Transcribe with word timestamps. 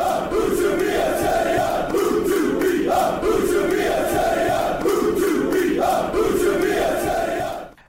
Hallelujah. 0.00 0.59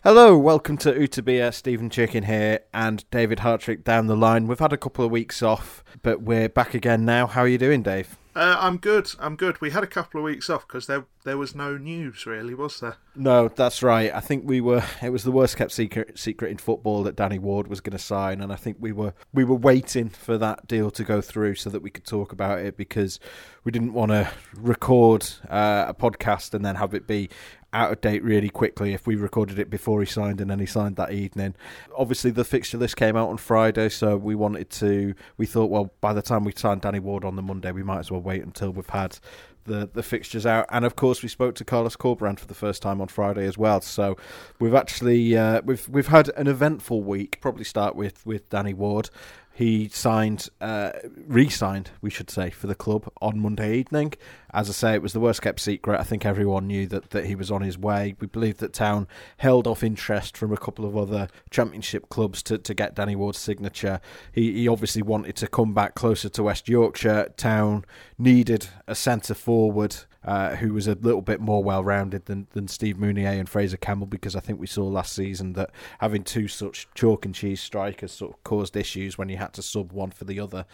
Hello, 0.04 0.36
welcome 0.36 0.78
to 0.78 0.94
Utabia. 0.94 1.54
Steven 1.54 1.88
Chicken 1.88 2.24
here, 2.24 2.62
and 2.74 3.08
David 3.12 3.38
Hartrick 3.38 3.84
down 3.84 4.08
the 4.08 4.16
line. 4.16 4.48
We've 4.48 4.58
had 4.58 4.74
a 4.74 4.78
couple 4.78 5.06
of 5.06 5.12
weeks 5.12 5.44
off, 5.44 5.84
but 6.02 6.24
we're 6.24 6.50
back 6.50 6.74
again 6.74 7.06
now. 7.06 7.28
How 7.28 7.42
are 7.42 7.48
you 7.48 7.60
doing, 7.60 7.84
Dave? 7.84 8.18
Uh, 8.34 8.56
I'm 8.60 8.78
good. 8.78 9.12
I'm 9.20 9.36
good. 9.36 9.60
We 9.60 9.72
had 9.72 9.84
a 9.84 9.88
couple 9.88 10.20
of 10.20 10.24
weeks 10.24 10.50
off 10.50 10.66
because 10.66 10.88
there 10.88 11.06
there 11.24 11.38
was 11.38 11.54
no 11.54 11.78
news 11.78 12.26
really, 12.26 12.56
was 12.56 12.80
there? 12.80 12.96
No, 13.14 13.50
that's 13.50 13.84
right. 13.84 14.12
I 14.12 14.22
think 14.22 14.44
we 14.48 14.60
were. 14.60 14.84
It 15.04 15.12
was 15.12 15.24
the 15.24 15.32
worst 15.32 15.58
kept 15.58 15.72
secret 15.72 16.18
secret 16.18 16.50
in 16.50 16.58
football 16.58 17.04
that 17.04 17.16
Danny 17.16 17.38
Ward 17.38 17.68
was 17.68 17.82
going 17.82 17.92
to 17.92 18.04
sign, 18.04 18.42
and 18.42 18.52
I 18.52 18.56
think 18.56 18.78
we 18.80 18.92
were 18.94 19.14
we 19.34 19.44
were 19.44 19.56
waiting 19.56 20.10
for 20.10 20.38
that 20.38 20.66
deal 20.66 20.90
to 20.92 21.04
go 21.04 21.22
through 21.22 21.56
so 21.56 21.70
that 21.70 21.82
we 21.82 21.90
could 21.92 22.06
talk 22.06 22.32
about 22.32 22.60
it 22.60 22.76
because 22.76 23.20
we 23.64 23.72
didn't 23.72 23.94
want 23.94 24.12
to 24.12 24.32
record 24.56 25.28
uh, 25.50 25.86
a 25.90 25.94
podcast 25.94 26.54
and 26.54 26.64
then 26.66 26.76
have 26.76 26.94
it 26.94 27.06
be 27.06 27.30
out 27.74 27.92
of 27.92 28.02
date 28.02 28.24
really 28.24 28.50
quickly 28.50 28.94
if 28.94 29.08
we 29.08 29.16
recorded 29.16 29.58
it 29.58 29.70
before 29.70 30.02
he 30.02 30.06
signed 30.06 30.42
and 30.42 30.50
then 30.50 30.60
he 30.60 30.66
signed 30.66 30.96
that 30.98 31.12
evening. 31.12 31.56
Obviously, 31.98 32.32
the 32.32 32.44
fixture 32.44 32.78
list 32.78 32.98
came 32.98 33.16
out 33.16 33.30
on 33.30 33.38
Friday, 33.38 33.90
so 33.90 34.18
we 34.18 34.36
wanted 34.36 34.70
to. 34.72 35.14
We 35.38 35.46
thought, 35.46 35.70
well, 35.70 35.94
by 36.02 36.14
the 36.14 36.22
time 36.22 36.44
we 36.44 36.54
signed 36.56 36.82
Danny 36.82 37.00
Ward 37.00 37.24
on 37.24 37.36
the 37.36 37.42
Monday, 37.42 37.72
we 37.72 37.84
might 37.84 38.00
as 38.00 38.12
well 38.12 38.22
wait 38.22 38.44
until 38.44 38.72
we've 38.72 38.90
had 38.90 39.18
the 39.66 39.90
the 39.92 40.04
fixtures 40.04 40.46
out. 40.46 40.66
And 40.70 40.86
of 40.86 40.96
course, 40.96 41.22
we 41.22 41.30
spoke 41.30 41.56
to 41.56 41.66
Carlos 41.66 41.96
Corberán 41.96 42.40
for 42.40 42.48
the 42.48 42.54
first 42.54 42.82
time 42.82 43.02
on 43.02 43.08
Friday 43.08 43.46
as 43.46 43.58
well. 43.58 43.82
So 43.82 44.18
we've 44.60 44.74
actually 44.74 45.38
uh, 45.38 45.62
we've 45.64 45.88
we've 45.90 46.08
had 46.08 46.30
an 46.36 46.48
eventful 46.48 47.04
week. 47.04 47.40
Probably 47.42 47.64
start 47.64 47.96
with 47.96 48.26
with 48.26 48.50
Danny 48.50 48.74
Ward. 48.74 49.10
He 49.54 49.90
signed, 49.90 50.48
uh, 50.62 50.92
re-signed, 51.28 51.92
we 52.02 52.10
should 52.10 52.30
say, 52.30 52.50
for 52.50 52.68
the 52.68 52.76
club 52.76 53.12
on 53.22 53.40
Monday 53.40 53.78
evening. 53.78 54.14
As 54.54 54.70
I 54.70 54.74
say, 54.74 54.94
it 54.94 55.02
was 55.02 55.14
the 55.14 55.20
worst 55.20 55.42
kept 55.42 55.60
secret. 55.60 56.00
I 56.00 56.04
think 56.04 56.26
everyone 56.26 56.68
knew 56.68 56.88
that, 56.88 57.10
that 57.12 57.26
he 57.26 57.36
was 57.36 57.52
on 57.52 57.62
his 57.62 57.78
way. 57.78 58.16
We 58.20 58.28
believe 58.28 58.58
that 58.60 58.74
Town 58.74 59.08
held 59.38 59.68
off 59.68 59.84
interest 59.84 60.38
from 60.38 60.54
a 60.54 60.58
couple 60.58 60.86
of 60.86 60.96
other 60.96 61.28
Championship 61.50 62.10
clubs 62.10 62.42
to, 62.44 62.58
to 62.58 62.74
get 62.74 62.96
Danny 62.96 63.16
Ward's 63.16 63.40
signature. 63.40 64.00
He, 64.32 64.54
he 64.54 64.68
obviously 64.68 65.02
wanted 65.02 65.36
to 65.38 65.48
come 65.48 65.74
back 65.74 65.96
closer 65.96 66.30
to 66.30 66.44
West 66.44 66.70
Yorkshire. 66.70 67.34
Town 67.36 67.84
needed 68.18 68.68
a 68.88 68.96
centre 68.96 69.34
forward 69.34 69.96
uh, 70.24 70.56
who 70.58 70.74
was 70.74 70.88
a 70.88 70.94
little 70.94 71.22
bit 71.22 71.40
more 71.40 71.64
well 71.64 71.84
rounded 71.84 72.26
than, 72.26 72.48
than 72.52 72.68
Steve 72.68 72.98
Mounié 72.98 73.40
and 73.40 73.50
Fraser 73.50 73.78
Campbell 73.78 74.06
because 74.06 74.36
I 74.36 74.40
think 74.40 74.60
we 74.60 74.68
saw 74.68 74.86
last 74.86 75.14
season 75.14 75.54
that 75.54 75.72
having 76.00 76.24
two 76.24 76.48
such 76.48 76.88
chalk 76.94 77.26
and 77.26 77.34
cheese 77.34 77.60
strikers 77.60 78.12
sort 78.12 78.34
of 78.34 78.44
caused 78.44 78.78
issues 78.78 79.18
when 79.18 79.30
you 79.30 79.38
had 79.38 79.54
to 79.54 79.64
sub 79.64 79.92
one 79.92 80.12
for 80.12 80.26
the 80.26 80.40
other. 80.40 80.66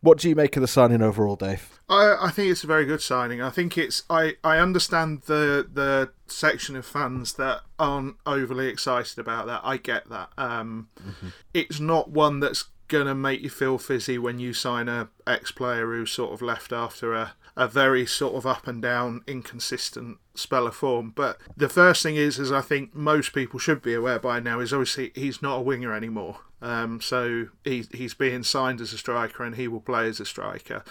What 0.00 0.18
do 0.18 0.28
you 0.28 0.34
make 0.34 0.56
of 0.56 0.62
the 0.62 0.68
signing 0.68 1.02
overall, 1.02 1.36
Dave? 1.36 1.80
I, 1.88 2.16
I 2.18 2.30
think 2.30 2.50
it's 2.50 2.64
a 2.64 2.66
very 2.66 2.86
good 2.86 3.02
signing. 3.02 3.42
I 3.42 3.50
think 3.50 3.76
it's 3.76 4.04
I, 4.08 4.36
I 4.42 4.58
understand 4.58 5.22
the 5.22 5.68
the 5.70 6.10
section 6.26 6.74
of 6.74 6.86
fans 6.86 7.34
that 7.34 7.60
aren't 7.78 8.16
overly 8.24 8.68
excited 8.68 9.18
about 9.18 9.46
that. 9.46 9.60
I 9.62 9.76
get 9.76 10.08
that. 10.08 10.30
Um, 10.38 10.88
mm-hmm. 10.98 11.28
It's 11.52 11.78
not 11.78 12.10
one 12.10 12.40
that's 12.40 12.64
gonna 12.88 13.14
make 13.14 13.40
you 13.40 13.50
feel 13.50 13.78
fizzy 13.78 14.18
when 14.18 14.38
you 14.38 14.52
sign 14.52 14.88
a 14.88 15.08
ex 15.26 15.50
player 15.50 15.86
who's 15.86 16.12
sort 16.12 16.32
of 16.32 16.42
left 16.42 16.72
after 16.72 17.14
a 17.14 17.34
a 17.56 17.68
very 17.68 18.04
sort 18.04 18.34
of 18.34 18.46
up 18.46 18.66
and 18.66 18.82
down, 18.82 19.22
inconsistent 19.26 20.18
spell 20.34 20.66
of 20.66 20.74
form. 20.74 21.12
But 21.14 21.38
the 21.56 21.68
first 21.68 22.02
thing 22.02 22.16
is, 22.16 22.38
as 22.38 22.50
I 22.50 22.60
think 22.60 22.94
most 22.94 23.32
people 23.32 23.60
should 23.60 23.82
be 23.82 23.94
aware 23.94 24.18
by 24.18 24.40
now, 24.40 24.60
is 24.60 24.72
obviously 24.72 25.12
he's 25.14 25.40
not 25.40 25.58
a 25.58 25.62
winger 25.62 25.94
anymore. 25.94 26.38
Um, 26.60 27.00
so 27.00 27.48
he, 27.62 27.84
he's 27.92 28.14
being 28.14 28.42
signed 28.42 28.80
as 28.80 28.92
a 28.92 28.98
striker 28.98 29.44
and 29.44 29.56
he 29.56 29.68
will 29.68 29.80
play 29.80 30.08
as 30.08 30.18
a 30.18 30.24
striker. 30.24 30.82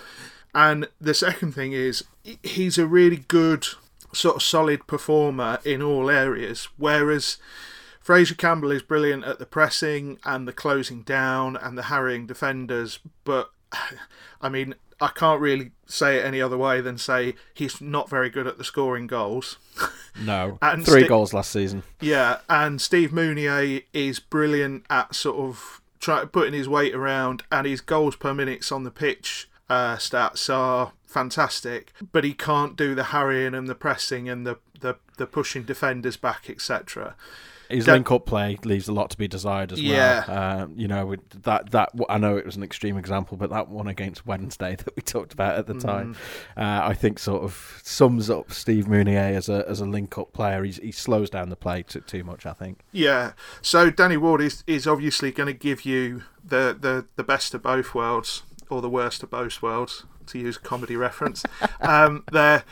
And 0.56 0.88
the 1.02 1.14
second 1.14 1.54
thing 1.54 1.74
is, 1.74 2.04
he's 2.44 2.78
a 2.78 2.86
really 2.86 3.18
good, 3.28 3.66
sort 4.14 4.38
of 4.38 4.44
solid 4.44 4.88
performer 4.88 5.60
in 5.66 5.82
all 5.82 6.10
areas. 6.10 6.70
Whereas 6.78 7.38
Fraser 8.00 8.36
Campbell 8.36 8.72
is 8.72 8.84
brilliant 8.84 9.24
at 9.24 9.40
the 9.40 9.46
pressing 9.46 10.20
and 10.24 10.48
the 10.48 10.54
closing 10.54 11.02
down 11.02 11.58
and 11.58 11.78
the 11.78 11.84
harrying 11.84 12.28
defenders, 12.28 13.00
but 13.24 13.52
I 14.42 14.50
mean, 14.50 14.76
I 15.04 15.10
can't 15.10 15.42
really 15.42 15.72
say 15.86 16.18
it 16.20 16.26
any 16.26 16.42
other 16.42 16.58
way 16.58 16.80
than 16.80 16.98
say 16.98 17.36
he's 17.54 17.82
not 17.82 18.10
very 18.10 18.30
good 18.30 18.48
at 18.48 18.58
the 18.58 18.64
scoring 18.64 19.06
goals. 19.08 19.58
No, 20.24 20.60
and 20.62 20.86
three 20.86 21.02
St- 21.02 21.10
goals 21.10 21.34
last 21.34 21.50
season. 21.50 21.82
Yeah, 22.00 22.42
and 22.48 22.80
Steve 22.80 23.10
Mounié 23.10 23.86
is 23.94 24.20
brilliant 24.20 24.86
at 24.88 25.16
sort 25.16 25.38
of 25.38 25.82
try, 26.00 26.26
putting 26.26 26.54
his 26.54 26.70
weight 26.70 26.94
around, 26.94 27.42
and 27.52 27.66
his 27.66 27.82
goals 27.82 28.16
per 28.16 28.32
minutes 28.32 28.72
on 28.72 28.84
the 28.84 28.92
pitch 28.92 29.50
uh, 29.70 29.96
stats 29.96 30.54
are 30.54 30.92
fantastic. 31.08 31.94
But 32.12 32.24
he 32.24 32.36
can't 32.36 32.76
do 32.76 32.94
the 32.94 33.06
harrying 33.06 33.56
and 33.56 33.68
the 33.68 33.74
pressing 33.74 34.30
and 34.30 34.46
the 34.46 34.60
the, 34.82 34.98
the 35.18 35.26
pushing 35.26 35.64
defenders 35.64 36.16
back, 36.16 36.48
etc. 36.48 37.16
His 37.74 37.88
link 37.88 38.12
up 38.12 38.26
play 38.26 38.58
leaves 38.64 38.88
a 38.88 38.94
lot 38.94 39.10
to 39.12 39.18
be 39.18 39.28
desired 39.28 39.72
as 39.72 39.82
yeah. 39.82 40.26
well. 40.28 40.64
Um, 40.64 40.74
you 40.78 40.88
know, 40.88 41.16
that 41.44 41.72
that 41.72 41.92
I 42.10 42.18
know 42.18 42.38
it 42.38 42.46
was 42.46 42.56
an 42.56 42.64
extreme 42.64 42.98
example, 42.98 43.38
but 43.38 43.50
that 43.50 43.70
one 43.70 43.88
against 43.88 44.26
Wednesday 44.26 44.76
that 44.78 44.96
we 44.96 45.02
talked 45.02 45.34
about 45.34 45.58
at 45.58 45.68
the 45.68 45.74
time, 45.74 46.16
mm. 46.16 46.62
uh, 46.62 46.88
I 46.88 46.94
think 46.94 47.20
sort 47.20 47.44
of 47.44 47.82
sums 47.84 48.30
up 48.30 48.52
Steve 48.52 48.86
Mounié 48.86 49.36
as 49.36 49.50
a 49.50 49.66
as 49.68 49.80
a 49.80 49.86
link 49.86 50.18
up 50.18 50.34
player. 50.34 50.64
He's, 50.64 50.78
he 50.78 50.92
slows 50.92 51.30
down 51.30 51.50
the 51.50 51.56
play 51.56 51.84
too, 51.84 52.02
too 52.02 52.24
much, 52.24 52.46
I 52.46 52.54
think. 52.54 52.80
Yeah. 52.92 53.34
So 53.62 53.90
Danny 53.90 54.18
Ward 54.18 54.42
is 54.42 54.64
is 54.68 54.88
obviously 54.88 55.32
going 55.32 55.48
to 55.48 55.54
give 55.54 55.86
you 55.86 56.24
the, 56.44 56.78
the 56.80 57.06
the 57.16 57.24
best 57.24 57.54
of 57.54 57.64
both 57.64 57.96
worlds 57.96 58.44
or 58.70 58.82
the 58.82 58.90
worst 58.90 59.24
of 59.24 59.30
both 59.30 59.62
worlds, 59.62 60.06
to 60.28 60.40
use 60.40 60.58
a 60.58 60.60
comedy 60.60 60.96
reference. 60.96 61.44
um, 61.82 62.24
there 62.32 62.64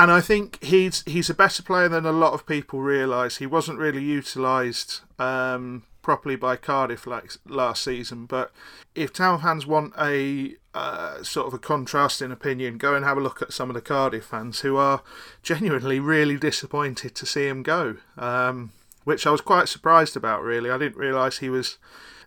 and 0.00 0.10
I 0.10 0.22
think 0.22 0.62
he's 0.64 1.02
he's 1.04 1.28
a 1.28 1.34
better 1.34 1.62
player 1.62 1.86
than 1.86 2.06
a 2.06 2.12
lot 2.12 2.32
of 2.32 2.46
people 2.46 2.80
realise. 2.80 3.36
He 3.36 3.44
wasn't 3.44 3.78
really 3.78 4.02
utilised 4.02 5.02
um, 5.18 5.82
properly 6.00 6.36
by 6.36 6.56
Cardiff 6.56 7.06
like 7.06 7.32
last 7.46 7.84
season. 7.84 8.24
But 8.24 8.50
if 8.94 9.12
Town 9.12 9.42
fans 9.42 9.66
want 9.66 9.92
a 10.00 10.54
uh, 10.72 11.22
sort 11.22 11.48
of 11.48 11.52
a 11.52 11.58
contrasting 11.58 12.32
opinion, 12.32 12.78
go 12.78 12.94
and 12.94 13.04
have 13.04 13.18
a 13.18 13.20
look 13.20 13.42
at 13.42 13.52
some 13.52 13.68
of 13.68 13.74
the 13.74 13.82
Cardiff 13.82 14.24
fans 14.24 14.60
who 14.60 14.78
are 14.78 15.02
genuinely 15.42 16.00
really 16.00 16.38
disappointed 16.38 17.14
to 17.16 17.26
see 17.26 17.46
him 17.46 17.62
go. 17.62 17.96
Um, 18.16 18.72
which 19.04 19.26
I 19.26 19.30
was 19.30 19.42
quite 19.42 19.68
surprised 19.68 20.16
about. 20.16 20.42
Really, 20.42 20.70
I 20.70 20.78
didn't 20.78 20.96
realise 20.96 21.38
he 21.38 21.50
was 21.50 21.76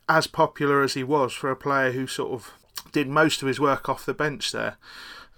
as 0.08 0.28
popular 0.28 0.84
as 0.84 0.94
he 0.94 1.04
was 1.04 1.34
for 1.34 1.50
a 1.50 1.56
player 1.56 1.92
who 1.92 2.06
sort 2.06 2.34
of 2.34 2.54
did 2.92 3.08
most 3.08 3.42
of 3.42 3.48
his 3.48 3.60
work 3.60 3.90
off 3.90 4.06
the 4.06 4.14
bench 4.14 4.52
there. 4.52 4.78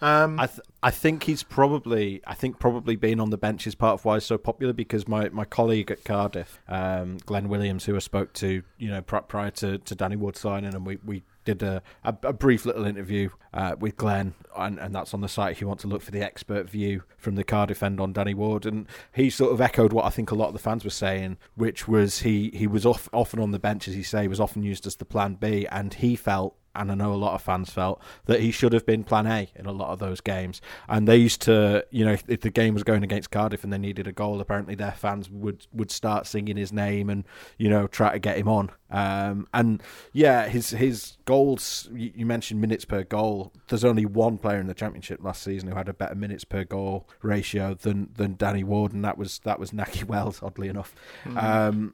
Um, 0.01 0.39
I 0.39 0.47
th- 0.47 0.59
I 0.83 0.91
think 0.91 1.23
he's 1.23 1.41
probably 1.41 2.21
I 2.27 2.33
think 2.33 2.59
probably 2.59 2.95
being 2.95 3.19
on 3.19 3.29
the 3.29 3.37
bench 3.37 3.65
is 3.65 3.75
part 3.75 3.93
of 3.93 4.05
why 4.05 4.15
he's 4.15 4.25
so 4.25 4.37
popular 4.37 4.73
because 4.73 5.07
my, 5.07 5.29
my 5.29 5.45
colleague 5.45 5.89
at 5.89 6.03
Cardiff, 6.03 6.59
um, 6.67 7.17
Glenn 7.25 7.47
Williams, 7.47 7.85
who 7.85 7.95
I 7.95 7.99
spoke 7.99 8.33
to, 8.33 8.61
you 8.77 8.89
know, 8.89 9.01
prior 9.01 9.51
to, 9.51 9.77
to 9.77 9.95
Danny 9.95 10.15
Ward 10.15 10.35
signing, 10.35 10.75
and 10.75 10.85
we, 10.85 10.99
we 11.05 11.23
did 11.45 11.63
a, 11.63 11.81
a, 12.03 12.15
a 12.23 12.33
brief 12.33 12.65
little 12.65 12.85
interview 12.85 13.29
uh, 13.53 13.75
with 13.79 13.95
Glenn, 13.95 14.33
and, 14.57 14.79
and 14.79 14.93
that's 14.93 15.13
on 15.13 15.21
the 15.21 15.29
site 15.29 15.53
if 15.53 15.61
you 15.61 15.67
want 15.67 15.79
to 15.81 15.87
look 15.87 16.01
for 16.01 16.11
the 16.11 16.21
expert 16.21 16.69
view 16.69 17.03
from 17.17 17.35
the 17.35 17.43
Cardiff 17.43 17.81
end 17.81 18.01
on 18.01 18.11
Danny 18.11 18.33
Ward. 18.33 18.65
And 18.65 18.87
he 19.13 19.29
sort 19.29 19.53
of 19.53 19.61
echoed 19.61 19.93
what 19.93 20.05
I 20.05 20.09
think 20.09 20.31
a 20.31 20.35
lot 20.35 20.47
of 20.47 20.53
the 20.53 20.59
fans 20.59 20.83
were 20.83 20.89
saying, 20.89 21.37
which 21.55 21.87
was 21.87 22.19
he, 22.19 22.51
he 22.53 22.67
was 22.67 22.85
off, 22.85 23.07
often 23.13 23.39
on 23.39 23.51
the 23.51 23.59
bench, 23.59 23.87
as 23.87 23.95
you 23.95 24.03
say, 24.03 24.27
was 24.27 24.39
often 24.39 24.63
used 24.63 24.85
as 24.85 24.97
the 24.97 25.05
plan 25.05 25.35
B, 25.35 25.65
and 25.71 25.93
he 25.93 26.15
felt 26.15 26.55
and 26.75 26.91
I 26.91 26.95
know 26.95 27.13
a 27.13 27.15
lot 27.15 27.33
of 27.33 27.41
fans 27.41 27.69
felt 27.69 28.01
that 28.25 28.39
he 28.39 28.51
should 28.51 28.73
have 28.73 28.85
been 28.85 29.03
plan 29.03 29.27
A 29.27 29.49
in 29.55 29.65
a 29.65 29.71
lot 29.71 29.89
of 29.89 29.99
those 29.99 30.21
games. 30.21 30.61
And 30.87 31.07
they 31.07 31.17
used 31.17 31.41
to, 31.43 31.85
you 31.91 32.05
know, 32.05 32.17
if 32.27 32.41
the 32.41 32.49
game 32.49 32.73
was 32.73 32.83
going 32.83 33.03
against 33.03 33.31
Cardiff 33.31 33.63
and 33.63 33.71
they 33.71 33.77
needed 33.77 34.07
a 34.07 34.11
goal, 34.11 34.41
apparently 34.41 34.75
their 34.75 34.91
fans 34.91 35.29
would 35.29 35.67
would 35.73 35.91
start 35.91 36.27
singing 36.27 36.57
his 36.57 36.71
name 36.71 37.09
and 37.09 37.23
you 37.57 37.69
know 37.69 37.87
try 37.87 38.13
to 38.13 38.19
get 38.19 38.37
him 38.37 38.47
on. 38.47 38.71
Um, 38.91 39.47
and 39.53 39.81
yeah, 40.13 40.47
his 40.47 40.69
his 40.69 41.17
goals. 41.25 41.89
You 41.93 42.25
mentioned 42.25 42.61
minutes 42.61 42.85
per 42.85 43.03
goal. 43.03 43.51
There's 43.67 43.83
only 43.83 44.05
one 44.05 44.37
player 44.37 44.59
in 44.59 44.67
the 44.67 44.73
championship 44.73 45.23
last 45.23 45.43
season 45.43 45.69
who 45.69 45.75
had 45.75 45.89
a 45.89 45.93
better 45.93 46.15
minutes 46.15 46.43
per 46.43 46.63
goal 46.63 47.07
ratio 47.21 47.73
than 47.73 48.09
than 48.15 48.35
Danny 48.35 48.63
Ward, 48.63 48.93
and 48.93 49.03
that 49.03 49.17
was 49.17 49.39
that 49.39 49.59
was 49.59 49.71
Nakhi 49.71 50.03
Wells. 50.03 50.41
Oddly 50.41 50.67
enough. 50.67 50.95
Mm. 51.25 51.43
Um, 51.43 51.93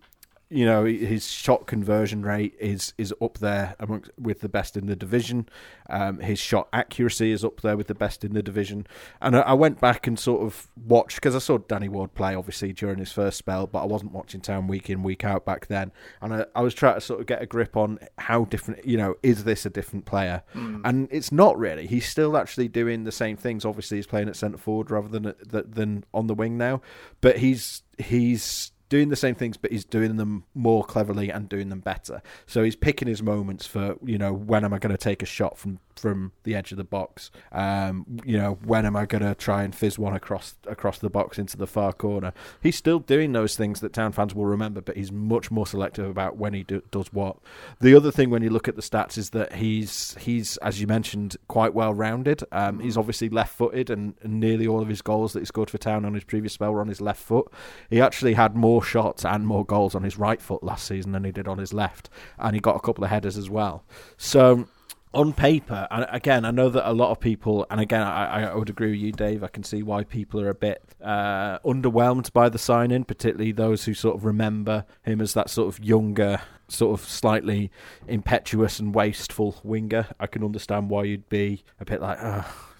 you 0.51 0.65
know 0.65 0.83
his 0.83 1.27
shot 1.27 1.65
conversion 1.65 2.23
rate 2.23 2.55
is 2.59 2.93
is 2.97 3.13
up 3.21 3.37
there 3.37 3.75
amongst 3.79 4.11
with 4.19 4.41
the 4.41 4.49
best 4.49 4.75
in 4.75 4.85
the 4.85 4.97
division. 4.97 5.47
Um, 5.89 6.19
his 6.19 6.39
shot 6.39 6.67
accuracy 6.73 7.31
is 7.31 7.45
up 7.45 7.61
there 7.61 7.77
with 7.77 7.87
the 7.87 7.95
best 7.95 8.25
in 8.25 8.33
the 8.33 8.43
division. 8.43 8.85
And 9.21 9.37
I, 9.37 9.41
I 9.41 9.53
went 9.53 9.79
back 9.79 10.07
and 10.07 10.19
sort 10.19 10.41
of 10.41 10.67
watched 10.75 11.15
because 11.15 11.35
I 11.35 11.39
saw 11.39 11.57
Danny 11.57 11.87
Ward 11.87 12.13
play 12.13 12.35
obviously 12.35 12.73
during 12.73 12.99
his 12.99 13.11
first 13.13 13.37
spell, 13.37 13.65
but 13.65 13.81
I 13.81 13.85
wasn't 13.85 14.11
watching 14.11 14.41
Town 14.41 14.67
week 14.67 14.89
in 14.89 15.03
week 15.03 15.23
out 15.23 15.45
back 15.45 15.67
then. 15.67 15.93
And 16.21 16.33
I, 16.33 16.45
I 16.53 16.61
was 16.61 16.73
trying 16.73 16.95
to 16.95 17.01
sort 17.01 17.21
of 17.21 17.27
get 17.27 17.41
a 17.41 17.45
grip 17.45 17.77
on 17.77 17.99
how 18.17 18.43
different 18.45 18.85
you 18.85 18.97
know 18.97 19.15
is 19.23 19.45
this 19.45 19.65
a 19.65 19.69
different 19.69 20.05
player? 20.05 20.43
Mm. 20.53 20.81
And 20.83 21.07
it's 21.11 21.31
not 21.31 21.57
really. 21.57 21.87
He's 21.87 22.07
still 22.07 22.35
actually 22.35 22.67
doing 22.67 23.05
the 23.05 23.11
same 23.11 23.37
things. 23.37 23.63
Obviously, 23.63 23.97
he's 23.97 24.07
playing 24.07 24.27
at 24.27 24.35
centre 24.35 24.57
forward 24.57 24.91
rather 24.91 25.07
than 25.07 25.33
than 25.49 26.03
on 26.13 26.27
the 26.27 26.35
wing 26.35 26.57
now, 26.57 26.81
but 27.21 27.37
he's 27.37 27.83
he's 27.97 28.73
doing 28.91 29.07
the 29.07 29.15
same 29.15 29.33
things, 29.33 29.55
but 29.55 29.71
he's 29.71 29.85
doing 29.85 30.17
them 30.17 30.43
more 30.53 30.83
cleverly 30.83 31.31
and 31.31 31.47
doing 31.47 31.69
them 31.69 31.79
better. 31.79 32.21
So 32.45 32.61
he's 32.61 32.75
picking 32.75 33.07
his 33.07 33.23
moments 33.23 33.65
for 33.65 33.95
you 34.03 34.17
know 34.17 34.33
when 34.33 34.65
am 34.65 34.73
I 34.73 34.79
going 34.79 34.91
to 34.91 34.97
take 34.97 35.23
a 35.23 35.25
shot 35.25 35.57
from 35.57 35.79
from 35.95 36.33
the 36.43 36.55
edge 36.55 36.71
of 36.71 36.77
the 36.77 36.83
box? 36.83 37.31
Um, 37.53 38.05
you 38.25 38.37
know 38.37 38.59
when 38.65 38.85
am 38.85 38.97
I 38.97 39.05
going 39.05 39.23
to 39.23 39.33
try 39.33 39.63
and 39.63 39.73
fizz 39.73 39.97
one 39.97 40.13
across 40.13 40.55
across 40.67 40.99
the 40.99 41.09
box 41.09 41.39
into 41.39 41.55
the 41.55 41.65
far 41.65 41.93
corner? 41.93 42.33
He's 42.61 42.75
still 42.75 42.99
doing 42.99 43.31
those 43.31 43.55
things 43.55 43.79
that 43.79 43.93
town 43.93 44.11
fans 44.11 44.35
will 44.35 44.45
remember, 44.45 44.81
but 44.81 44.97
he's 44.97 45.11
much 45.11 45.49
more 45.49 45.65
selective 45.65 46.09
about 46.09 46.35
when 46.35 46.53
he 46.53 46.63
do, 46.63 46.83
does 46.91 47.13
what. 47.13 47.37
The 47.79 47.95
other 47.95 48.11
thing 48.11 48.29
when 48.29 48.43
you 48.43 48.49
look 48.49 48.67
at 48.67 48.75
the 48.75 48.81
stats 48.81 49.17
is 49.17 49.29
that 49.29 49.53
he's 49.53 50.17
he's 50.19 50.57
as 50.57 50.81
you 50.81 50.87
mentioned 50.87 51.37
quite 51.47 51.73
well 51.73 51.93
rounded. 51.93 52.43
Um, 52.51 52.81
he's 52.81 52.97
obviously 52.97 53.29
left 53.29 53.55
footed, 53.55 53.89
and, 53.89 54.15
and 54.21 54.41
nearly 54.41 54.67
all 54.67 54.81
of 54.81 54.89
his 54.89 55.01
goals 55.01 55.31
that 55.31 55.39
he 55.39 55.45
scored 55.45 55.69
for 55.69 55.77
town 55.77 56.03
on 56.03 56.13
his 56.13 56.25
previous 56.25 56.51
spell 56.51 56.73
were 56.73 56.81
on 56.81 56.89
his 56.89 56.99
left 56.99 57.21
foot. 57.21 57.49
He 57.89 58.01
actually 58.01 58.33
had 58.33 58.53
more 58.53 58.80
shots 58.81 59.25
and 59.25 59.45
more 59.45 59.65
goals 59.65 59.95
on 59.95 60.03
his 60.03 60.17
right 60.17 60.41
foot 60.41 60.63
last 60.63 60.87
season 60.87 61.11
than 61.11 61.23
he 61.23 61.31
did 61.31 61.47
on 61.47 61.57
his 61.57 61.73
left, 61.73 62.09
and 62.37 62.55
he 62.55 62.59
got 62.59 62.75
a 62.75 62.79
couple 62.79 63.03
of 63.03 63.09
headers 63.09 63.37
as 63.37 63.49
well. 63.49 63.83
So 64.17 64.67
on 65.13 65.33
paper, 65.33 65.87
and 65.91 66.05
again, 66.09 66.45
I 66.45 66.51
know 66.51 66.69
that 66.69 66.89
a 66.89 66.93
lot 66.93 67.11
of 67.11 67.19
people, 67.19 67.65
and 67.69 67.81
again, 67.81 68.01
I, 68.01 68.51
I 68.51 68.55
would 68.55 68.69
agree 68.69 68.91
with 68.91 68.99
you, 68.99 69.11
Dave. 69.11 69.43
I 69.43 69.47
can 69.47 69.63
see 69.63 69.83
why 69.83 70.03
people 70.03 70.39
are 70.39 70.49
a 70.49 70.55
bit 70.55 70.81
uh, 71.03 71.59
underwhelmed 71.59 72.31
by 72.31 72.47
the 72.47 72.57
signing, 72.57 73.03
particularly 73.03 73.51
those 73.51 73.83
who 73.83 73.93
sort 73.93 74.15
of 74.15 74.23
remember 74.23 74.85
him 75.03 75.19
as 75.19 75.33
that 75.33 75.49
sort 75.49 75.67
of 75.67 75.83
younger, 75.83 76.41
sort 76.69 76.97
of 76.97 77.05
slightly 77.05 77.71
impetuous 78.07 78.79
and 78.79 78.95
wasteful 78.95 79.59
winger. 79.63 80.07
I 80.17 80.27
can 80.27 80.45
understand 80.45 80.89
why 80.89 81.03
you'd 81.03 81.27
be 81.27 81.65
a 81.79 81.85
bit 81.85 82.01
like, 82.01 82.17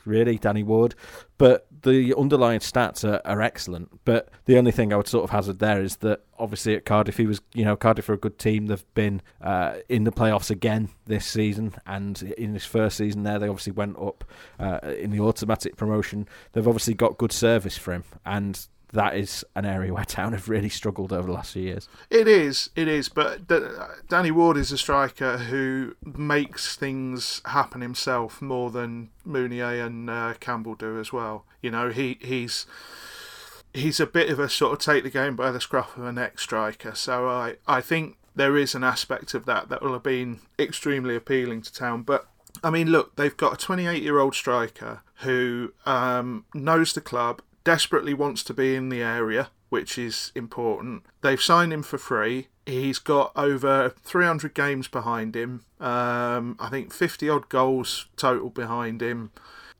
really, 0.05 0.37
Danny 0.37 0.63
Ward. 0.63 0.95
But 1.37 1.67
the 1.81 2.13
underlying 2.15 2.59
stats 2.59 3.07
are, 3.07 3.21
are 3.25 3.41
excellent. 3.41 3.89
But 4.05 4.29
the 4.45 4.57
only 4.57 4.71
thing 4.71 4.93
I 4.93 4.97
would 4.97 5.07
sort 5.07 5.23
of 5.23 5.29
hazard 5.31 5.59
there 5.59 5.81
is 5.81 5.97
that 5.97 6.21
obviously 6.37 6.75
at 6.75 6.85
Cardiff, 6.85 7.17
he 7.17 7.25
was, 7.25 7.41
you 7.53 7.65
know, 7.65 7.75
Cardiff 7.75 8.09
are 8.09 8.13
a 8.13 8.17
good 8.17 8.37
team. 8.37 8.67
They've 8.67 8.93
been 8.93 9.21
uh, 9.41 9.75
in 9.89 10.03
the 10.03 10.11
playoffs 10.11 10.51
again 10.51 10.89
this 11.05 11.25
season, 11.25 11.73
and 11.85 12.21
in 12.37 12.53
his 12.53 12.65
first 12.65 12.97
season 12.97 13.23
there, 13.23 13.39
they 13.39 13.47
obviously 13.47 13.73
went 13.73 13.97
up 13.97 14.23
uh, 14.59 14.79
in 14.99 15.11
the 15.11 15.19
automatic 15.19 15.75
promotion. 15.75 16.27
They've 16.53 16.67
obviously 16.67 16.93
got 16.93 17.17
good 17.17 17.31
service 17.31 17.77
for 17.77 17.93
him, 17.93 18.03
and 18.25 18.67
that 18.93 19.15
is 19.15 19.45
an 19.55 19.65
area 19.65 19.93
where 19.93 20.05
Town 20.05 20.33
have 20.33 20.49
really 20.49 20.69
struggled 20.69 21.13
over 21.13 21.27
the 21.27 21.33
last 21.33 21.53
few 21.53 21.63
years. 21.63 21.87
It 22.09 22.27
is, 22.27 22.69
it 22.75 22.87
is. 22.87 23.09
But 23.09 23.47
Danny 24.09 24.31
Ward 24.31 24.57
is 24.57 24.71
a 24.71 24.77
striker 24.77 25.37
who 25.37 25.95
makes 26.03 26.75
things 26.75 27.41
happen 27.45 27.81
himself 27.81 28.41
more 28.41 28.69
than 28.69 29.09
Mounié 29.27 29.85
and 29.85 30.09
uh, 30.09 30.33
Campbell 30.39 30.75
do 30.75 30.99
as 30.99 31.13
well. 31.13 31.45
You 31.61 31.71
know, 31.71 31.89
he 31.89 32.17
he's 32.21 32.65
he's 33.73 33.99
a 33.99 34.05
bit 34.07 34.29
of 34.29 34.39
a 34.39 34.49
sort 34.49 34.73
of 34.73 34.79
take 34.79 35.03
the 35.03 35.09
game 35.09 35.35
by 35.35 35.51
the 35.51 35.61
scruff 35.61 35.97
of 35.97 36.03
a 36.03 36.11
neck 36.11 36.39
striker. 36.39 36.93
So 36.93 37.29
I 37.29 37.55
I 37.67 37.81
think 37.81 38.17
there 38.35 38.57
is 38.57 38.75
an 38.75 38.83
aspect 38.83 39.33
of 39.33 39.45
that 39.45 39.69
that 39.69 39.81
will 39.81 39.93
have 39.93 40.03
been 40.03 40.39
extremely 40.59 41.15
appealing 41.15 41.61
to 41.63 41.73
Town, 41.73 42.03
but. 42.03 42.27
I 42.63 42.69
mean, 42.69 42.89
look, 42.89 43.15
they've 43.15 43.35
got 43.35 43.53
a 43.53 43.57
28 43.57 44.03
year 44.03 44.19
old 44.19 44.35
striker 44.35 45.01
who 45.21 45.73
um, 45.85 46.45
knows 46.53 46.93
the 46.93 47.01
club, 47.01 47.41
desperately 47.63 48.13
wants 48.13 48.43
to 48.43 48.53
be 48.53 48.75
in 48.75 48.89
the 48.89 49.01
area, 49.01 49.49
which 49.69 49.97
is 49.97 50.31
important. 50.35 51.03
They've 51.21 51.41
signed 51.41 51.73
him 51.73 51.83
for 51.83 51.97
free. 51.97 52.47
He's 52.65 52.99
got 52.99 53.31
over 53.35 53.89
300 54.03 54.53
games 54.53 54.87
behind 54.87 55.35
him. 55.35 55.65
Um, 55.79 56.57
I 56.59 56.69
think 56.69 56.93
50 56.93 57.29
odd 57.29 57.49
goals 57.49 58.07
total 58.15 58.49
behind 58.49 59.01
him. 59.01 59.31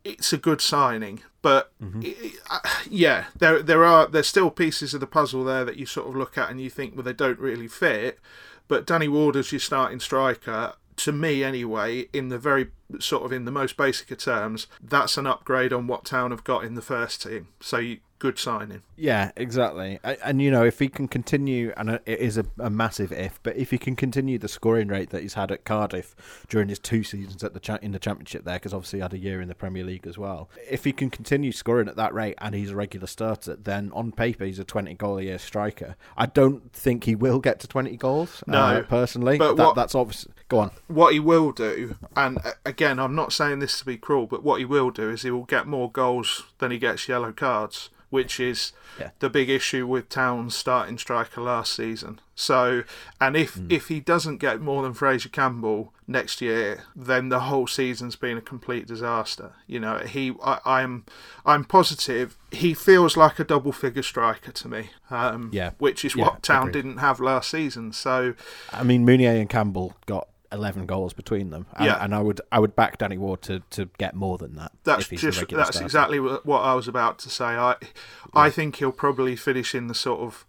It's 0.03 0.33
a 0.33 0.37
good 0.37 0.61
signing, 0.61 1.21
but 1.43 1.71
mm-hmm. 1.79 2.01
it, 2.03 2.33
uh, 2.49 2.59
yeah, 2.89 3.25
there 3.37 3.61
there 3.61 3.85
are 3.85 4.07
there's 4.07 4.27
still 4.27 4.49
pieces 4.49 4.95
of 4.95 4.99
the 4.99 5.05
puzzle 5.05 5.43
there 5.43 5.63
that 5.63 5.77
you 5.77 5.85
sort 5.85 6.07
of 6.07 6.15
look 6.15 6.39
at 6.39 6.49
and 6.49 6.59
you 6.59 6.71
think, 6.71 6.95
well, 6.95 7.03
they 7.03 7.13
don't 7.13 7.37
really 7.37 7.67
fit. 7.67 8.19
But 8.67 8.87
Danny 8.87 9.07
Ward 9.07 9.35
as 9.35 9.51
your 9.51 9.59
starting 9.59 9.99
striker, 9.99 10.73
to 10.97 11.11
me 11.11 11.43
anyway, 11.43 12.07
in 12.13 12.29
the 12.29 12.39
very 12.39 12.71
sort 12.99 13.23
of 13.23 13.31
in 13.31 13.45
the 13.45 13.51
most 13.51 13.77
basic 13.77 14.11
of 14.11 14.17
terms, 14.17 14.67
that's 14.81 15.17
an 15.17 15.27
upgrade 15.27 15.73
on 15.73 15.87
what 15.87 16.05
Town 16.05 16.31
have 16.31 16.43
got 16.43 16.63
in 16.63 16.75
the 16.75 16.81
first 16.81 17.23
team. 17.23 17.47
So 17.59 17.77
you, 17.77 17.99
good 18.21 18.37
signing. 18.37 18.83
Yeah, 18.95 19.31
exactly. 19.35 19.99
And, 20.03 20.17
and, 20.23 20.41
you 20.43 20.51
know, 20.51 20.63
if 20.63 20.77
he 20.77 20.89
can 20.89 21.07
continue, 21.07 21.73
and 21.75 21.89
it 21.89 22.01
is 22.05 22.37
a, 22.37 22.45
a, 22.59 22.69
massive 22.69 23.11
if, 23.11 23.39
but 23.41 23.57
if 23.57 23.71
he 23.71 23.79
can 23.79 23.95
continue 23.95 24.37
the 24.37 24.47
scoring 24.47 24.89
rate 24.89 25.09
that 25.09 25.23
he's 25.23 25.33
had 25.33 25.51
at 25.51 25.65
Cardiff 25.65 26.15
during 26.47 26.69
his 26.69 26.77
two 26.77 27.03
seasons 27.03 27.43
at 27.43 27.55
the 27.55 27.59
cha- 27.59 27.79
in 27.81 27.93
the 27.93 27.99
Championship 27.99 28.45
there, 28.45 28.57
because 28.57 28.75
obviously 28.75 28.99
he 28.99 29.01
had 29.01 29.13
a 29.13 29.17
year 29.17 29.41
in 29.41 29.47
the 29.47 29.55
Premier 29.55 29.83
League 29.83 30.05
as 30.05 30.19
well. 30.19 30.51
If 30.69 30.83
he 30.83 30.91
can 30.91 31.09
continue 31.09 31.51
scoring 31.51 31.87
at 31.87 31.95
that 31.95 32.13
rate 32.13 32.35
and 32.37 32.53
he's 32.53 32.69
a 32.69 32.75
regular 32.75 33.07
starter, 33.07 33.55
then 33.55 33.91
on 33.95 34.11
paper 34.11 34.45
he's 34.45 34.59
a 34.59 34.63
20 34.63 34.93
goal 34.93 35.17
a 35.17 35.23
year 35.23 35.39
striker. 35.39 35.95
I 36.15 36.27
don't 36.27 36.71
think 36.71 37.05
he 37.05 37.15
will 37.15 37.39
get 37.39 37.59
to 37.61 37.67
20 37.67 37.97
goals. 37.97 38.43
Uh, 38.47 38.51
no, 38.51 38.59
uh, 38.59 38.81
personally, 38.83 39.39
but 39.39 39.55
that, 39.55 39.65
what, 39.65 39.75
that's 39.75 39.95
obvious. 39.95 40.27
Go 40.47 40.59
on. 40.59 40.71
What 40.87 41.13
he 41.13 41.19
will 41.19 41.51
do, 41.51 41.95
and 42.15 42.37
again, 42.65 42.80
I'm 42.85 43.15
not 43.15 43.33
saying 43.33 43.59
this 43.59 43.79
to 43.79 43.85
be 43.85 43.97
cruel, 43.97 44.27
but 44.27 44.43
what 44.43 44.59
he 44.59 44.65
will 44.65 44.91
do 44.91 45.09
is 45.09 45.21
he 45.21 45.31
will 45.31 45.43
get 45.43 45.67
more 45.67 45.91
goals 45.91 46.43
than 46.59 46.71
he 46.71 46.77
gets 46.77 47.07
yellow 47.07 47.31
cards 47.31 47.89
which 48.11 48.41
is 48.41 48.73
yeah. 48.99 49.09
the 49.19 49.29
big 49.29 49.49
issue 49.49 49.87
with 49.87 50.09
Town's 50.09 50.53
starting 50.53 50.97
striker 50.97 51.41
last 51.41 51.73
season. 51.73 52.19
So, 52.35 52.83
and 53.21 53.37
if 53.37 53.55
mm. 53.55 53.71
if 53.71 53.87
he 53.87 53.99
doesn't 53.99 54.37
get 54.37 54.59
more 54.59 54.83
than 54.83 54.93
Fraser 54.93 55.29
Campbell 55.29 55.93
next 56.07 56.41
year, 56.41 56.83
then 56.93 57.29
the 57.29 57.41
whole 57.41 57.67
season's 57.67 58.17
been 58.17 58.37
a 58.37 58.41
complete 58.41 58.85
disaster. 58.85 59.53
You 59.65 59.79
know, 59.79 59.99
he 59.99 60.33
I, 60.43 60.59
I'm 60.65 61.05
I'm 61.45 61.63
positive 61.63 62.37
he 62.51 62.73
feels 62.73 63.15
like 63.15 63.39
a 63.39 63.45
double 63.45 63.71
figure 63.71 64.03
striker 64.03 64.51
to 64.51 64.67
me. 64.67 64.89
Um, 65.09 65.49
yeah, 65.53 65.71
which 65.77 66.03
is 66.03 66.15
yeah, 66.15 66.25
what 66.25 66.43
Town 66.43 66.71
didn't 66.71 66.97
have 66.97 67.21
last 67.21 67.49
season. 67.49 67.93
So, 67.93 68.33
I 68.73 68.83
mean, 68.83 69.05
Mounié 69.05 69.39
and 69.39 69.49
Campbell 69.49 69.95
got 70.05 70.27
11 70.51 70.85
goals 70.85 71.13
between 71.13 71.49
them. 71.49 71.65
And, 71.75 71.85
yeah. 71.85 72.03
and 72.03 72.13
I 72.13 72.19
would 72.19 72.41
I 72.51 72.59
would 72.59 72.75
back 72.75 72.97
Danny 72.97 73.17
Ward 73.17 73.41
to, 73.43 73.61
to 73.71 73.89
get 73.97 74.15
more 74.15 74.37
than 74.37 74.55
that. 74.55 74.71
That's 74.83 75.07
just 75.07 75.21
that's 75.49 75.69
starter. 75.69 75.83
exactly 75.83 76.19
what 76.19 76.59
I 76.59 76.73
was 76.73 76.87
about 76.87 77.19
to 77.19 77.29
say. 77.29 77.45
I 77.45 77.75
yeah. 77.81 77.87
I 78.33 78.49
think 78.49 78.77
he'll 78.77 78.91
probably 78.91 79.35
finish 79.35 79.73
in 79.73 79.87
the 79.87 79.95
sort 79.95 80.21
of 80.21 80.45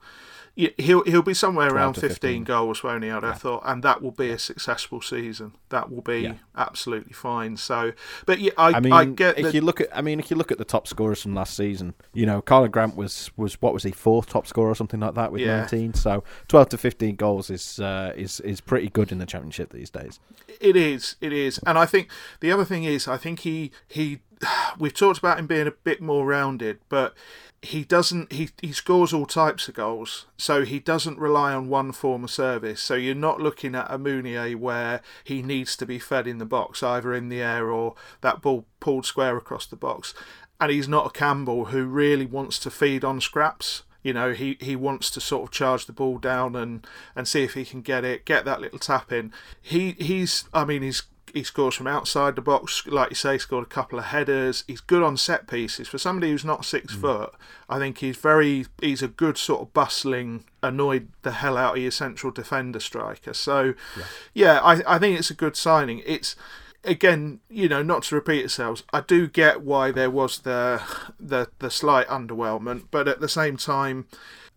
he'll 0.54 1.02
he'll 1.04 1.22
be 1.22 1.34
somewhere 1.34 1.72
around 1.72 1.94
15, 1.94 2.10
15, 2.10 2.44
goals, 2.44 2.82
won't 2.82 3.04
he? 3.04 3.10
I'd 3.10 3.22
have 3.22 3.40
thought, 3.40 3.62
and 3.64 3.82
that 3.82 4.02
will 4.02 4.10
be 4.10 4.30
a 4.30 4.38
successful 4.38 5.00
season. 5.00 5.54
That 5.70 5.90
will 5.90 6.02
be 6.02 6.20
yeah. 6.20 6.34
absolutely 6.56 7.14
fine. 7.14 7.56
So, 7.56 7.92
but 8.26 8.38
yeah, 8.38 8.52
I, 8.58 8.74
I 8.74 8.80
mean, 8.80 8.92
I 8.92 9.04
get 9.06 9.38
if 9.38 9.54
you 9.54 9.62
look 9.62 9.80
at, 9.80 9.88
I 9.96 10.02
mean, 10.02 10.18
if 10.18 10.30
you 10.30 10.36
look 10.36 10.52
at 10.52 10.58
the 10.58 10.64
top 10.64 10.86
scorers 10.86 11.22
from 11.22 11.34
last 11.34 11.56
season, 11.56 11.94
you 12.12 12.26
know, 12.26 12.42
Karlan 12.42 12.70
Grant 12.70 12.96
was 12.96 13.30
was 13.36 13.60
what 13.62 13.72
was 13.72 13.82
he 13.82 13.92
fourth 13.92 14.28
top 14.28 14.46
scorer 14.46 14.70
or 14.70 14.74
something 14.74 15.00
like 15.00 15.14
that 15.14 15.32
with 15.32 15.40
yeah. 15.40 15.60
19. 15.60 15.94
So, 15.94 16.22
12 16.48 16.70
to 16.70 16.78
15 16.78 17.16
goals 17.16 17.48
is 17.48 17.78
uh, 17.78 18.12
is 18.14 18.40
is 18.40 18.60
pretty 18.60 18.88
good 18.88 19.10
in 19.10 19.18
the 19.18 19.26
championship 19.26 19.72
these 19.72 19.90
days. 19.90 20.20
It 20.60 20.76
is, 20.76 21.16
it 21.20 21.32
is, 21.32 21.58
and 21.66 21.78
I 21.78 21.86
think 21.86 22.10
the 22.40 22.52
other 22.52 22.64
thing 22.64 22.84
is, 22.84 23.08
I 23.08 23.16
think 23.16 23.40
he 23.40 23.70
he 23.88 24.20
we've 24.78 24.94
talked 24.94 25.18
about 25.18 25.38
him 25.38 25.46
being 25.46 25.66
a 25.66 25.72
bit 25.72 26.00
more 26.00 26.26
rounded, 26.26 26.80
but 26.88 27.14
he 27.62 27.84
doesn't 27.84 28.32
he, 28.32 28.50
he 28.60 28.72
scores 28.72 29.12
all 29.12 29.24
types 29.24 29.68
of 29.68 29.74
goals 29.74 30.26
so 30.36 30.64
he 30.64 30.80
doesn't 30.80 31.18
rely 31.18 31.54
on 31.54 31.68
one 31.68 31.92
form 31.92 32.24
of 32.24 32.30
service. 32.30 32.82
So 32.82 32.94
you're 32.94 33.14
not 33.14 33.40
looking 33.40 33.76
at 33.76 33.90
a 33.90 33.98
Mounié 33.98 34.56
where 34.56 35.00
he 35.22 35.42
needs 35.42 35.76
to 35.76 35.86
be 35.86 36.00
fed 36.00 36.26
in 36.26 36.38
the 36.38 36.44
box 36.44 36.82
either 36.82 37.14
in 37.14 37.28
the 37.28 37.40
air 37.40 37.70
or 37.70 37.94
that 38.20 38.42
ball 38.42 38.66
pulled 38.80 39.06
square 39.06 39.36
across 39.36 39.66
the 39.66 39.76
box. 39.76 40.12
And 40.60 40.72
he's 40.72 40.88
not 40.88 41.06
a 41.06 41.18
Campbell 41.18 41.66
who 41.66 41.84
really 41.84 42.26
wants 42.26 42.58
to 42.60 42.70
feed 42.70 43.04
on 43.04 43.20
scraps. 43.20 43.84
You 44.02 44.12
know 44.12 44.32
he, 44.32 44.56
he 44.60 44.74
wants 44.74 45.12
to 45.12 45.20
sort 45.20 45.44
of 45.44 45.50
charge 45.52 45.86
the 45.86 45.92
ball 45.92 46.18
down 46.18 46.56
and, 46.56 46.84
and 47.14 47.28
see 47.28 47.44
if 47.44 47.54
he 47.54 47.64
can 47.64 47.82
get 47.82 48.04
it 48.04 48.24
get 48.24 48.44
that 48.44 48.60
little 48.60 48.80
tap 48.80 49.12
in. 49.12 49.32
He 49.60 49.92
he's 49.92 50.48
I 50.52 50.64
mean 50.64 50.82
he's 50.82 51.04
he 51.32 51.42
scores 51.42 51.74
from 51.74 51.86
outside 51.86 52.36
the 52.36 52.42
box, 52.42 52.86
like 52.86 53.10
you 53.10 53.16
say, 53.16 53.38
scored 53.38 53.64
a 53.64 53.68
couple 53.68 53.98
of 53.98 54.06
headers. 54.06 54.64
He's 54.66 54.80
good 54.80 55.02
on 55.02 55.16
set 55.16 55.46
pieces. 55.46 55.88
For 55.88 55.98
somebody 55.98 56.30
who's 56.30 56.44
not 56.44 56.64
six 56.64 56.94
mm. 56.94 57.00
foot, 57.00 57.34
I 57.68 57.78
think 57.78 57.98
he's 57.98 58.16
very 58.16 58.66
he's 58.80 59.02
a 59.02 59.08
good 59.08 59.38
sort 59.38 59.62
of 59.62 59.72
bustling, 59.72 60.44
annoyed 60.62 61.08
the 61.22 61.32
hell 61.32 61.56
out 61.56 61.76
of 61.76 61.82
your 61.82 61.90
central 61.90 62.32
defender 62.32 62.80
striker. 62.80 63.34
So, 63.34 63.74
yeah, 63.96 64.04
yeah 64.34 64.60
I, 64.60 64.96
I 64.96 64.98
think 64.98 65.18
it's 65.18 65.30
a 65.30 65.34
good 65.34 65.56
signing. 65.56 66.02
It's 66.06 66.36
again, 66.84 67.40
you 67.48 67.68
know, 67.68 67.82
not 67.82 68.04
to 68.04 68.14
repeat 68.14 68.42
ourselves, 68.42 68.82
I 68.92 69.00
do 69.00 69.26
get 69.26 69.62
why 69.62 69.90
there 69.90 70.10
was 70.10 70.40
the 70.40 70.82
the 71.18 71.48
the 71.58 71.70
slight 71.70 72.06
underwhelmment, 72.08 72.86
but 72.90 73.08
at 73.08 73.20
the 73.20 73.28
same 73.28 73.56
time, 73.56 74.06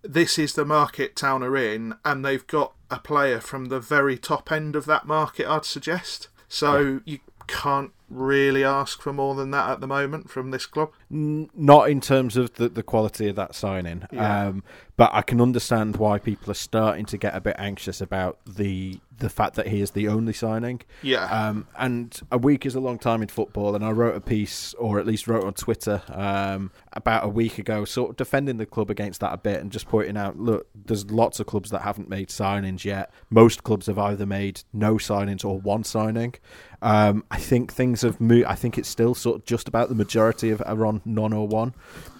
this 0.03 0.37
is 0.37 0.53
the 0.53 0.65
market 0.65 1.15
Town 1.15 1.43
are 1.43 1.57
in, 1.57 1.95
and 2.03 2.23
they've 2.23 2.45
got 2.47 2.73
a 2.89 2.99
player 2.99 3.39
from 3.39 3.65
the 3.65 3.79
very 3.79 4.17
top 4.17 4.51
end 4.51 4.75
of 4.75 4.85
that 4.85 5.05
market. 5.05 5.47
I'd 5.47 5.65
suggest. 5.65 6.29
So 6.55 7.01
you 7.03 7.19
can't 7.47 7.91
really 8.09 8.63
ask 8.63 9.01
for 9.01 9.11
more 9.11 9.35
than 9.35 9.51
that 9.51 9.69
at 9.69 9.81
the 9.81 9.87
moment 9.87 10.29
from 10.29 10.51
this 10.51 10.65
club. 10.65 10.91
Not 11.09 11.89
in 11.89 11.99
terms 11.99 12.37
of 12.37 12.53
the, 12.53 12.69
the 12.69 12.81
quality 12.81 13.27
of 13.27 13.35
that 13.35 13.55
signing, 13.55 14.07
yeah. 14.09 14.47
um, 14.47 14.63
but 14.95 15.09
I 15.13 15.21
can 15.21 15.41
understand 15.41 15.97
why 15.97 16.17
people 16.17 16.49
are 16.49 16.55
starting 16.55 17.03
to 17.07 17.17
get 17.17 17.35
a 17.35 17.41
bit 17.41 17.57
anxious 17.59 17.99
about 17.99 18.39
the 18.45 19.01
the 19.19 19.29
fact 19.29 19.55
that 19.55 19.67
he 19.67 19.81
is 19.81 19.91
the 19.91 20.07
only 20.07 20.33
signing. 20.33 20.81
Yeah. 21.01 21.25
Um, 21.25 21.67
and 21.77 22.19
a 22.31 22.37
week 22.37 22.65
is 22.65 22.75
a 22.75 22.79
long 22.79 22.99
time 22.99 23.21
in 23.21 23.27
football, 23.27 23.75
and 23.75 23.83
I 23.83 23.91
wrote 23.91 24.15
a 24.15 24.21
piece, 24.21 24.73
or 24.75 24.99
at 24.99 25.05
least 25.05 25.27
wrote 25.27 25.43
on 25.43 25.53
Twitter 25.53 26.01
um, 26.09 26.71
about 26.93 27.23
a 27.23 27.29
week 27.29 27.57
ago, 27.57 27.85
sort 27.85 28.11
of 28.11 28.15
defending 28.17 28.57
the 28.57 28.65
club 28.65 28.89
against 28.89 29.21
that 29.21 29.33
a 29.33 29.37
bit, 29.37 29.61
and 29.61 29.71
just 29.71 29.87
pointing 29.87 30.17
out, 30.17 30.37
look, 30.37 30.67
there's 30.73 31.09
lots 31.11 31.39
of 31.39 31.47
clubs 31.47 31.69
that 31.71 31.81
haven't 31.81 32.09
made 32.09 32.29
signings 32.29 32.83
yet. 32.83 33.11
Most 33.29 33.63
clubs 33.63 33.87
have 33.87 33.97
either 33.97 34.25
made 34.25 34.61
no 34.73 34.95
signings 34.95 35.45
or 35.45 35.59
one 35.59 35.83
signing. 35.83 36.35
Um, 36.81 37.23
I 37.31 37.37
think 37.37 37.71
things 37.71 38.01
have 38.01 38.19
moved. 38.19 38.45
I 38.45 38.55
think 38.55 38.77
it's 38.77 38.89
still 38.89 39.15
sort 39.15 39.37
of 39.37 39.45
just 39.45 39.67
about 39.67 39.89
the 39.89 39.95
majority 39.95 40.49
of 40.49 40.61
are 40.65 40.85
on 40.85 41.01
none 41.05 41.33
or 41.33 41.47
one, 41.47 41.73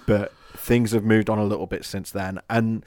but 0.07 0.33
things 0.55 0.91
have 0.91 1.03
moved 1.03 1.29
on 1.29 1.37
a 1.37 1.45
little 1.45 1.67
bit 1.67 1.85
since 1.85 2.11
then, 2.11 2.39
and 2.49 2.85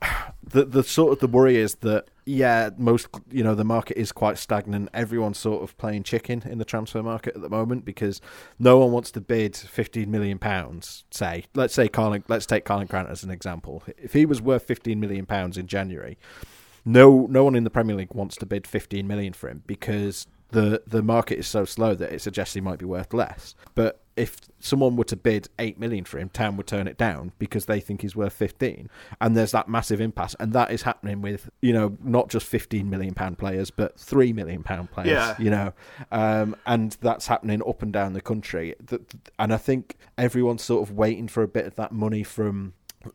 the 0.42 0.64
the 0.64 0.82
sort 0.82 1.12
of 1.12 1.18
the 1.18 1.26
worry 1.26 1.56
is 1.56 1.76
that 1.76 2.06
yeah, 2.28 2.68
most 2.76 3.08
you 3.30 3.42
know 3.42 3.54
the 3.54 3.64
market 3.64 3.98
is 3.98 4.12
quite 4.12 4.36
stagnant. 4.36 4.90
Everyone's 4.92 5.38
sort 5.38 5.62
of 5.62 5.76
playing 5.78 6.02
chicken 6.02 6.42
in 6.44 6.58
the 6.58 6.64
transfer 6.64 7.02
market 7.02 7.34
at 7.34 7.40
the 7.40 7.48
moment 7.48 7.86
because 7.86 8.20
no 8.58 8.76
one 8.78 8.92
wants 8.92 9.10
to 9.12 9.20
bid 9.22 9.56
fifteen 9.56 10.10
million 10.10 10.38
pounds. 10.38 11.04
Say, 11.10 11.46
let's 11.54 11.72
say 11.72 11.88
Carling, 11.88 12.24
let's 12.28 12.44
take 12.44 12.66
Karlan 12.66 12.86
Grant 12.86 13.08
as 13.08 13.24
an 13.24 13.30
example. 13.30 13.82
If 13.96 14.12
he 14.12 14.26
was 14.26 14.42
worth 14.42 14.64
fifteen 14.64 15.00
million 15.00 15.24
pounds 15.24 15.56
in 15.56 15.66
January, 15.66 16.18
no 16.84 17.26
no 17.30 17.44
one 17.44 17.54
in 17.54 17.64
the 17.64 17.70
Premier 17.70 17.96
League 17.96 18.14
wants 18.14 18.36
to 18.36 18.46
bid 18.46 18.66
fifteen 18.66 19.06
million 19.06 19.32
for 19.32 19.48
him 19.48 19.62
because 19.66 20.26
the 20.50 20.82
the 20.86 21.02
market 21.02 21.38
is 21.38 21.46
so 21.46 21.64
slow 21.64 21.94
that 21.94 22.12
it 22.12 22.22
suggests 22.22 22.54
he 22.54 22.60
might 22.60 22.78
be 22.78 22.86
worth 22.86 23.12
less. 23.12 23.54
But 23.74 24.00
if 24.16 24.40
someone 24.58 24.96
were 24.96 25.04
to 25.04 25.16
bid 25.16 25.48
eight 25.58 25.78
million 25.78 26.04
for 26.04 26.18
him, 26.18 26.28
Town 26.30 26.56
would 26.56 26.66
turn 26.66 26.88
it 26.88 26.98
down 26.98 27.32
because 27.38 27.66
they 27.66 27.80
think 27.80 28.02
he's 28.02 28.16
worth 28.16 28.32
fifteen, 28.32 28.88
and 29.20 29.36
there's 29.36 29.52
that 29.52 29.68
massive 29.68 30.00
impasse, 30.00 30.34
and 30.40 30.52
that 30.54 30.70
is 30.70 30.82
happening 30.82 31.20
with 31.22 31.50
you 31.60 31.72
know 31.72 31.96
not 32.02 32.28
just 32.28 32.46
fifteen 32.46 32.88
million 32.88 33.14
pound 33.14 33.38
players, 33.38 33.70
but 33.70 33.98
three 33.98 34.32
million 34.32 34.62
pound 34.62 34.90
players. 34.90 35.10
Yeah. 35.10 35.34
You 35.38 35.50
know, 35.50 35.72
um, 36.10 36.56
and 36.66 36.96
that's 37.00 37.26
happening 37.26 37.62
up 37.66 37.82
and 37.82 37.92
down 37.92 38.14
the 38.14 38.20
country. 38.20 38.74
And 39.38 39.52
I 39.52 39.58
think 39.58 39.96
everyone's 40.16 40.62
sort 40.62 40.88
of 40.88 40.96
waiting 40.96 41.28
for 41.28 41.42
a 41.42 41.48
bit 41.48 41.66
of 41.66 41.76
that 41.76 41.92
money 41.92 42.22
from 42.22 42.72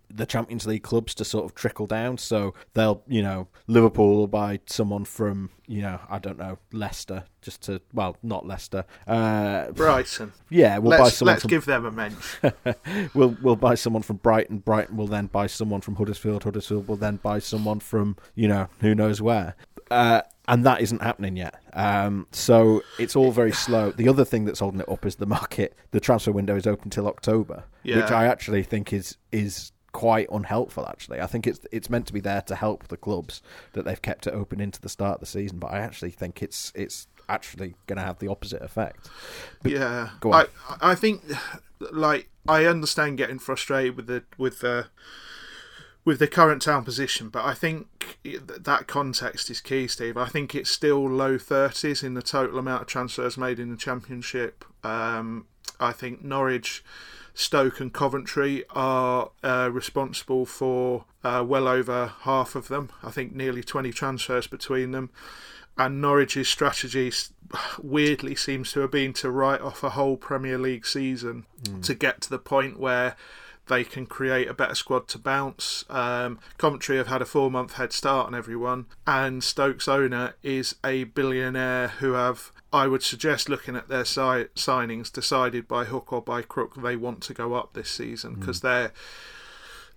the 0.10 0.26
Champions 0.26 0.66
League 0.66 0.84
clubs 0.84 1.14
to 1.16 1.26
sort 1.26 1.46
of 1.46 1.56
trickle 1.56 1.88
down. 1.88 2.18
So 2.18 2.54
they'll, 2.74 3.04
you 3.08 3.22
know, 3.22 3.48
Liverpool 3.68 4.16
will 4.16 4.28
buy 4.28 4.60
someone 4.66 5.06
from, 5.06 5.50
you 5.68 5.82
know, 5.82 6.00
I 6.10 6.20
don't 6.20 6.38
know, 6.38 6.58
Leicester, 6.72 7.26
just 7.42 7.62
to, 7.64 7.82
well, 7.94 8.18
not 8.24 8.46
Leicester, 8.46 8.86
uh, 9.08 9.72
Brighton. 9.72 10.34
Yeah, 10.50 10.78
we'll 10.78 10.92
let's, 10.92 11.04
buy 11.04 11.10
someone. 11.10 11.34
Let's 11.34 11.42
from, 11.42 11.50
give 11.50 11.66
them 11.66 11.86
a 11.86 11.92
mention. 11.92 12.54
we'll 13.14 13.38
we'll 13.42 13.56
buy 13.56 13.76
someone 13.76 14.04
from 14.04 14.18
Brighton. 14.18 14.60
Brighton 14.60 14.98
will 14.98 15.08
then 15.08 15.28
buy 15.28 15.48
someone 15.48 15.82
from 15.82 15.96
Huddersfield. 15.96 16.44
Huddersfield 16.44 16.88
will 16.88 16.96
then 16.96 17.18
buy 17.18 17.40
someone 17.40 17.80
from, 17.80 18.18
you 18.36 18.48
know, 18.48 18.68
who 18.80 18.96
knows 18.96 19.22
where. 19.22 19.56
Uh, 19.92 20.22
and 20.48 20.66
that 20.66 20.82
isn't 20.82 21.02
happening 21.02 21.38
yet. 21.38 21.56
Um, 21.74 22.28
so 22.32 22.82
it's 23.00 23.16
all 23.16 23.32
very 23.32 23.54
slow. 23.54 23.92
The 23.92 24.10
other 24.10 24.26
thing 24.26 24.44
that's 24.46 24.60
holding 24.60 24.82
it 24.82 24.90
up 24.90 25.06
is 25.06 25.16
the 25.16 25.26
market. 25.26 25.74
The 25.92 26.00
transfer 26.02 26.32
window 26.34 26.56
is 26.56 26.68
open 26.68 26.90
till 26.90 27.08
October, 27.08 27.64
Yeah. 27.84 27.98
which 27.98 28.12
I 28.12 28.26
actually 28.28 28.64
think 28.64 28.92
is 28.92 29.18
is 29.32 29.72
quite 29.94 30.28
unhelpful. 30.32 30.86
Actually, 30.88 31.22
I 31.22 31.28
think 31.28 31.48
it's 31.48 31.62
it's 31.72 31.90
meant 31.90 32.08
to 32.08 32.14
be 32.14 32.20
there 32.20 32.42
to 32.42 32.56
help 32.56 32.88
the 32.90 32.98
clubs 32.98 33.42
that 33.72 33.86
they've 33.86 34.02
kept 34.02 34.28
it 34.28 34.34
open 34.34 34.60
into 34.60 34.82
the 34.82 34.90
start 34.90 35.16
of 35.16 35.20
the 35.22 35.26
season. 35.28 35.60
But 35.60 35.72
I 35.72 35.80
actually 35.80 36.12
think 36.12 36.44
it's 36.44 36.72
it's 36.76 37.08
actually 37.30 37.76
going 37.88 37.98
to 37.98 38.04
have 38.04 38.20
the 38.20 38.28
opposite 38.28 38.62
effect. 38.62 39.10
yeah, 39.64 40.10
go 40.20 40.34
on. 40.34 40.48
I 40.82 40.92
I 40.92 40.96
think 40.96 41.22
like 41.92 42.30
I 42.50 42.66
understand 42.66 43.18
getting 43.18 43.40
frustrated 43.40 43.96
with 43.96 44.08
the 44.08 44.24
with 44.38 44.60
the 44.60 44.88
with 46.06 46.20
the 46.20 46.28
current 46.28 46.62
town 46.62 46.84
position, 46.84 47.30
but 47.30 47.46
I 47.46 47.54
think 47.54 48.20
that 48.24 48.88
context 48.88 49.50
is 49.50 49.62
key, 49.62 49.88
Steve. 49.88 50.18
I 50.18 50.28
think 50.28 50.54
it's 50.54 50.70
still 50.70 51.10
low 51.10 51.38
thirties 51.38 52.04
in 52.04 52.14
the 52.14 52.22
total 52.22 52.60
amount 52.60 52.82
of 52.82 52.88
transfers 52.88 53.38
made 53.38 53.60
in 53.60 53.70
the 53.70 53.78
championship. 53.78 54.66
Um, 54.84 55.48
I 55.80 55.92
think 55.92 56.24
Norwich, 56.24 56.84
Stoke, 57.34 57.80
and 57.80 57.94
Coventry 57.94 58.66
are 58.72 59.32
uh, 59.44 59.70
responsible 59.72 60.46
for 60.46 61.06
uh, 61.24 61.44
well 61.48 61.68
over 61.68 62.14
half 62.22 62.56
of 62.56 62.68
them. 62.68 62.90
I 63.02 63.12
think 63.12 63.34
nearly 63.34 63.64
twenty 63.64 63.92
transfers 63.92 64.48
between 64.48 64.92
them 64.92 65.10
and 65.78 66.02
Norwich's 66.02 66.48
strategy 66.48 67.12
weirdly 67.82 68.36
seems 68.36 68.72
to 68.74 68.82
have 68.82 68.92
been 68.92 69.14
to 69.14 69.32
write 69.32 69.62
off 69.62 69.84
a 69.84 69.92
whole 69.92 70.18
Premier 70.18 70.58
League 70.58 70.86
season 70.86 71.46
to 71.82 71.96
get 71.96 72.22
to 72.22 72.30
the 72.30 72.38
point 72.38 72.80
where 72.80 73.16
they 73.68 73.84
can 73.84 74.06
create 74.06 74.48
a 74.48 74.54
better 74.54 74.76
squad 74.76 75.08
to 75.10 75.18
bounce. 75.18 75.86
Um, 75.90 76.40
Coventry 76.58 76.98
have 76.98 77.08
had 77.08 77.22
a 77.22 77.26
four 77.26 77.50
month 77.50 77.74
head 77.74 77.94
start 77.94 78.28
on 78.28 78.36
everyone, 78.36 78.88
and 79.08 79.44
Stokes' 79.44 79.88
owner 79.88 80.36
is 80.44 80.76
a 80.84 81.06
billionaire 81.06 81.90
who 82.00 82.14
have. 82.14 82.52
I 82.72 82.88
would 82.88 83.04
suggest 83.04 83.50
looking 83.50 83.76
at 83.76 83.88
their 83.88 84.04
si- 84.04 84.50
signings, 84.56 85.12
decided 85.12 85.68
by 85.68 85.86
hook 85.86 86.12
or 86.12 86.24
by 86.24 86.42
crook 86.42 86.82
they 86.82 86.96
want 86.96 87.22
to 87.24 87.34
go 87.34 87.54
up 87.54 87.74
this 87.74 87.90
season 87.90 88.34
because 88.36 88.62
they're 88.62 88.92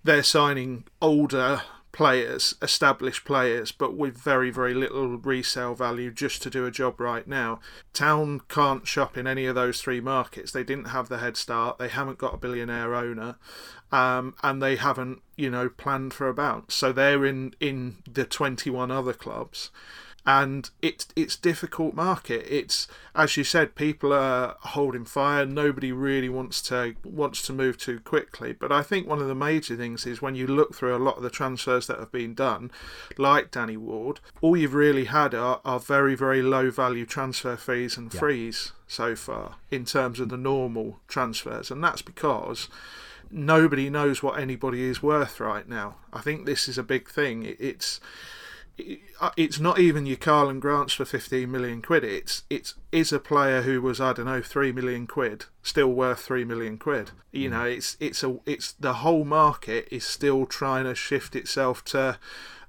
they're 0.03 0.23
signing 0.23 0.83
older 1.01 1.63
players, 1.97 2.53
established 2.61 3.25
players, 3.25 3.71
but 3.71 3.97
with 3.97 4.15
very, 4.15 4.51
very 4.51 4.75
little 4.75 5.17
resale 5.17 5.73
value 5.73 6.11
just 6.11 6.43
to 6.43 6.49
do 6.51 6.63
a 6.63 6.69
job 6.69 6.99
right 6.99 7.27
now. 7.27 7.59
Town 7.91 8.39
can't 8.47 8.85
shop 8.85 9.17
in 9.17 9.25
any 9.25 9.47
of 9.47 9.55
those 9.55 9.81
three 9.81 9.99
markets. 9.99 10.51
They 10.51 10.63
didn't 10.63 10.89
have 10.89 11.09
the 11.09 11.17
head 11.17 11.35
start. 11.35 11.79
They 11.79 11.87
haven't 11.87 12.19
got 12.19 12.35
a 12.35 12.37
billionaire 12.37 12.93
owner. 12.93 13.37
Um, 13.91 14.35
and 14.43 14.61
they 14.61 14.75
haven't, 14.75 15.23
you 15.37 15.49
know, 15.49 15.69
planned 15.69 16.13
for 16.13 16.27
a 16.27 16.35
bounce. 16.35 16.75
So 16.75 16.91
they're 16.91 17.25
in, 17.25 17.55
in 17.59 17.97
the 18.07 18.25
21 18.25 18.91
other 18.91 19.13
clubs 19.13 19.71
and 20.27 20.69
it's 20.81 21.07
it's 21.15 21.37
difficult 21.37 21.95
market. 21.95 22.45
It's 22.49 22.85
as 23.15 23.37
you 23.37 23.45
said, 23.45 23.75
people 23.75 24.11
are 24.11 24.57
holding 24.59 25.05
fire. 25.05 25.45
Nobody 25.45 25.93
really 25.93 26.27
wants 26.27 26.61
to 26.63 26.95
wants 27.05 27.41
to 27.43 27.53
move 27.53 27.77
too 27.77 28.01
quickly. 28.01 28.51
But 28.51 28.71
I 28.71 28.83
think 28.83 29.07
one 29.07 29.19
of 29.21 29.29
the 29.29 29.33
major 29.35 29.77
things 29.77 30.05
is 30.05 30.21
when 30.21 30.35
you 30.35 30.45
look 30.45 30.75
through 30.75 30.93
a 30.95 30.99
lot 30.99 31.15
of 31.15 31.23
the 31.23 31.29
transfers 31.29 31.87
that 31.87 31.97
have 31.99 32.11
been 32.11 32.33
done, 32.33 32.71
like 33.17 33.51
Danny 33.51 33.77
Ward, 33.77 34.19
all 34.41 34.57
you've 34.57 34.73
really 34.73 35.05
had 35.05 35.33
are, 35.33 35.61
are 35.63 35.79
very 35.79 36.13
very 36.15 36.41
low 36.41 36.69
value 36.71 37.05
transfer 37.05 37.55
fees 37.55 37.95
and 37.95 38.11
frees 38.11 38.73
so 38.85 39.15
far 39.15 39.55
in 39.71 39.85
terms 39.85 40.19
of 40.19 40.27
the 40.27 40.37
normal 40.37 40.99
transfers, 41.07 41.71
and 41.71 41.81
that's 41.81 42.01
because 42.01 42.67
nobody 43.31 43.89
knows 43.89 44.21
what 44.21 44.39
anybody 44.39 44.83
is 44.83 45.01
worth 45.01 45.39
right 45.39 45.67
now. 45.67 45.95
I 46.11 46.19
think 46.19 46.45
this 46.45 46.67
is 46.67 46.77
a 46.77 46.83
big 46.83 47.09
thing. 47.09 47.43
It, 47.43 47.57
it's 47.59 47.99
it- 47.99 48.01
Uh, 49.19 49.31
it's 49.35 49.59
not 49.59 49.79
even 49.79 50.05
your 50.05 50.17
Karlan 50.17 50.59
Grants 50.59 50.93
for 50.93 51.05
15 51.05 51.49
million 51.49 51.81
quid. 51.81 52.03
It's 52.03 52.43
it's 52.49 52.75
is 52.91 53.11
a 53.11 53.19
player 53.19 53.63
who 53.63 53.81
was 53.81 53.99
I 53.99 54.13
don't 54.13 54.25
know 54.25 54.41
3 54.41 54.71
million 54.71 55.07
quid 55.07 55.45
still 55.63 55.89
worth 55.89 56.19
3 56.19 56.45
million 56.45 56.77
quid. 56.77 57.11
You 57.31 57.49
mm. 57.49 57.51
know, 57.53 57.63
it's 57.63 57.97
it's 57.99 58.23
a 58.23 58.37
it's 58.45 58.73
the 58.73 58.93
whole 58.93 59.25
market 59.25 59.87
is 59.91 60.05
still 60.05 60.45
trying 60.45 60.85
to 60.85 60.95
shift 60.95 61.35
itself 61.35 61.83
to 61.85 62.19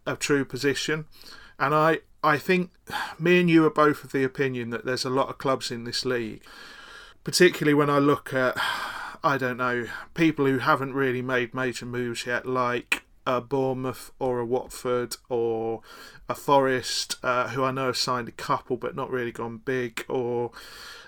a 0.07 0.17
true 0.17 0.45
position. 0.45 1.07
And 1.59 1.75
I 1.75 2.01
I 2.25 2.39
think 2.39 2.71
me 3.19 3.41
and 3.41 3.51
you 3.51 3.67
are 3.67 3.71
both 3.71 4.05
of 4.05 4.13
the 4.13 4.25
opinion 4.25 4.71
that 4.71 4.85
there's 4.85 5.05
a 5.05 5.11
lot 5.11 5.29
of 5.29 5.39
clubs 5.39 5.71
in 5.71 5.85
this 5.85 6.05
league 6.05 6.43
particularly 7.29 7.75
when 7.75 7.91
I 7.91 7.99
look 7.99 8.33
at, 8.33 8.57
I 9.23 9.37
don't 9.37 9.59
know, 9.59 9.87
people 10.15 10.47
who 10.47 10.61
haven't 10.61 10.95
really 10.95 11.21
made 11.21 11.53
major 11.53 11.85
moves 11.85 12.25
yet, 12.25 12.47
like 12.47 13.03
a 13.29 13.43
Bournemouth 13.43 14.11
or 14.19 14.39
a 14.39 14.47
Watford 14.47 15.19
or 15.29 15.83
a 16.31 16.35
Forest, 16.35 17.17
uh, 17.23 17.49
who 17.49 17.63
I 17.63 17.71
know 17.71 17.87
have 17.87 17.99
signed 17.99 18.27
a 18.27 18.33
couple 18.33 18.79
but 18.79 18.97
not 18.97 19.11
really 19.11 19.33
gone 19.33 19.59
big, 19.59 20.03
or 20.09 20.51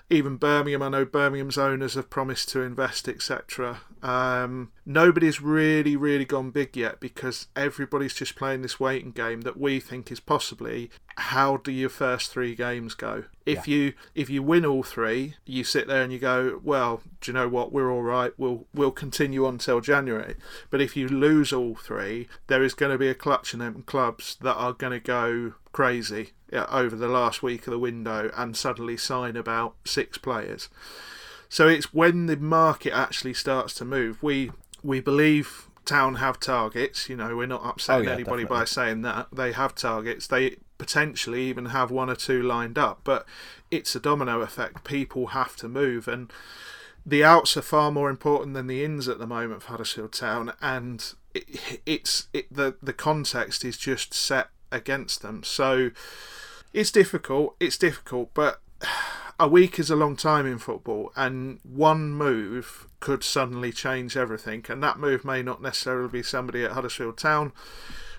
even 0.07 0.37
Birmingham. 0.37 0.83
I 0.83 0.89
know 0.89 1.03
Birmingham's 1.03 1.57
owners 1.57 1.95
have 1.95 2.11
promised 2.11 2.49
to 2.49 2.61
invest, 2.61 3.09
etc. 3.09 3.79
Um, 4.01 4.71
nobody's 4.85 5.41
really, 5.41 5.95
really 5.95 6.25
gone 6.25 6.49
big 6.49 6.75
yet 6.75 6.99
because 6.99 7.47
everybody's 7.55 8.13
just 8.13 8.35
playing 8.35 8.63
this 8.63 8.79
waiting 8.79 9.11
game 9.11 9.41
that 9.41 9.59
we 9.59 9.79
think 9.79 10.11
is 10.11 10.19
possibly 10.19 10.89
how 11.17 11.57
do 11.57 11.71
your 11.71 11.89
first 11.89 12.31
three 12.31 12.55
games 12.55 12.95
go? 12.95 13.25
If 13.45 13.67
you 13.67 13.93
if 14.15 14.29
you 14.29 14.41
win 14.43 14.65
all 14.65 14.83
three, 14.83 15.35
you 15.45 15.63
sit 15.63 15.87
there 15.87 16.03
and 16.03 16.13
you 16.13 16.19
go, 16.19 16.61
well, 16.63 17.01
do 17.19 17.31
you 17.31 17.33
know 17.33 17.49
what? 17.49 17.71
We're 17.71 17.91
all 17.91 18.03
right. 18.03 18.31
We'll 18.37 18.65
we'll 18.73 18.91
continue 18.91 19.45
on 19.45 19.57
till 19.57 19.81
January. 19.81 20.35
But 20.69 20.81
if 20.81 20.95
you 20.95 21.07
lose 21.07 21.51
all 21.51 21.75
three, 21.75 22.27
there 22.47 22.63
is 22.63 22.73
going 22.73 22.91
to 22.91 22.97
be 22.97 23.09
a 23.09 23.15
clutch 23.15 23.53
in 23.53 23.59
them 23.59 23.83
clubs 23.85 24.37
that 24.41 24.55
are 24.55 24.73
going 24.73 24.93
to 24.93 24.99
go 24.99 25.53
crazy 25.71 26.31
over 26.53 26.95
the 26.95 27.07
last 27.07 27.41
week 27.41 27.67
of 27.67 27.71
the 27.71 27.79
window 27.79 28.31
and 28.35 28.55
suddenly 28.55 28.97
sign 28.97 29.35
about 29.35 29.75
six 29.85 30.17
players. 30.17 30.69
So 31.51 31.67
it's 31.67 31.93
when 31.93 32.27
the 32.27 32.37
market 32.37 32.93
actually 32.93 33.33
starts 33.33 33.73
to 33.75 33.85
move. 33.85 34.23
We 34.23 34.51
we 34.81 35.01
believe 35.01 35.67
Town 35.83 36.15
have 36.15 36.39
targets. 36.39 37.09
You 37.09 37.17
know, 37.17 37.35
we're 37.35 37.45
not 37.45 37.61
upsetting 37.65 38.07
Oh, 38.07 38.09
yeah, 38.09 38.15
anybody 38.15 38.43
definitely. 38.43 38.59
by 38.61 38.65
saying 38.65 39.01
that 39.01 39.27
they 39.33 39.51
have 39.51 39.75
targets. 39.75 40.27
They 40.27 40.55
potentially 40.77 41.43
even 41.49 41.65
have 41.67 41.91
one 41.91 42.09
or 42.09 42.15
two 42.15 42.41
lined 42.41 42.77
up, 42.77 43.01
but 43.03 43.25
it's 43.69 43.93
a 43.95 43.99
domino 43.99 44.39
effect. 44.39 44.85
People 44.85 45.27
have 45.27 45.57
to 45.57 45.67
move, 45.67 46.07
and 46.07 46.31
the 47.05 47.21
outs 47.23 47.57
are 47.57 47.61
far 47.61 47.91
more 47.91 48.09
important 48.09 48.53
than 48.53 48.67
the 48.67 48.85
ins 48.85 49.09
at 49.09 49.19
the 49.19 49.27
moment 49.27 49.61
for 49.61 49.71
Huddersfield 49.71 50.13
Town, 50.13 50.53
and 50.61 51.13
it, 51.33 51.81
it's 51.85 52.27
it, 52.31 52.45
the 52.49 52.75
the 52.81 52.93
context 52.93 53.65
is 53.65 53.75
just 53.77 54.13
set 54.13 54.47
against 54.71 55.21
them. 55.21 55.43
So 55.43 55.91
It's 56.71 56.91
difficult. 56.91 57.57
It's 57.59 57.77
difficult, 57.77 58.29
but 58.33 58.61
a 59.41 59.47
week 59.47 59.79
is 59.79 59.89
a 59.89 59.95
long 59.95 60.15
time 60.15 60.45
in 60.45 60.59
football, 60.59 61.11
and 61.15 61.59
one 61.63 62.13
move 62.13 62.87
could 62.99 63.23
suddenly 63.23 63.71
change 63.71 64.15
everything. 64.15 64.63
And 64.69 64.83
that 64.83 64.99
move 64.99 65.25
may 65.25 65.41
not 65.41 65.63
necessarily 65.63 66.09
be 66.09 66.21
somebody 66.21 66.63
at 66.63 66.73
Huddersfield 66.73 67.17
Town, 67.17 67.51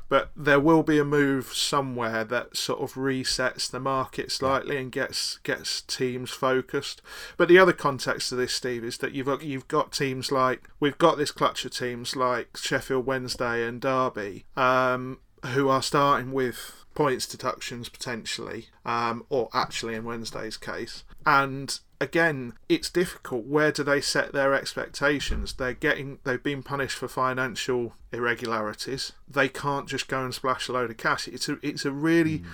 but 0.09 0.33
there 0.35 0.59
will 0.59 0.83
be 0.83 0.99
a 0.99 1.05
move 1.05 1.53
somewhere 1.55 2.25
that 2.25 2.57
sort 2.57 2.81
of 2.81 2.95
resets 2.95 3.71
the 3.71 3.79
market 3.79 4.33
slightly 4.33 4.77
and 4.77 4.91
gets 4.91 5.39
gets 5.45 5.83
teams 5.83 6.33
focused. 6.33 7.01
But 7.37 7.47
the 7.47 7.59
other 7.59 7.73
context 7.73 8.31
to 8.31 8.35
this, 8.35 8.53
Steve, 8.53 8.83
is 8.83 8.99
that 8.99 9.13
you've 9.13 9.27
got, 9.27 9.45
you've 9.45 9.69
got 9.69 9.93
teams 9.93 10.33
like 10.33 10.69
we've 10.81 10.99
got 10.99 11.19
this 11.19 11.31
clutch 11.31 11.65
of 11.65 11.71
teams 11.71 12.17
like 12.17 12.57
Sheffield 12.57 13.07
Wednesday 13.07 13.65
and 13.65 13.81
Derby, 13.81 14.45
um, 14.57 15.21
who 15.47 15.69
are 15.69 15.83
starting 15.83 16.33
with 16.33 16.83
points 16.95 17.27
deductions 17.27 17.89
potentially, 17.89 18.67
um, 18.85 19.25
or 19.29 19.49
actually 19.55 19.95
in 19.95 20.05
Wednesday's 20.05 20.57
case. 20.57 21.05
And 21.25 21.79
again, 22.01 22.55
it's 22.69 22.91
difficult. 22.91 23.47
Where 23.47 23.73
do 23.73 23.83
they 23.83 24.01
set 24.01 24.33
their 24.33 24.55
expectations? 24.55 25.55
They're 25.55 25.73
getting 25.73 26.19
they've 26.25 26.43
been 26.43 26.63
punished 26.63 26.97
for 26.97 27.09
financial 27.09 27.95
irregularities. 28.13 29.13
They 29.29 29.49
can't 29.49 29.89
just 29.89 30.09
go 30.09 30.25
and 30.25 30.35
splash 30.35 30.69
a 30.69 30.73
load 30.73 30.91
of 30.91 30.97
cash. 30.97 31.29
It's 31.29 31.49
a 31.49 31.59
it's 31.63 31.85
a 31.85 31.93
really 31.93 32.41
mm 32.41 32.47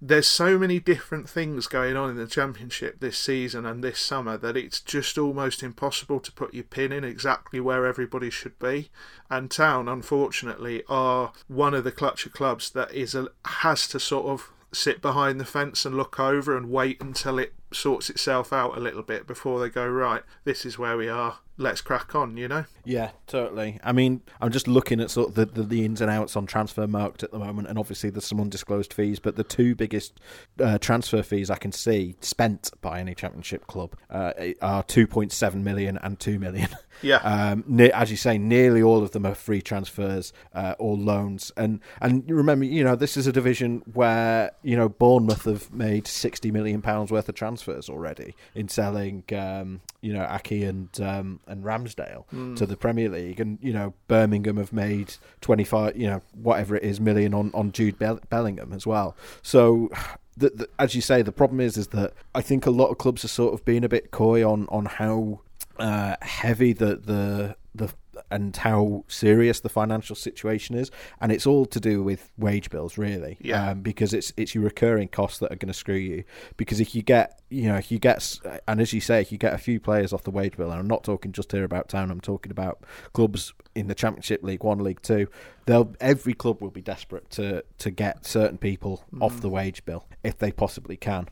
there's 0.00 0.26
so 0.26 0.58
many 0.58 0.78
different 0.78 1.28
things 1.28 1.66
going 1.66 1.96
on 1.96 2.10
in 2.10 2.16
the 2.16 2.26
championship 2.26 3.00
this 3.00 3.16
season 3.16 3.64
and 3.64 3.82
this 3.82 3.98
summer 3.98 4.36
that 4.36 4.56
it's 4.56 4.80
just 4.80 5.16
almost 5.16 5.62
impossible 5.62 6.20
to 6.20 6.32
put 6.32 6.52
your 6.52 6.64
pin 6.64 6.92
in 6.92 7.02
exactly 7.02 7.60
where 7.60 7.86
everybody 7.86 8.28
should 8.28 8.58
be. 8.58 8.90
And 9.30 9.50
Town, 9.50 9.88
unfortunately, 9.88 10.82
are 10.88 11.32
one 11.48 11.72
of 11.72 11.84
the 11.84 11.92
clutcher 11.92 12.30
clubs 12.30 12.70
that 12.70 12.92
is 12.92 13.14
a, 13.14 13.28
has 13.46 13.88
to 13.88 13.98
sort 13.98 14.26
of 14.26 14.52
sit 14.76 15.00
behind 15.00 15.40
the 15.40 15.44
fence 15.44 15.84
and 15.84 15.96
look 15.96 16.20
over 16.20 16.56
and 16.56 16.70
wait 16.70 17.00
until 17.00 17.38
it 17.38 17.54
sorts 17.72 18.10
itself 18.10 18.52
out 18.52 18.76
a 18.76 18.80
little 18.80 19.02
bit 19.02 19.26
before 19.26 19.60
they 19.60 19.68
go 19.68 19.86
right. 19.86 20.22
This 20.44 20.64
is 20.64 20.78
where 20.78 20.96
we 20.96 21.08
are 21.08 21.38
let's 21.58 21.80
crack 21.80 22.14
on, 22.14 22.36
you 22.36 22.48
know? 22.48 22.64
Yeah, 22.84 23.10
totally. 23.26 23.80
I 23.82 23.92
mean, 23.92 24.20
I'm 24.40 24.50
just 24.50 24.68
looking 24.68 25.00
at 25.00 25.10
sort 25.10 25.30
of 25.30 25.34
the, 25.34 25.46
the, 25.46 25.62
the 25.62 25.84
ins 25.84 26.00
and 26.00 26.10
outs 26.10 26.36
on 26.36 26.46
Transfermarkt 26.46 27.22
at 27.22 27.30
the 27.32 27.38
moment, 27.38 27.68
and 27.68 27.78
obviously 27.78 28.10
there's 28.10 28.26
some 28.26 28.40
undisclosed 28.40 28.92
fees, 28.92 29.18
but 29.18 29.36
the 29.36 29.44
two 29.44 29.74
biggest 29.74 30.20
uh, 30.60 30.78
transfer 30.78 31.22
fees 31.22 31.50
I 31.50 31.56
can 31.56 31.72
see 31.72 32.16
spent 32.20 32.70
by 32.80 33.00
any 33.00 33.14
championship 33.14 33.66
club 33.66 33.94
uh, 34.10 34.32
are 34.60 34.82
2.7 34.84 35.54
million 35.54 35.98
and 35.98 36.18
2 36.18 36.38
million. 36.38 36.68
Yeah. 37.02 37.16
Um, 37.16 37.64
ne- 37.66 37.90
as 37.90 38.10
you 38.10 38.16
say, 38.16 38.38
nearly 38.38 38.82
all 38.82 39.02
of 39.02 39.12
them 39.12 39.26
are 39.26 39.34
free 39.34 39.62
transfers 39.62 40.32
uh, 40.54 40.74
or 40.78 40.96
loans, 40.96 41.52
and 41.56 41.80
and 42.00 42.28
remember, 42.28 42.64
you 42.64 42.84
know, 42.84 42.96
this 42.96 43.16
is 43.16 43.26
a 43.26 43.32
division 43.32 43.82
where 43.92 44.52
you 44.62 44.76
know 44.76 44.88
Bournemouth 44.88 45.44
have 45.44 45.72
made 45.72 46.06
60 46.06 46.50
million 46.50 46.82
pounds 46.82 47.10
worth 47.10 47.28
of 47.28 47.34
transfers 47.34 47.88
already 47.88 48.34
in 48.54 48.68
selling, 48.68 49.24
um, 49.36 49.80
you 50.00 50.12
know, 50.12 50.24
Aké 50.26 50.68
and 50.68 51.00
um, 51.00 51.40
and 51.46 51.64
Ramsdale 51.64 52.24
mm. 52.32 52.56
to 52.56 52.66
the 52.66 52.76
Premier 52.76 53.08
League, 53.08 53.40
and 53.40 53.58
you 53.60 53.72
know 53.72 53.94
Birmingham 54.08 54.56
have 54.56 54.72
made 54.72 55.14
twenty 55.40 55.64
five, 55.64 55.96
you 55.96 56.06
know 56.06 56.22
whatever 56.34 56.76
it 56.76 56.82
is, 56.82 57.00
million 57.00 57.34
on 57.34 57.50
on 57.54 57.72
Jude 57.72 57.98
Bellingham 57.98 58.72
as 58.72 58.86
well. 58.86 59.16
So. 59.42 59.90
The, 60.38 60.50
the, 60.50 60.68
as 60.78 60.94
you 60.94 61.00
say, 61.00 61.22
the 61.22 61.32
problem 61.32 61.60
is 61.60 61.78
is 61.78 61.86
that 61.88 62.12
I 62.34 62.42
think 62.42 62.66
a 62.66 62.70
lot 62.70 62.90
of 62.90 62.98
clubs 62.98 63.24
are 63.24 63.28
sort 63.28 63.54
of 63.54 63.64
being 63.64 63.84
a 63.84 63.88
bit 63.88 64.10
coy 64.10 64.46
on 64.46 64.68
on 64.68 64.84
how 64.84 65.40
uh, 65.78 66.16
heavy 66.22 66.72
the 66.72 66.96
the 66.96 67.56
the 67.74 67.92
and 68.30 68.56
how 68.56 69.04
serious 69.08 69.60
the 69.60 69.68
financial 69.68 70.16
situation 70.16 70.76
is, 70.76 70.90
and 71.20 71.30
it's 71.30 71.46
all 71.46 71.66
to 71.66 71.78
do 71.78 72.02
with 72.02 72.30
wage 72.38 72.70
bills, 72.70 72.98
really. 72.98 73.36
Yeah. 73.40 73.70
Um, 73.70 73.80
because 73.80 74.12
it's 74.12 74.32
it's 74.36 74.54
your 74.54 74.64
recurring 74.64 75.08
costs 75.08 75.38
that 75.38 75.52
are 75.52 75.56
going 75.56 75.68
to 75.68 75.74
screw 75.74 75.94
you. 75.94 76.24
Because 76.56 76.80
if 76.80 76.94
you 76.94 77.02
get, 77.02 77.40
you 77.50 77.68
know, 77.68 77.76
if 77.76 77.90
you 77.90 77.98
get, 77.98 78.38
and 78.66 78.80
as 78.80 78.92
you 78.92 79.00
say, 79.00 79.20
if 79.20 79.30
you 79.30 79.38
get 79.38 79.54
a 79.54 79.58
few 79.58 79.78
players 79.78 80.12
off 80.12 80.22
the 80.24 80.30
wage 80.30 80.56
bill, 80.56 80.70
and 80.70 80.80
I'm 80.80 80.86
not 80.86 81.04
talking 81.04 81.32
just 81.32 81.52
here 81.52 81.64
about 81.64 81.88
town, 81.88 82.10
I'm 82.10 82.20
talking 82.20 82.50
about 82.50 82.82
clubs 83.12 83.52
in 83.74 83.88
the 83.88 83.94
Championship, 83.94 84.42
League 84.42 84.64
One, 84.64 84.78
League 84.78 85.02
Two. 85.02 85.28
They'll 85.66 85.94
every 86.00 86.34
club 86.34 86.62
will 86.62 86.70
be 86.70 86.82
desperate 86.82 87.30
to 87.32 87.64
to 87.78 87.90
get 87.90 88.26
certain 88.26 88.58
people 88.58 89.04
mm. 89.14 89.22
off 89.22 89.40
the 89.40 89.50
wage 89.50 89.84
bill 89.84 90.06
if 90.24 90.38
they 90.38 90.52
possibly 90.52 90.96
can, 90.96 91.28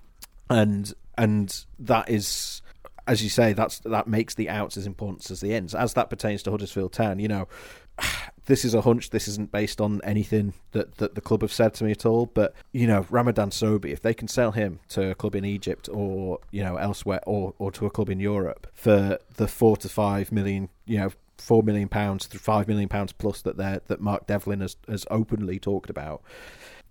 and 0.51 0.93
and 1.17 1.65
that 1.79 2.09
is 2.09 2.63
as 3.07 3.23
you 3.23 3.29
say, 3.29 3.53
that's 3.53 3.81
that 3.81 4.07
makes 4.07 4.35
the 4.35 4.49
outs 4.49 4.77
as 4.77 4.87
important 4.87 5.31
as 5.31 5.41
the 5.41 5.53
ins. 5.53 5.75
As 5.75 5.95
that 5.95 6.11
pertains 6.11 6.43
to 6.45 6.51
Huddersfield 6.51 6.93
Town, 6.93 7.19
you 7.19 7.29
know, 7.29 7.49
this 8.47 8.65
is 8.65 8.75
a 8.75 8.81
hunch. 8.81 9.11
This 9.11 9.29
isn't 9.29 9.53
based 9.53 9.81
on 9.81 10.01
anything 10.05 10.55
that, 10.73 10.97
that 10.97 11.15
the 11.15 11.21
club 11.21 11.43
have 11.43 11.53
said 11.53 11.75
to 11.75 11.85
me 11.85 11.91
at 11.91 12.07
all. 12.07 12.27
But 12.27 12.55
you 12.73 12.87
know, 12.87 13.07
Ramadan 13.11 13.51
Sobhi, 13.51 13.87
if 13.93 14.01
they 14.01 14.15
can 14.15 14.29
sell 14.29 14.53
him 14.53 14.81
to 14.91 15.11
a 15.11 15.15
club 15.15 15.35
in 15.35 15.45
Egypt 15.45 15.89
or 15.93 16.39
you 16.51 16.63
know 16.63 16.77
elsewhere, 16.77 17.21
or 17.27 17.55
or 17.59 17.71
to 17.73 17.87
a 17.87 17.91
club 17.91 18.09
in 18.09 18.21
Europe 18.21 18.67
for 18.75 19.19
the 19.37 19.49
four 19.49 19.77
to 19.79 19.89
five 19.89 20.33
million, 20.33 20.71
you 20.87 20.99
know, 20.99 21.13
four 21.37 21.63
million 21.63 21.89
pounds 21.89 22.27
to 22.29 22.39
five 22.39 22.69
million 22.69 22.89
pounds 22.89 23.13
plus 23.13 23.43
that 23.43 23.57
they 23.57 23.81
that 23.87 24.01
Mark 24.01 24.27
Devlin 24.27 24.61
has 24.61 24.77
has 24.89 25.05
openly 25.11 25.59
talked 25.59 25.91
about 25.91 26.23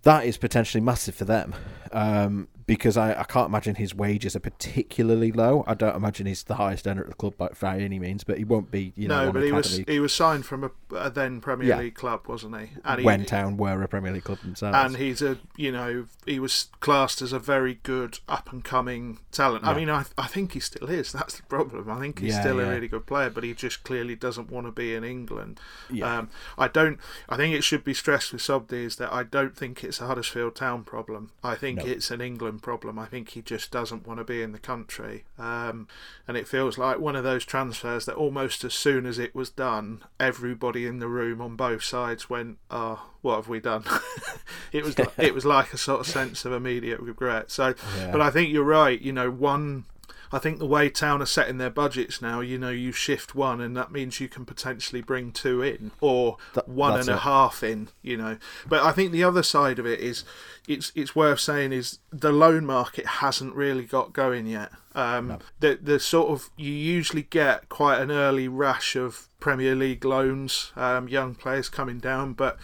that 0.02 0.26
is 0.26 0.36
potentially 0.36 0.82
massive 0.82 1.14
for 1.14 1.24
them 1.24 1.54
um, 1.92 2.46
because 2.66 2.96
I, 2.96 3.20
I, 3.20 3.24
can't 3.24 3.48
imagine 3.48 3.76
his 3.76 3.94
wages 3.94 4.36
are 4.36 4.40
particularly 4.40 5.32
low. 5.32 5.64
I 5.66 5.74
don't 5.74 5.96
imagine 5.96 6.26
he's 6.26 6.44
the 6.44 6.56
highest 6.56 6.86
earner 6.86 7.02
at 7.02 7.08
the 7.08 7.14
club 7.14 7.36
by, 7.36 7.48
by 7.60 7.78
any 7.78 7.98
means, 7.98 8.24
but 8.24 8.38
he 8.38 8.44
won't 8.44 8.70
be. 8.70 8.92
You 8.96 9.08
know, 9.08 9.26
no, 9.26 9.32
but 9.32 9.42
he 9.42 9.52
was 9.52 9.80
he 9.86 9.98
was 9.98 10.12
signed 10.12 10.44
from 10.44 10.64
a, 10.64 10.70
a 10.94 11.10
then 11.10 11.40
Premier 11.40 11.68
yeah. 11.68 11.78
League 11.78 11.94
club, 11.94 12.26
wasn't 12.26 12.60
he? 12.60 12.68
And 12.84 13.00
he, 13.00 13.06
when 13.06 13.24
Town 13.24 13.56
were 13.56 13.82
a 13.82 13.88
Premier 13.88 14.12
League 14.12 14.24
club 14.24 14.40
themselves, 14.40 14.76
and 14.76 14.96
he's 14.96 15.22
a 15.22 15.38
you 15.56 15.72
know 15.72 16.06
he 16.26 16.38
was 16.38 16.68
classed 16.80 17.22
as 17.22 17.32
a 17.32 17.38
very 17.38 17.80
good 17.82 18.18
up 18.28 18.52
and 18.52 18.62
coming 18.62 19.20
talent. 19.32 19.64
Yeah. 19.64 19.70
I 19.70 19.74
mean, 19.74 19.90
I 19.90 20.04
I 20.18 20.26
think 20.26 20.52
he 20.52 20.60
still 20.60 20.88
is. 20.88 21.12
That's 21.12 21.36
the 21.36 21.44
problem. 21.44 21.90
I 21.90 21.98
think 22.00 22.18
he's 22.18 22.34
yeah, 22.34 22.40
still 22.40 22.60
a 22.60 22.68
really 22.68 22.88
good 22.88 23.06
player, 23.06 23.30
but 23.30 23.44
he 23.44 23.54
just 23.54 23.84
clearly 23.84 24.16
doesn't 24.16 24.50
want 24.50 24.66
to 24.66 24.72
be 24.72 24.94
in 24.94 25.04
England. 25.04 25.60
Um, 26.02 26.28
I 26.58 26.68
don't. 26.68 26.98
I 27.28 27.36
think 27.36 27.54
it 27.54 27.64
should 27.64 27.84
be 27.84 27.94
stressed 27.94 28.32
with 28.32 28.42
Sobhi 28.42 28.84
is 28.84 28.96
that 28.96 29.12
I 29.12 29.22
don't 29.22 29.56
think 29.56 29.82
it's 29.82 29.94
it's 29.94 30.00
a 30.00 30.06
Huddersfield 30.08 30.56
Town 30.56 30.82
problem. 30.82 31.30
I 31.44 31.54
think 31.54 31.78
no. 31.78 31.86
it's 31.86 32.10
an 32.10 32.20
England 32.20 32.53
problem. 32.58 32.98
I 32.98 33.06
think 33.06 33.30
he 33.30 33.42
just 33.42 33.70
doesn't 33.70 34.06
want 34.06 34.18
to 34.18 34.24
be 34.24 34.42
in 34.42 34.52
the 34.52 34.58
country. 34.58 35.24
Um, 35.38 35.88
and 36.26 36.36
it 36.36 36.48
feels 36.48 36.78
like 36.78 36.98
one 36.98 37.16
of 37.16 37.24
those 37.24 37.44
transfers 37.44 38.04
that 38.06 38.16
almost 38.16 38.64
as 38.64 38.74
soon 38.74 39.06
as 39.06 39.18
it 39.18 39.34
was 39.34 39.50
done, 39.50 40.04
everybody 40.18 40.86
in 40.86 40.98
the 40.98 41.08
room 41.08 41.40
on 41.40 41.56
both 41.56 41.82
sides 41.82 42.30
went, 42.30 42.58
"Oh, 42.70 43.10
what 43.22 43.36
have 43.36 43.48
we 43.48 43.60
done?" 43.60 43.84
it 44.72 44.84
was 44.84 44.96
it 45.18 45.34
was 45.34 45.44
like 45.44 45.72
a 45.72 45.78
sort 45.78 46.00
of 46.00 46.06
sense 46.06 46.44
of 46.44 46.52
immediate 46.52 47.00
regret. 47.00 47.50
So, 47.50 47.74
yeah. 47.98 48.10
but 48.10 48.20
I 48.20 48.30
think 48.30 48.50
you're 48.50 48.64
right. 48.64 49.00
You 49.00 49.12
know, 49.12 49.30
one 49.30 49.84
I 50.32 50.38
think 50.38 50.58
the 50.58 50.66
way 50.66 50.88
Town 50.90 51.22
are 51.22 51.26
setting 51.26 51.58
their 51.58 51.70
budgets 51.70 52.20
now, 52.20 52.40
you 52.40 52.58
know, 52.58 52.70
you 52.70 52.92
shift 52.92 53.34
one, 53.34 53.60
and 53.60 53.76
that 53.76 53.92
means 53.92 54.20
you 54.20 54.28
can 54.28 54.44
potentially 54.44 55.02
bring 55.02 55.32
two 55.32 55.62
in 55.62 55.92
or 56.00 56.36
that, 56.54 56.68
one 56.68 56.98
and 56.98 57.08
a 57.08 57.18
half 57.18 57.62
in. 57.62 57.88
You 58.02 58.16
know, 58.16 58.38
but 58.66 58.82
I 58.82 58.92
think 58.92 59.12
the 59.12 59.24
other 59.24 59.42
side 59.42 59.78
of 59.78 59.86
it 59.86 60.00
is, 60.00 60.24
it's 60.68 60.92
it's 60.94 61.14
worth 61.14 61.40
saying 61.40 61.72
is 61.72 61.98
the 62.12 62.32
loan 62.32 62.64
market 62.66 63.06
hasn't 63.06 63.54
really 63.54 63.84
got 63.84 64.12
going 64.12 64.46
yet. 64.46 64.72
Um, 64.94 65.28
no. 65.28 65.38
the 65.60 65.78
the 65.82 66.00
sort 66.00 66.30
of 66.30 66.50
you 66.56 66.72
usually 66.72 67.22
get 67.22 67.68
quite 67.68 68.00
an 68.00 68.10
early 68.10 68.48
rush 68.48 68.96
of 68.96 69.28
Premier 69.40 69.74
League 69.74 70.04
loans, 70.04 70.72
um, 70.76 71.08
young 71.08 71.34
players 71.34 71.68
coming 71.68 71.98
down, 71.98 72.32
but 72.32 72.58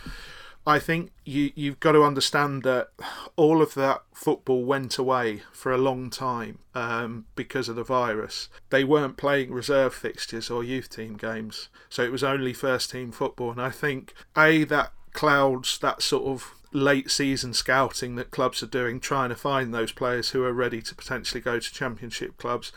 I 0.70 0.78
think 0.78 1.10
you 1.24 1.50
you've 1.56 1.80
got 1.80 1.92
to 1.92 2.04
understand 2.04 2.62
that 2.62 2.90
all 3.34 3.60
of 3.60 3.74
that 3.74 4.02
football 4.14 4.64
went 4.64 4.98
away 4.98 5.42
for 5.52 5.72
a 5.72 5.78
long 5.78 6.10
time 6.10 6.60
um, 6.76 7.26
because 7.34 7.68
of 7.68 7.74
the 7.74 7.82
virus. 7.82 8.48
They 8.70 8.84
weren't 8.84 9.16
playing 9.16 9.52
reserve 9.52 9.92
fixtures 9.92 10.48
or 10.48 10.62
youth 10.62 10.88
team 10.88 11.16
games, 11.16 11.70
so 11.88 12.04
it 12.04 12.12
was 12.12 12.22
only 12.22 12.52
first 12.52 12.92
team 12.92 13.10
football. 13.10 13.50
And 13.50 13.60
I 13.60 13.70
think 13.70 14.14
a 14.36 14.62
that 14.64 14.92
clouds 15.12 15.76
that 15.80 16.02
sort 16.02 16.26
of 16.26 16.54
late 16.72 17.10
season 17.10 17.52
scouting 17.52 18.14
that 18.14 18.30
clubs 18.30 18.62
are 18.62 18.68
doing, 18.68 19.00
trying 19.00 19.30
to 19.30 19.34
find 19.34 19.74
those 19.74 19.90
players 19.90 20.30
who 20.30 20.44
are 20.44 20.52
ready 20.52 20.80
to 20.80 20.94
potentially 20.94 21.40
go 21.40 21.58
to 21.58 21.74
championship 21.74 22.38
clubs. 22.38 22.70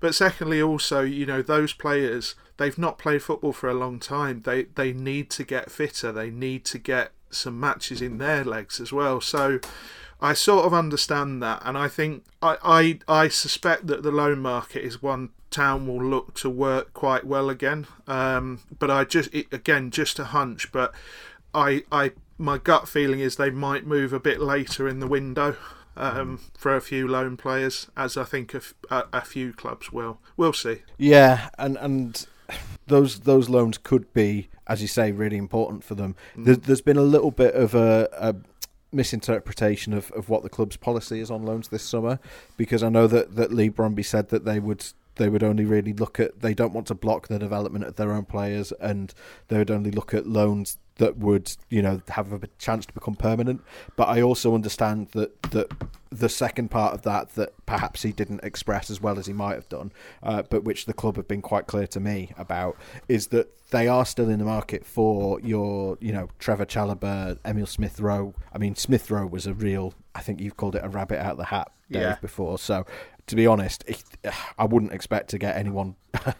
But 0.00 0.16
secondly, 0.16 0.60
also, 0.60 1.02
you 1.02 1.24
know, 1.24 1.42
those 1.42 1.72
players 1.72 2.34
they've 2.56 2.78
not 2.78 2.98
played 2.98 3.22
football 3.22 3.52
for 3.52 3.68
a 3.68 3.74
long 3.74 4.00
time. 4.00 4.42
They 4.42 4.64
they 4.64 4.92
need 4.92 5.30
to 5.30 5.44
get 5.44 5.70
fitter. 5.70 6.10
They 6.10 6.30
need 6.30 6.64
to 6.66 6.78
get 6.78 7.12
some 7.30 7.58
matches 7.58 8.00
in 8.00 8.18
their 8.18 8.44
legs 8.44 8.80
as 8.80 8.92
well. 8.92 9.20
So 9.20 9.60
I 10.20 10.34
sort 10.34 10.64
of 10.64 10.74
understand 10.74 11.42
that, 11.42 11.62
and 11.64 11.78
I 11.78 11.88
think 11.88 12.24
I, 12.42 12.56
I 12.62 12.98
I 13.22 13.28
suspect 13.28 13.86
that 13.86 14.02
the 14.02 14.10
loan 14.10 14.40
market 14.40 14.84
is 14.84 15.02
one 15.02 15.30
town 15.50 15.86
will 15.86 16.02
look 16.04 16.34
to 16.34 16.50
work 16.50 16.92
quite 16.92 17.24
well 17.24 17.48
again. 17.48 17.86
Um, 18.06 18.60
but 18.78 18.90
I 18.90 19.04
just 19.04 19.32
it, 19.32 19.52
again 19.52 19.90
just 19.90 20.18
a 20.18 20.24
hunch, 20.24 20.72
but 20.72 20.92
I 21.54 21.84
I 21.92 22.12
my 22.36 22.58
gut 22.58 22.88
feeling 22.88 23.20
is 23.20 23.36
they 23.36 23.50
might 23.50 23.86
move 23.86 24.12
a 24.12 24.20
bit 24.20 24.40
later 24.40 24.88
in 24.88 25.00
the 25.00 25.06
window. 25.06 25.56
Um, 25.96 26.38
for 26.56 26.76
a 26.76 26.80
few 26.80 27.08
loan 27.08 27.36
players, 27.36 27.88
as 27.96 28.16
I 28.16 28.22
think 28.22 28.54
a, 28.54 28.60
a, 28.88 29.06
a 29.14 29.20
few 29.22 29.52
clubs 29.52 29.90
will. 29.90 30.20
We'll 30.36 30.52
see. 30.52 30.82
Yeah, 30.96 31.48
and 31.58 31.76
and 31.76 32.24
those 32.86 33.20
those 33.20 33.48
loans 33.48 33.78
could 33.78 34.12
be, 34.12 34.48
as 34.66 34.82
you 34.82 34.88
say, 34.88 35.12
really 35.12 35.36
important 35.36 35.84
for 35.84 35.94
them. 35.94 36.16
Mm. 36.36 36.44
There, 36.44 36.56
has 36.66 36.80
been 36.80 36.96
a 36.96 37.02
little 37.02 37.30
bit 37.30 37.54
of 37.54 37.74
a, 37.74 38.08
a 38.12 38.34
misinterpretation 38.92 39.92
of, 39.92 40.10
of 40.12 40.28
what 40.28 40.42
the 40.42 40.48
club's 40.48 40.76
policy 40.76 41.20
is 41.20 41.30
on 41.30 41.44
loans 41.44 41.68
this 41.68 41.82
summer, 41.82 42.18
because 42.56 42.82
I 42.82 42.88
know 42.88 43.06
that, 43.06 43.36
that 43.36 43.52
Leigh 43.52 43.70
Bromby 43.70 44.04
said 44.04 44.28
that 44.28 44.44
they 44.44 44.58
would 44.58 44.84
they 45.16 45.28
would 45.28 45.42
only 45.42 45.64
really 45.64 45.92
look 45.92 46.18
at 46.18 46.40
they 46.40 46.54
don't 46.54 46.72
want 46.72 46.86
to 46.86 46.94
block 46.94 47.28
the 47.28 47.38
development 47.38 47.84
of 47.84 47.96
their 47.96 48.12
own 48.12 48.24
players 48.24 48.72
and 48.80 49.12
they 49.48 49.58
would 49.58 49.70
only 49.70 49.90
look 49.90 50.14
at 50.14 50.26
loans 50.26 50.78
that 50.98 51.16
would 51.16 51.56
you 51.70 51.80
know 51.82 52.00
have 52.08 52.32
a 52.32 52.46
chance 52.58 52.86
to 52.86 52.92
become 52.92 53.14
permanent. 53.14 53.62
But 53.96 54.08
I 54.08 54.20
also 54.20 54.54
understand 54.54 55.08
that 55.12 55.42
that 55.50 55.72
the 56.10 56.28
second 56.28 56.70
part 56.70 56.94
of 56.94 57.02
that 57.02 57.34
that 57.34 57.52
perhaps 57.66 58.02
he 58.02 58.12
didn't 58.12 58.42
express 58.42 58.90
as 58.90 59.00
well 59.00 59.18
as 59.18 59.26
he 59.26 59.32
might 59.32 59.54
have 59.54 59.68
done, 59.68 59.92
uh, 60.22 60.42
but 60.42 60.64
which 60.64 60.86
the 60.86 60.92
club 60.92 61.16
have 61.16 61.26
been 61.26 61.42
quite 61.42 61.66
clear 61.66 61.86
to 61.88 62.00
me 62.00 62.32
about, 62.36 62.76
is 63.08 63.28
that 63.28 63.54
they 63.70 63.86
are 63.86 64.06
still 64.06 64.28
in 64.28 64.38
the 64.38 64.44
market 64.44 64.84
for 64.84 65.40
your 65.40 65.96
you 66.00 66.12
know 66.12 66.28
Trevor 66.38 66.66
Chalobah, 66.66 67.38
Emil 67.44 67.66
Smith 67.66 68.00
Rowe. 68.00 68.34
I 68.52 68.58
mean 68.58 68.74
Smith 68.74 69.10
Rowe 69.10 69.26
was 69.26 69.46
a 69.46 69.54
real. 69.54 69.94
I 70.14 70.20
think 70.20 70.40
you've 70.40 70.56
called 70.56 70.74
it 70.74 70.84
a 70.84 70.88
rabbit 70.88 71.20
out 71.20 71.32
of 71.32 71.38
the 71.38 71.44
hat, 71.44 71.70
Dave, 71.90 72.02
yeah. 72.02 72.16
before. 72.20 72.58
So 72.58 72.84
to 73.28 73.36
be 73.36 73.46
honest, 73.46 73.84
I 74.58 74.64
wouldn't 74.64 74.92
expect 74.92 75.30
to 75.30 75.38
get 75.38 75.56
anyone. 75.56 75.94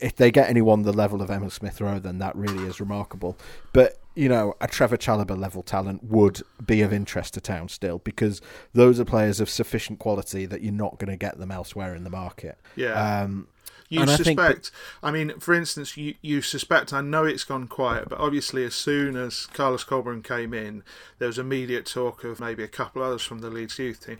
if 0.00 0.16
they 0.16 0.30
get 0.30 0.50
anyone 0.50 0.82
the 0.82 0.92
level 0.92 1.22
of 1.22 1.30
Emil 1.30 1.50
Smith 1.50 1.80
Rowe, 1.80 1.98
then 1.98 2.18
that 2.18 2.36
really 2.36 2.64
is 2.66 2.80
remarkable. 2.80 3.38
But 3.72 3.98
you 4.14 4.28
know, 4.28 4.54
a 4.60 4.68
Trevor 4.68 4.96
Chalobah 4.96 5.38
level 5.38 5.62
talent 5.62 6.04
would 6.04 6.42
be 6.64 6.82
of 6.82 6.92
interest 6.92 7.34
to 7.34 7.40
Town 7.40 7.68
still 7.68 7.98
because 7.98 8.40
those 8.72 9.00
are 9.00 9.04
players 9.04 9.40
of 9.40 9.50
sufficient 9.50 9.98
quality 9.98 10.46
that 10.46 10.62
you're 10.62 10.72
not 10.72 10.98
going 10.98 11.10
to 11.10 11.16
get 11.16 11.38
them 11.38 11.50
elsewhere 11.50 11.94
in 11.94 12.04
the 12.04 12.10
market. 12.10 12.58
Yeah. 12.76 13.22
Um, 13.22 13.48
you 13.88 14.06
suspect. 14.06 14.40
I, 14.40 14.52
think, 14.52 14.70
I 15.02 15.10
mean, 15.10 15.40
for 15.40 15.54
instance, 15.54 15.96
you, 15.96 16.14
you 16.22 16.42
suspect. 16.42 16.92
I 16.92 17.00
know 17.00 17.24
it's 17.24 17.44
gone 17.44 17.68
quiet, 17.68 18.08
but 18.08 18.18
obviously, 18.18 18.64
as 18.64 18.74
soon 18.74 19.14
as 19.14 19.46
Carlos 19.46 19.84
Corberán 19.84 20.24
came 20.24 20.54
in, 20.54 20.82
there 21.18 21.28
was 21.28 21.38
immediate 21.38 21.86
talk 21.86 22.24
of 22.24 22.40
maybe 22.40 22.64
a 22.64 22.68
couple 22.68 23.02
others 23.02 23.22
from 23.22 23.40
the 23.40 23.50
Leeds 23.50 23.78
youth 23.78 24.04
team 24.04 24.18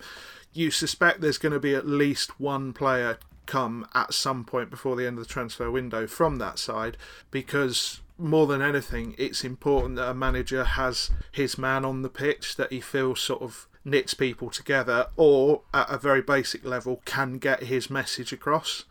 you 0.55 0.71
suspect 0.71 1.21
there's 1.21 1.39
going 1.39 1.53
to 1.53 1.61
be 1.61 1.75
at 1.75 1.87
least 1.87 2.41
one 2.41 2.73
player 2.73 3.19
come 3.47 3.87
at 3.95 4.15
some 4.15 4.45
point 4.45 4.71
before 4.71 4.97
the 4.97 5.07
end 5.07 5.19
of 5.19 5.27
the 5.27 5.33
transfer 5.33 5.71
window 5.71 6.07
from 6.07 6.39
that 6.39 6.59
side 6.59 6.97
because 7.31 8.01
more 8.17 8.47
than 8.47 8.63
anything 8.63 9.15
it's 9.19 9.45
important 9.45 9.97
that 9.97 10.09
a 10.09 10.15
manager 10.15 10.65
has 10.65 11.11
his 11.33 11.59
man 11.59 11.85
on 11.85 12.03
the 12.03 12.09
pitch 12.09 12.57
that 12.57 12.73
he 12.73 12.81
feels 12.81 13.21
sort 13.21 13.43
of 13.43 13.67
knits 13.85 14.15
people 14.15 14.49
together 14.49 15.09
or 15.17 15.63
at 15.75 15.91
a 15.91 15.99
very 15.99 16.23
basic 16.23 16.65
level 16.65 17.03
can 17.05 17.39
get 17.39 17.65
his 17.65 17.91
message 17.91 18.33
across. 18.33 18.85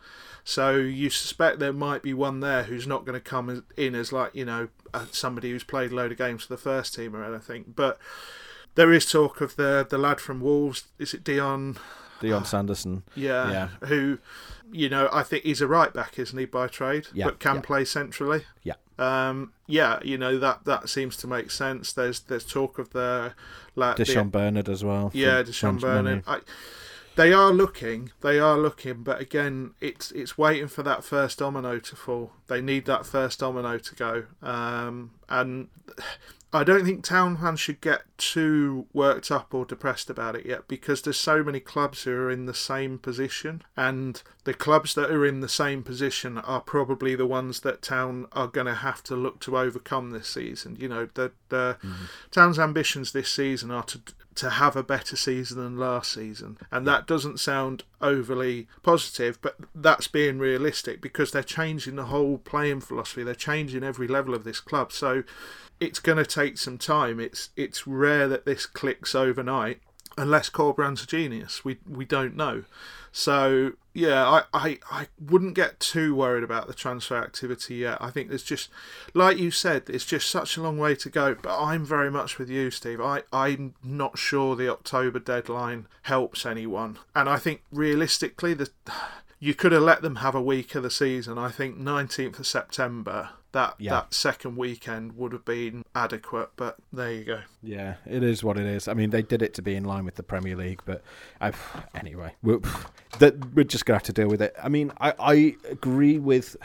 So 0.44 0.76
you 0.76 1.10
suspect 1.10 1.58
there 1.58 1.72
might 1.72 2.02
be 2.02 2.14
one 2.14 2.40
there 2.40 2.64
who's 2.64 2.86
not 2.86 3.04
going 3.04 3.18
to 3.18 3.20
come 3.20 3.64
in 3.76 3.94
as 3.94 4.12
like 4.12 4.34
you 4.34 4.44
know 4.44 4.68
uh, 4.92 5.06
somebody 5.10 5.50
who's 5.50 5.64
played 5.64 5.90
a 5.90 5.94
load 5.94 6.12
of 6.12 6.18
games 6.18 6.44
for 6.44 6.52
the 6.52 6.60
first 6.60 6.94
team 6.94 7.16
or 7.16 7.24
anything 7.24 7.64
but 7.74 7.98
there 8.74 8.92
is 8.92 9.06
talk 9.06 9.40
of 9.40 9.56
the 9.56 9.86
the 9.88 9.98
lad 9.98 10.20
from 10.20 10.40
Wolves. 10.40 10.84
Is 10.98 11.14
it 11.14 11.24
Dion? 11.24 11.78
Dion 12.20 12.44
Sanderson. 12.44 13.02
Yeah, 13.14 13.50
yeah. 13.50 13.88
Who, 13.88 14.18
you 14.72 14.88
know, 14.88 15.08
I 15.12 15.22
think 15.22 15.44
he's 15.44 15.60
a 15.60 15.66
right 15.66 15.92
back, 15.92 16.18
isn't 16.18 16.38
he, 16.38 16.46
by 16.46 16.68
trade? 16.68 17.08
Yeah. 17.12 17.26
But 17.26 17.40
can 17.40 17.56
yeah. 17.56 17.60
play 17.62 17.84
centrally. 17.84 18.44
Yeah. 18.62 18.74
Um, 18.98 19.52
yeah, 19.66 19.98
you 20.02 20.16
know 20.16 20.38
that 20.38 20.64
that 20.64 20.88
seems 20.88 21.16
to 21.18 21.26
make 21.26 21.50
sense. 21.50 21.92
There's 21.92 22.20
there's 22.20 22.44
talk 22.44 22.78
of 22.78 22.90
the 22.90 23.34
like 23.74 23.96
Di'Shon 23.96 24.30
Bernard 24.30 24.68
as 24.68 24.84
well. 24.84 25.10
Yeah, 25.12 25.42
Di'Shon 25.42 25.80
Bernard. 25.80 26.22
I, 26.26 26.40
they 27.16 27.32
are 27.32 27.52
looking, 27.52 28.10
they 28.22 28.40
are 28.40 28.58
looking, 28.58 29.02
but 29.02 29.20
again, 29.20 29.74
it's 29.80 30.10
it's 30.12 30.36
waiting 30.36 30.68
for 30.68 30.82
that 30.82 31.04
first 31.04 31.38
domino 31.38 31.78
to 31.78 31.96
fall. 31.96 32.32
They 32.48 32.60
need 32.60 32.86
that 32.86 33.06
first 33.06 33.40
domino 33.40 33.78
to 33.78 33.94
go, 33.94 34.24
um, 34.42 35.12
and 35.28 35.68
I 36.54 36.62
don't 36.62 36.84
think 36.84 37.02
Town 37.02 37.36
fans 37.36 37.58
should 37.58 37.80
get 37.80 38.02
too 38.16 38.86
worked 38.92 39.32
up 39.32 39.52
or 39.52 39.64
depressed 39.64 40.08
about 40.08 40.36
it 40.36 40.46
yet 40.46 40.68
because 40.68 41.02
there's 41.02 41.16
so 41.16 41.42
many 41.42 41.58
clubs 41.58 42.04
who 42.04 42.12
are 42.12 42.30
in 42.30 42.46
the 42.46 42.54
same 42.54 42.96
position, 42.96 43.62
and 43.76 44.22
the 44.44 44.54
clubs 44.54 44.94
that 44.94 45.10
are 45.10 45.26
in 45.26 45.40
the 45.40 45.48
same 45.48 45.82
position 45.82 46.38
are 46.38 46.60
probably 46.60 47.16
the 47.16 47.26
ones 47.26 47.60
that 47.60 47.82
Town 47.82 48.26
are 48.32 48.46
going 48.46 48.68
to 48.68 48.74
have 48.74 49.02
to 49.04 49.16
look 49.16 49.40
to 49.40 49.58
overcome 49.58 50.12
this 50.12 50.28
season. 50.28 50.76
You 50.78 50.88
know, 50.88 51.08
the, 51.14 51.32
the 51.48 51.76
mm-hmm. 51.82 52.04
Town's 52.30 52.60
ambitions 52.60 53.10
this 53.10 53.30
season 53.30 53.72
are 53.72 53.84
to 53.84 54.00
to 54.36 54.50
have 54.50 54.74
a 54.74 54.82
better 54.82 55.16
season 55.16 55.58
than 55.58 55.78
last 55.78 56.12
season, 56.12 56.58
and 56.70 56.86
that 56.86 57.06
doesn't 57.06 57.38
sound 57.38 57.84
overly 58.00 58.66
positive, 58.82 59.40
but 59.40 59.56
that's 59.74 60.08
being 60.08 60.38
realistic 60.38 61.00
because 61.00 61.30
they're 61.30 61.42
changing 61.42 61.96
the 61.96 62.06
whole 62.06 62.38
playing 62.38 62.80
philosophy. 62.80 63.22
They're 63.22 63.34
changing 63.34 63.84
every 63.84 64.08
level 64.08 64.34
of 64.34 64.44
this 64.44 64.60
club, 64.60 64.92
so 64.92 65.13
it's 65.80 66.00
going 66.00 66.18
to 66.18 66.26
take 66.26 66.58
some 66.58 66.78
time. 66.78 67.20
It's 67.20 67.50
it's 67.56 67.86
rare 67.86 68.28
that 68.28 68.44
this 68.44 68.66
clicks 68.66 69.14
overnight, 69.14 69.80
unless 70.16 70.50
Corberán's 70.50 71.04
a 71.04 71.06
genius. 71.06 71.64
We 71.64 71.78
we 71.88 72.04
don't 72.04 72.36
know. 72.36 72.64
So 73.12 73.74
yeah, 73.92 74.26
I, 74.28 74.42
I, 74.52 74.78
I 74.90 75.06
wouldn't 75.20 75.54
get 75.54 75.78
too 75.78 76.16
worried 76.16 76.42
about 76.42 76.66
the 76.66 76.74
transfer 76.74 77.16
activity 77.16 77.76
yet. 77.76 77.98
I 78.00 78.10
think 78.10 78.28
there's 78.28 78.42
just, 78.42 78.68
like 79.14 79.38
you 79.38 79.52
said, 79.52 79.84
it's 79.86 80.04
just 80.04 80.28
such 80.28 80.56
a 80.56 80.62
long 80.62 80.78
way 80.78 80.96
to 80.96 81.08
go. 81.08 81.36
But 81.40 81.56
I'm 81.62 81.84
very 81.84 82.10
much 82.10 82.36
with 82.36 82.50
you, 82.50 82.72
Steve. 82.72 83.00
I, 83.00 83.22
I'm 83.32 83.74
not 83.84 84.18
sure 84.18 84.56
the 84.56 84.68
October 84.68 85.20
deadline 85.20 85.86
helps 86.02 86.44
anyone. 86.44 86.98
And 87.14 87.28
I 87.28 87.38
think 87.38 87.62
realistically, 87.70 88.52
the 88.52 88.70
you 89.38 89.54
could 89.54 89.72
have 89.72 89.82
let 89.82 90.02
them 90.02 90.16
have 90.16 90.34
a 90.34 90.42
week 90.42 90.74
of 90.74 90.82
the 90.82 90.90
season. 90.90 91.38
I 91.38 91.50
think 91.50 91.78
19th 91.78 92.40
of 92.40 92.46
September 92.48 93.30
that 93.54 93.74
yeah. 93.78 93.92
that 93.92 94.12
second 94.12 94.56
weekend 94.56 95.16
would 95.16 95.32
have 95.32 95.44
been 95.44 95.84
adequate. 95.94 96.50
But 96.56 96.76
there 96.92 97.12
you 97.12 97.24
go. 97.24 97.40
Yeah, 97.62 97.94
it 98.06 98.22
is 98.22 98.44
what 98.44 98.58
it 98.58 98.66
is. 98.66 98.86
I 98.86 98.94
mean, 98.94 99.10
they 99.10 99.22
did 99.22 99.42
it 99.42 99.54
to 99.54 99.62
be 99.62 99.74
in 99.74 99.84
line 99.84 100.04
with 100.04 100.16
the 100.16 100.22
Premier 100.22 100.56
League, 100.56 100.82
but 100.84 101.02
I've, 101.40 101.58
anyway, 101.94 102.34
we're, 102.42 102.60
that 103.18 103.54
we're 103.54 103.64
just 103.64 103.86
gonna 103.86 103.96
have 103.96 104.04
to 104.04 104.12
deal 104.12 104.28
with 104.28 104.42
it. 104.42 104.54
I 104.62 104.68
mean, 104.68 104.92
I, 105.00 105.14
I 105.18 105.56
agree 105.70 106.18
with 106.18 106.56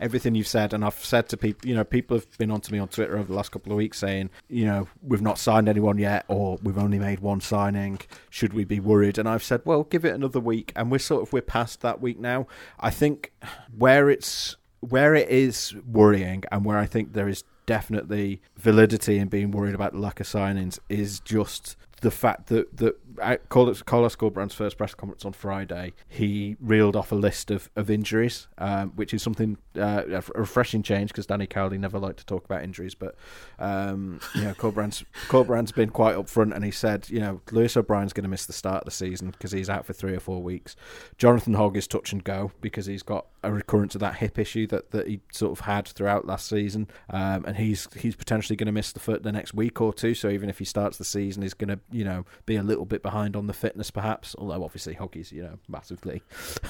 everything 0.00 0.34
you've 0.34 0.48
said, 0.48 0.72
and 0.72 0.84
I've 0.84 0.98
said 1.04 1.28
to 1.30 1.36
people, 1.36 1.68
you 1.68 1.74
know, 1.74 1.84
people 1.84 2.16
have 2.16 2.38
been 2.38 2.50
onto 2.50 2.72
me 2.72 2.78
on 2.78 2.88
Twitter 2.88 3.16
over 3.16 3.28
the 3.28 3.34
last 3.34 3.50
couple 3.50 3.72
of 3.72 3.76
weeks 3.76 3.98
saying, 3.98 4.30
you 4.48 4.64
know, 4.64 4.88
we've 5.02 5.22
not 5.22 5.38
signed 5.38 5.68
anyone 5.68 5.98
yet, 5.98 6.24
or 6.28 6.58
we've 6.62 6.78
only 6.78 6.98
made 6.98 7.20
one 7.20 7.40
signing. 7.40 8.00
Should 8.30 8.52
we 8.52 8.64
be 8.64 8.80
worried? 8.80 9.18
And 9.18 9.28
I've 9.28 9.42
said, 9.42 9.62
well, 9.64 9.84
give 9.84 10.04
it 10.04 10.14
another 10.14 10.40
week, 10.40 10.72
and 10.74 10.90
we're 10.90 10.98
sort 10.98 11.22
of 11.22 11.32
we're 11.32 11.42
past 11.42 11.82
that 11.82 12.00
week 12.00 12.18
now. 12.18 12.46
I 12.80 12.90
think 12.90 13.32
where 13.76 14.08
it's 14.08 14.56
where 14.80 15.14
it 15.14 15.28
is 15.28 15.74
worrying 15.86 16.44
and 16.50 16.64
where 16.64 16.78
I 16.78 16.86
think 16.86 17.12
there 17.12 17.28
is 17.28 17.44
definitely 17.66 18.40
validity 18.56 19.18
in 19.18 19.28
being 19.28 19.50
worried 19.50 19.74
about 19.74 19.92
the 19.92 19.98
lack 19.98 20.20
of 20.20 20.26
signings 20.26 20.78
is 20.88 21.20
just 21.20 21.76
the 22.00 22.10
fact 22.10 22.46
that 22.46 22.76
that 22.76 22.98
at 23.20 23.48
Carlos, 23.48 23.82
Corberán's 23.82 24.54
first 24.54 24.78
press 24.78 24.94
conference 24.94 25.24
on 25.24 25.32
Friday, 25.32 25.92
he 26.08 26.56
reeled 26.60 26.94
off 26.94 27.10
a 27.10 27.16
list 27.16 27.50
of, 27.50 27.68
of 27.74 27.90
injuries, 27.90 28.46
um, 28.58 28.92
which 28.94 29.12
is 29.12 29.22
something 29.22 29.58
uh, 29.76 30.04
a 30.08 30.22
refreshing 30.38 30.82
change 30.82 31.10
because 31.10 31.26
Danny 31.26 31.46
Cowley 31.46 31.78
never 31.78 31.98
liked 31.98 32.20
to 32.20 32.26
talk 32.26 32.44
about 32.44 32.62
injuries. 32.62 32.94
But 32.94 33.16
um, 33.58 34.20
you 34.34 34.42
know, 34.44 34.54
Corberán's 34.54 35.04
Corberán's 35.26 35.72
been 35.72 35.90
quite 35.90 36.16
upfront, 36.16 36.54
and 36.54 36.64
he 36.64 36.70
said, 36.70 37.08
you 37.10 37.20
know, 37.20 37.40
Lewis 37.50 37.76
O'Brien's 37.76 38.12
going 38.12 38.24
to 38.24 38.30
miss 38.30 38.46
the 38.46 38.52
start 38.52 38.82
of 38.82 38.84
the 38.86 38.90
season 38.92 39.30
because 39.30 39.52
he's 39.52 39.68
out 39.68 39.84
for 39.84 39.92
three 39.92 40.14
or 40.14 40.20
four 40.20 40.42
weeks. 40.42 40.76
Jonathan 41.16 41.54
Hogg 41.54 41.76
is 41.76 41.86
touch 41.86 42.12
and 42.12 42.22
go 42.22 42.52
because 42.60 42.86
he's 42.86 43.02
got 43.02 43.26
a 43.42 43.52
recurrence 43.52 43.94
of 43.94 44.00
that 44.00 44.16
hip 44.16 44.38
issue 44.38 44.66
that, 44.68 44.90
that 44.90 45.06
he 45.06 45.20
sort 45.32 45.52
of 45.52 45.64
had 45.64 45.88
throughout 45.88 46.26
last 46.26 46.48
season, 46.48 46.88
um, 47.10 47.44
and 47.46 47.56
he's 47.56 47.88
he's 47.96 48.16
potentially 48.16 48.56
going 48.56 48.66
to 48.66 48.72
miss 48.72 48.92
the 48.92 49.00
foot 49.00 49.22
the 49.22 49.32
next 49.32 49.54
week 49.54 49.80
or 49.80 49.92
two. 49.92 50.14
So 50.14 50.28
even 50.28 50.48
if 50.48 50.58
he 50.58 50.64
starts 50.64 50.98
the 50.98 51.04
season, 51.04 51.42
he's 51.42 51.54
going 51.54 51.68
to 51.68 51.80
you 51.90 52.04
know 52.04 52.24
be 52.46 52.56
a 52.56 52.62
little 52.62 52.84
bit 52.84 53.02
behind 53.02 53.36
on 53.36 53.46
the 53.46 53.52
fitness, 53.52 53.90
perhaps. 53.90 54.34
Although 54.38 54.64
obviously 54.64 54.94
Hoggy's 54.94 55.32
you 55.32 55.42
know 55.42 55.58
massively 55.68 56.22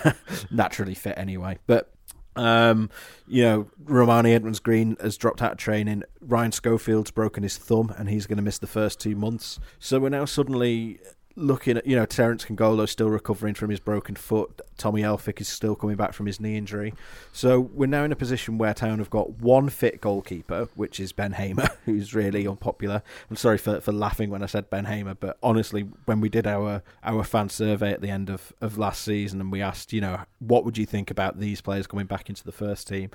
naturally 0.51 0.95
fit 0.95 1.15
anyway, 1.17 1.59
but. 1.67 1.93
Um, 2.37 2.91
you 3.27 3.43
know, 3.43 3.71
Rarmani 3.83 4.33
Edmonds 4.33 4.61
Green 4.61 4.97
has 5.01 5.17
dropped 5.17 5.43
out 5.43 5.53
of 5.53 5.59
training. 5.59 6.05
Ryan 6.21 6.53
Schofield's 6.53 7.11
broken 7.11 7.43
his 7.43 7.57
thumb 7.57 7.93
and 7.99 8.09
he's 8.09 8.29
going 8.29 8.37
to 8.37 8.45
miss 8.45 8.59
the 8.59 8.69
first 8.69 9.01
two 9.01 9.17
months. 9.17 9.59
So 9.81 9.99
we're 9.99 10.11
now 10.11 10.25
suddenly 10.25 11.01
looking 11.39 11.77
at, 11.77 11.87
you 11.87 11.97
know, 11.97 12.05
Terence 12.05 12.45
Kongolo 12.45 12.89
still 12.89 13.09
recovering 13.09 13.55
from 13.55 13.71
his 13.71 13.81
broken 13.81 14.17
foot. 14.17 14.61
Tommy 14.77 15.03
Elphick 15.03 15.41
is 15.41 15.49
still 15.49 15.75
coming 15.75 15.97
back 15.97 16.13
from 16.13 16.27
his 16.27 16.41
knee 16.41 16.57
injury. 16.57 16.95
So 17.33 17.61
we're 17.61 17.87
now 17.87 18.05
in 18.05 18.13
a 18.13 18.17
position 18.17 18.59
where 18.59 18.75
Town 18.75 18.99
have 18.99 19.11
got 19.11 19.39
one 19.39 19.69
fit 19.69 20.01
goalkeeper, 20.01 20.69
which 20.75 21.01
is 21.01 21.13
Ben 21.13 21.33
Hamer, 21.33 21.69
who's 21.85 22.15
really 22.15 22.47
unpopular. 22.47 23.03
I'm 23.31 23.37
sorry 23.37 23.59
for, 23.59 23.81
for 23.81 23.93
laughing 23.93 24.31
when 24.31 24.43
I 24.43 24.47
said 24.47 24.71
Ben 24.71 24.87
Hamer, 24.87 25.15
but 25.15 25.39
honestly, 25.43 25.83
when 26.05 26.21
we 26.21 26.29
did 26.29 26.47
our, 26.47 26.83
our 27.03 27.25
fan 27.25 27.49
survey 27.49 27.93
at 27.93 28.01
the 28.01 28.11
end 28.11 28.31
of, 28.31 28.53
of 28.61 28.79
last 28.79 29.03
season 29.03 29.41
and 29.41 29.53
we 29.53 29.63
asked, 29.63 29.93
you 29.93 30.01
know, 30.01 30.21
what 30.41 30.65
would 30.65 30.77
you 30.77 30.87
think 30.87 31.11
about 31.11 31.39
these 31.39 31.61
players 31.61 31.87
coming 31.87 32.07
back 32.07 32.29
into 32.29 32.45
the 32.45 32.53
first 32.53 32.89
team, 32.89 33.11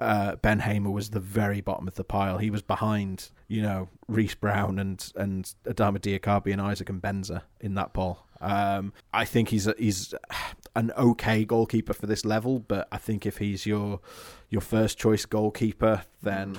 uh, 0.00 0.36
Ben 0.36 0.60
Hamer 0.60 0.90
was 0.90 1.10
the 1.10 1.20
very 1.20 1.60
bottom 1.60 1.88
of 1.88 1.94
the 1.94 2.04
pile. 2.04 2.38
He 2.38 2.50
was 2.50 2.62
behind, 2.62 3.30
you 3.48 3.62
know, 3.62 3.88
Reece 4.08 4.34
Brown 4.34 4.78
and, 4.78 5.10
and 5.16 5.52
Adama 5.64 5.98
Diakhaby 5.98 6.52
and 6.52 6.60
Isaac 6.60 6.88
Mbenza 6.88 7.42
in 7.60 7.74
that 7.74 7.94
poll. 7.94 8.20
Um, 8.40 8.92
I 9.12 9.24
think 9.24 9.48
he's 9.48 9.66
a, 9.66 9.74
he's 9.78 10.14
an 10.76 10.92
okay 10.96 11.44
goalkeeper 11.44 11.92
for 11.92 12.06
this 12.06 12.24
level, 12.24 12.60
but 12.60 12.86
I 12.92 12.98
think 12.98 13.26
if 13.26 13.38
he's 13.38 13.66
your 13.66 14.00
your 14.50 14.60
first 14.60 14.98
choice 14.98 15.26
goalkeeper, 15.26 16.02
then 16.22 16.58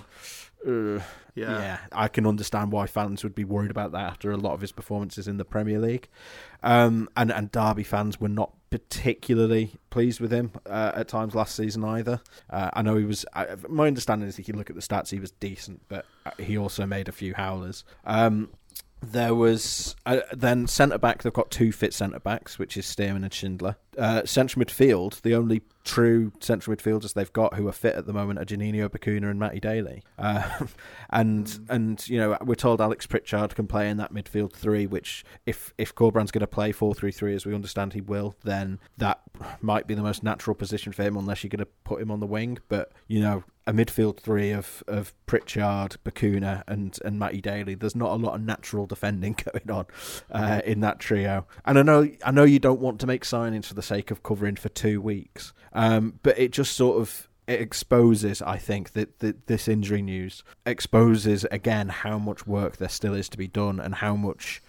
uh, 0.68 1.02
yeah. 1.36 1.60
yeah. 1.60 1.78
I 1.92 2.08
can 2.08 2.26
understand 2.26 2.72
why 2.72 2.88
fans 2.88 3.24
would 3.24 3.36
be 3.36 3.46
worried 3.46 3.72
about 3.72 3.92
that 3.94 4.02
after 4.02 4.32
a 4.32 4.38
lot 4.38 4.54
of 4.54 4.62
his 4.62 4.72
performances 4.72 5.28
in 5.28 5.38
the 5.38 5.46
Premier 5.46 5.80
League. 5.80 6.10
Um, 6.64 7.10
and, 7.16 7.32
and 7.32 7.52
Derby 7.52 7.84
fans 7.84 8.20
were 8.20 8.30
not 8.30 8.54
particularly 8.70 9.72
pleased 9.90 10.20
with 10.20 10.32
him 10.32 10.52
uh, 10.66 10.92
at 10.96 11.08
times 11.08 11.34
last 11.34 11.56
season 11.56 11.84
either. 11.84 12.22
Uh, 12.50 12.70
I 12.74 12.82
know 12.82 12.98
he 12.98 13.06
was. 13.06 13.26
My 13.68 13.88
understanding 13.88 14.28
is 14.28 14.38
if 14.38 14.48
you 14.48 14.54
look 14.54 14.70
at 14.70 14.76
the 14.76 14.82
stats, 14.82 15.10
he 15.10 15.20
was 15.20 15.32
decent, 15.32 15.82
but 15.88 16.06
uh, 16.26 16.32
he 16.38 16.58
also 16.58 16.86
made 16.86 17.08
a 17.08 17.14
few 17.14 17.34
howlers. 17.34 17.84
Um, 18.06 18.50
there 19.02 19.34
was 19.34 19.96
uh, 20.06 20.20
then 20.32 20.68
centre 20.68 20.98
back. 20.98 21.24
They've 21.24 21.32
got 21.34 21.52
two 21.52 21.72
fit 21.72 21.94
centre 21.94 22.20
backs, 22.20 22.60
which 22.60 22.76
is 22.76 22.86
Stearman 22.86 23.24
and 23.24 23.34
Schindler. 23.34 23.78
Uh, 23.98 24.26
central 24.26 24.64
midfield, 24.64 25.22
the 25.22 25.36
only 25.36 25.62
true 25.84 26.32
central 26.40 26.76
midfielders 26.76 27.14
they've 27.14 27.34
got 27.34 27.56
who 27.56 27.68
are 27.68 27.74
fit 27.74 27.96
at 27.96 28.06
the 28.06 28.14
moment 28.14 28.40
are 28.40 28.46
Juninho 28.46 28.90
Bacuna 28.90 29.30
and 29.30 29.40
Matty 29.40 29.60
Daly. 29.60 30.04
Uh, 30.18 30.66
and 31.10 31.46
mm. 31.46 31.66
and 31.70 32.10
you 32.10 32.18
know 32.18 32.38
we're 32.42 32.56
told 32.56 32.82
Alex 32.82 33.06
Pritchard 33.08 33.56
can 33.56 33.68
play 33.68 33.90
in 33.90 33.98
that 33.98 34.14
midfield 34.14 34.54
three, 34.54 34.86
which 34.86 35.24
if 35.46 35.74
if 35.78 35.96
Corberán's 35.96 36.32
going 36.32 36.42
to 36.42 36.48
play 36.48 36.72
four 36.72 36.94
three 36.94 37.12
three 37.12 37.36
as 37.36 37.46
we 37.46 37.56
understand 37.56 37.94
he 37.94 38.02
will, 38.02 38.36
then 38.44 38.80
that 38.98 39.22
might 39.62 39.88
be 39.88 39.96
the 39.96 40.04
most 40.04 40.24
natural 40.24 40.56
position 40.56 40.92
for 40.92 41.04
him 41.04 41.16
unless 41.16 41.44
you're 41.44 41.50
going 41.50 41.60
to 41.60 41.72
put 41.84 42.02
him 42.02 42.12
on 42.12 42.20
the 42.20 42.28
wing. 42.28 42.60
But 42.68 42.92
you 43.08 43.22
know 43.22 43.44
a 43.70 43.74
midfield 43.74 44.18
three 44.18 44.50
of, 44.52 44.84
of 44.88 45.14
Pritchard, 45.28 45.98
Bacuna, 46.04 46.64
and 46.68 46.98
and 47.06 47.20
Matty 47.20 47.40
Daly. 47.40 47.76
There's 47.76 47.96
not 47.96 48.12
a 48.12 48.16
lot 48.16 48.34
of 48.34 48.42
natural 48.42 48.88
defending 48.88 49.38
going 49.54 49.70
on 49.70 49.86
uh, 50.32 50.62
in 50.66 50.80
that 50.82 51.00
trio. 51.00 51.46
And 51.66 51.78
I 51.78 51.84
know 51.84 52.10
I 52.26 52.32
know 52.32 52.44
you 52.44 52.60
don't 52.60 52.82
want 52.82 53.00
to 53.02 53.08
make 53.08 53.24
signings 53.24 53.66
for 53.66 53.76
the 53.76 53.84
sake 53.84 54.10
of 54.10 54.24
covering 54.24 54.56
for 54.56 54.70
two 54.70 55.00
weeks, 55.00 55.54
um, 55.74 56.20
but 56.24 56.38
it 56.40 56.52
just 56.52 56.76
sort 56.76 57.00
of 57.00 57.30
it 57.46 57.62
exposes, 57.62 58.44
I 58.44 58.58
think, 58.58 58.94
that, 58.94 59.20
that 59.20 59.48
this 59.48 59.68
injury 59.68 60.04
news 60.04 60.44
exposes 60.68 61.46
again 61.46 61.90
how 61.90 62.20
much 62.20 62.46
work 62.46 62.78
there 62.78 62.90
still 62.90 63.16
is 63.16 63.28
to 63.30 63.40
be 63.40 63.48
done 63.48 63.80
and 63.80 63.96
how 63.96 64.16
much 64.16 64.62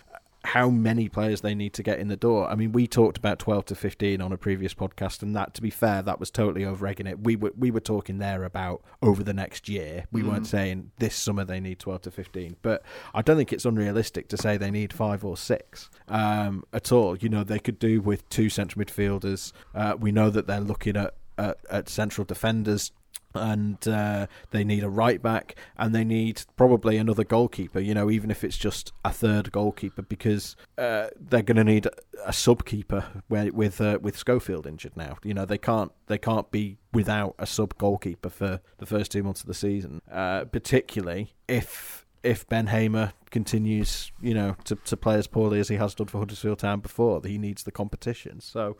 how 0.42 0.70
many 0.70 1.08
players 1.08 1.42
they 1.42 1.54
need 1.54 1.74
to 1.74 1.82
get 1.82 1.98
in 1.98 2.08
the 2.08 2.16
door. 2.16 2.48
I 2.48 2.54
mean, 2.54 2.72
we 2.72 2.86
talked 2.86 3.18
about 3.18 3.38
12 3.38 3.66
to 3.66 3.74
15 3.74 4.22
on 4.22 4.32
a 4.32 4.38
previous 4.38 4.72
podcast, 4.72 5.22
and 5.22 5.36
that, 5.36 5.54
to 5.54 5.62
be 5.62 5.70
fair, 5.70 6.00
that 6.02 6.18
was 6.18 6.30
totally 6.30 6.64
over 6.64 6.86
egging 6.86 7.06
it. 7.06 7.20
We 7.20 7.36
were, 7.36 7.52
we 7.56 7.70
were 7.70 7.80
talking 7.80 8.18
there 8.18 8.44
about 8.44 8.82
over 9.02 9.22
the 9.22 9.34
next 9.34 9.68
year. 9.68 10.06
We 10.10 10.22
mm. 10.22 10.28
weren't 10.28 10.46
saying 10.46 10.92
this 10.98 11.14
summer 11.14 11.44
they 11.44 11.60
need 11.60 11.78
12 11.78 12.02
to 12.02 12.10
15, 12.10 12.56
but 12.62 12.82
I 13.14 13.20
don't 13.20 13.36
think 13.36 13.52
it's 13.52 13.66
unrealistic 13.66 14.28
to 14.28 14.38
say 14.38 14.56
they 14.56 14.70
need 14.70 14.92
five 14.92 15.24
or 15.24 15.36
six 15.36 15.90
um, 16.08 16.64
at 16.72 16.90
all. 16.90 17.16
You 17.18 17.28
know, 17.28 17.44
they 17.44 17.58
could 17.58 17.78
do 17.78 18.00
with 18.00 18.28
two 18.30 18.48
central 18.48 18.84
midfielders. 18.84 19.52
Uh, 19.74 19.96
we 19.98 20.10
know 20.10 20.30
that 20.30 20.46
they're 20.46 20.60
looking 20.60 20.96
at, 20.96 21.14
at, 21.36 21.58
at 21.70 21.88
central 21.90 22.24
defenders 22.24 22.92
and 23.34 23.86
uh, 23.86 24.26
they 24.50 24.64
need 24.64 24.82
a 24.82 24.88
right 24.88 25.22
back 25.22 25.54
and 25.76 25.94
they 25.94 26.04
need 26.04 26.42
probably 26.56 26.96
another 26.96 27.24
goalkeeper 27.24 27.80
you 27.80 27.94
know 27.94 28.10
even 28.10 28.30
if 28.30 28.42
it's 28.44 28.58
just 28.58 28.92
a 29.04 29.12
third 29.12 29.52
goalkeeper 29.52 30.02
because 30.02 30.56
uh, 30.78 31.08
they're 31.18 31.42
going 31.42 31.56
to 31.56 31.64
need 31.64 31.86
a 32.24 32.32
sub 32.32 32.64
keeper 32.64 33.04
with 33.28 33.80
uh, 33.80 33.98
with 34.00 34.16
Schofield 34.16 34.66
injured 34.66 34.96
now 34.96 35.16
you 35.22 35.34
know 35.34 35.44
they 35.44 35.58
can't 35.58 35.92
they 36.06 36.18
can't 36.18 36.50
be 36.50 36.78
without 36.92 37.34
a 37.38 37.46
sub 37.46 37.76
goalkeeper 37.78 38.28
for 38.28 38.60
the 38.78 38.86
first 38.86 39.12
two 39.12 39.22
months 39.22 39.40
of 39.40 39.46
the 39.46 39.54
season 39.54 40.00
uh, 40.10 40.44
particularly 40.44 41.34
if 41.48 42.06
if 42.22 42.46
Ben 42.48 42.66
Hamer 42.66 43.12
continues, 43.30 44.12
you 44.20 44.34
know, 44.34 44.56
to, 44.64 44.76
to 44.76 44.96
play 44.96 45.16
as 45.16 45.26
poorly 45.26 45.58
as 45.58 45.68
he 45.68 45.76
has 45.76 45.94
done 45.94 46.06
for 46.06 46.18
Huddersfield 46.18 46.58
Town 46.58 46.80
before, 46.80 47.20
he 47.24 47.38
needs 47.38 47.62
the 47.62 47.72
competition. 47.72 48.40
So 48.40 48.76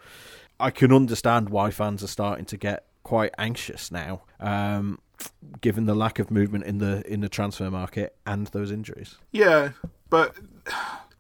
I 0.59 0.71
can 0.71 0.93
understand 0.93 1.49
why 1.49 1.71
fans 1.71 2.03
are 2.03 2.09
starting 2.09 2.45
to 2.47 2.57
get 2.57 2.85
quite 3.03 3.33
anxious 3.39 3.91
now, 3.91 4.23
um, 4.39 5.01
given 5.61 5.87
the 5.87 5.95
lack 5.95 6.19
of 6.19 6.31
movement 6.31 6.65
in 6.65 6.79
the 6.79 7.03
in 7.11 7.21
the 7.21 7.29
transfer 7.29 7.71
market 7.71 8.17
and 8.27 8.49
those 8.49 8.71
injuries. 8.71 9.17
Yeah, 9.33 9.71
but 10.09 10.37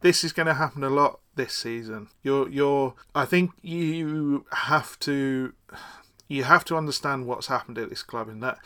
this 0.00 0.24
is 0.24 0.32
going 0.32 0.46
to 0.46 0.54
happen 0.54 0.84
a 0.84 0.90
lot 0.90 1.20
this 1.34 1.54
season. 1.54 2.08
You're 2.22 2.48
you're. 2.48 2.94
I 3.14 3.24
think 3.24 3.52
you 3.62 4.46
have 4.52 4.98
to 5.00 5.52
you 6.28 6.44
have 6.44 6.64
to 6.66 6.76
understand 6.76 7.26
what's 7.26 7.48
happened 7.48 7.78
at 7.78 7.90
this 7.90 8.02
club 8.02 8.28
in 8.28 8.40
that 8.40 8.58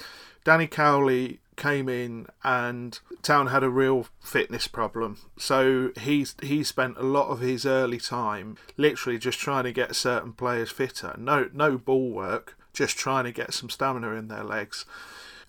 Danny 0.45 0.67
Cowley 0.67 1.41
came 1.57 1.89
in 1.89 2.27
and 2.43 2.99
Town 3.23 3.47
had 3.47 3.63
a 3.63 3.71
real 3.71 4.07
fitness 4.21 4.67
problem. 4.67 5.19
So 5.39 5.91
he's 5.99 6.35
he 6.43 6.63
spent 6.63 6.99
a 6.99 7.03
lot 7.03 7.29
of 7.29 7.41
his 7.41 7.65
early 7.65 7.99
time 7.99 8.57
literally 8.77 9.19
just 9.19 9.39
trying 9.39 9.65
to 9.65 9.73
get 9.73 9.97
certain 9.97 10.33
players 10.33 10.71
fitter. 10.71 11.15
No 11.19 11.49
no 11.53 11.79
ball 11.79 12.11
work 12.11 12.59
just 12.75 12.99
trying 12.99 13.25
to 13.25 13.33
get 13.33 13.55
some 13.55 13.71
stamina 13.71 14.11
in 14.11 14.29
their 14.29 14.45
legs. 14.45 14.85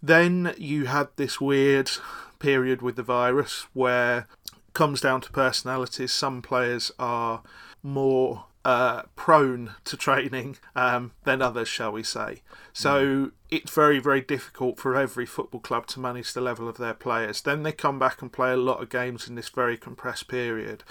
Then 0.01 0.53
you 0.57 0.85
had 0.85 1.09
this 1.15 1.41
weird 1.41 1.91
period 2.39 2.81
with 2.81 2.95
the 2.95 3.03
virus 3.03 3.67
where 3.73 4.27
comes 4.73 5.01
down 5.01 5.21
to 5.21 5.31
personalities. 5.31 6.11
Some 6.11 6.41
players 6.41 6.91
are 6.99 7.41
more 7.81 8.45
uh, 8.65 9.03
prone 9.15 9.75
to 9.85 9.95
training 9.95 10.57
um, 10.75 11.11
than 11.23 11.41
others, 11.41 11.67
shall 11.67 11.91
we 11.91 12.03
say. 12.03 12.41
So 12.73 13.05
mm. 13.05 13.31
it's 13.49 13.71
very, 13.71 13.99
very 13.99 14.21
difficult 14.21 14.79
for 14.79 14.95
every 14.95 15.25
football 15.25 15.61
club 15.61 15.87
to 15.87 15.99
manage 15.99 16.33
the 16.33 16.41
level 16.41 16.67
of 16.67 16.77
their 16.77 16.95
players. 16.95 17.41
Then 17.41 17.63
they 17.63 17.71
come 17.71 17.99
back 17.99 18.21
and 18.21 18.33
play 18.33 18.51
a 18.51 18.57
lot 18.57 18.81
of 18.81 18.89
games 18.89 19.27
in 19.27 19.35
this 19.35 19.49
very 19.49 19.77
compressed 19.77 20.27
period. 20.27 20.83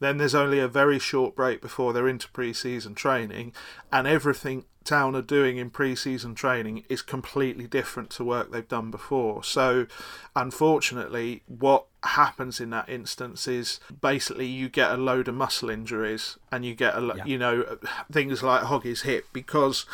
Then 0.00 0.18
there's 0.18 0.34
only 0.34 0.58
a 0.58 0.68
very 0.68 0.98
short 0.98 1.34
break 1.34 1.62
before 1.62 1.92
they're 1.92 2.08
into 2.08 2.28
pre 2.28 2.52
season 2.52 2.94
training, 2.94 3.52
and 3.90 4.06
everything 4.06 4.66
Town 4.84 5.16
are 5.16 5.22
doing 5.22 5.56
in 5.56 5.70
pre-season 5.70 6.34
training 6.34 6.84
is 6.88 7.02
completely 7.02 7.66
different 7.66 8.10
to 8.10 8.24
work 8.24 8.52
they've 8.52 8.68
done 8.68 8.90
before. 8.90 9.42
So, 9.42 9.86
unfortunately, 10.36 11.42
what 11.46 11.86
happens 12.02 12.60
in 12.60 12.70
that 12.70 12.88
instance 12.88 13.48
is 13.48 13.80
basically 14.00 14.46
you 14.46 14.68
get 14.68 14.90
a 14.90 14.96
load 14.96 15.26
of 15.26 15.34
muscle 15.34 15.70
injuries 15.70 16.36
and 16.52 16.64
you 16.64 16.74
get 16.74 16.94
a 16.94 17.14
yeah. 17.16 17.24
you 17.24 17.38
know 17.38 17.78
things 18.12 18.42
like 18.42 18.62
Hoggy's 18.64 19.02
hip 19.02 19.24
because 19.32 19.86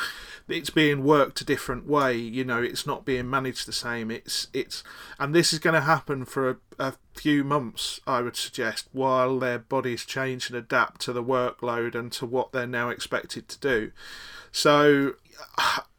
it's 0.48 0.70
being 0.70 1.04
worked 1.04 1.40
a 1.40 1.44
different 1.44 1.86
way. 1.86 2.16
You 2.16 2.44
know, 2.44 2.62
it's 2.62 2.86
not 2.86 3.04
being 3.04 3.30
managed 3.30 3.66
the 3.66 3.72
same. 3.72 4.10
It's 4.10 4.48
it's 4.52 4.82
and 5.18 5.34
this 5.34 5.52
is 5.52 5.58
going 5.58 5.74
to 5.74 5.80
happen 5.82 6.24
for 6.24 6.50
a, 6.50 6.56
a 6.78 6.94
few 7.14 7.44
months, 7.44 8.00
I 8.06 8.22
would 8.22 8.36
suggest, 8.36 8.88
while 8.92 9.38
their 9.38 9.58
bodies 9.58 10.04
change 10.04 10.48
and 10.48 10.58
adapt 10.58 11.00
to 11.02 11.12
the 11.12 11.22
workload 11.22 11.94
and 11.94 12.10
to 12.12 12.26
what 12.26 12.52
they're 12.52 12.66
now 12.66 12.88
expected 12.88 13.48
to 13.48 13.58
do. 13.58 13.92
So 14.52 15.14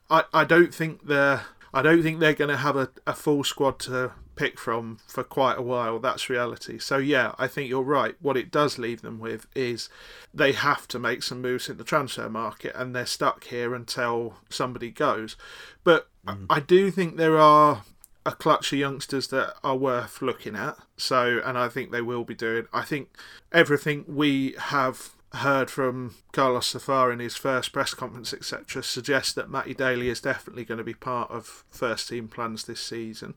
I, 0.09 0.23
I 0.33 0.43
don't 0.43 0.73
think 0.73 1.07
they're 1.07 1.43
I 1.73 1.81
don't 1.81 2.03
think 2.03 2.19
they're 2.19 2.33
going 2.33 2.49
to 2.49 2.57
have 2.57 2.75
a, 2.75 2.89
a 3.07 3.13
full 3.13 3.43
squad 3.43 3.79
to 3.79 4.11
pick 4.35 4.59
from 4.59 4.97
for 5.07 5.23
quite 5.23 5.57
a 5.57 5.61
while. 5.61 5.99
That's 5.99 6.29
reality. 6.29 6.79
So 6.79 6.97
yeah, 6.97 7.33
I 7.37 7.47
think 7.47 7.69
you're 7.69 7.81
right. 7.81 8.15
What 8.19 8.37
it 8.37 8.51
does 8.51 8.77
leave 8.77 9.01
them 9.01 9.19
with 9.19 9.47
is 9.55 9.89
they 10.33 10.51
have 10.51 10.87
to 10.89 10.99
make 10.99 11.23
some 11.23 11.41
moves 11.41 11.69
in 11.69 11.77
the 11.77 11.83
transfer 11.83 12.29
market, 12.29 12.75
and 12.75 12.95
they're 12.95 13.05
stuck 13.05 13.45
here 13.45 13.73
until 13.73 14.35
somebody 14.49 14.91
goes. 14.91 15.37
But 15.83 16.09
mm. 16.25 16.45
I 16.49 16.59
do 16.59 16.91
think 16.91 17.15
there 17.15 17.37
are 17.37 17.83
a 18.25 18.33
clutch 18.33 18.71
of 18.73 18.79
youngsters 18.79 19.27
that 19.27 19.55
are 19.63 19.75
worth 19.75 20.21
looking 20.21 20.55
at. 20.55 20.77
So, 20.97 21.41
and 21.43 21.57
I 21.57 21.69
think 21.69 21.91
they 21.91 22.01
will 22.01 22.23
be 22.23 22.35
doing. 22.35 22.67
I 22.73 22.83
think 22.83 23.15
everything 23.51 24.05
we 24.07 24.55
have 24.57 25.11
heard 25.33 25.69
from 25.69 26.15
Carlos 26.33 26.67
so 26.67 26.79
far 26.79 27.11
in 27.11 27.19
his 27.19 27.35
first 27.35 27.71
press 27.71 27.93
conference, 27.93 28.33
etc., 28.33 28.83
suggests 28.83 29.33
that 29.33 29.49
Matty 29.49 29.73
Daly 29.73 30.09
is 30.09 30.21
definitely 30.21 30.65
going 30.65 30.77
to 30.77 30.83
be 30.83 30.93
part 30.93 31.31
of 31.31 31.63
first 31.69 32.09
team 32.09 32.27
plans 32.27 32.63
this 32.63 32.81
season. 32.81 33.35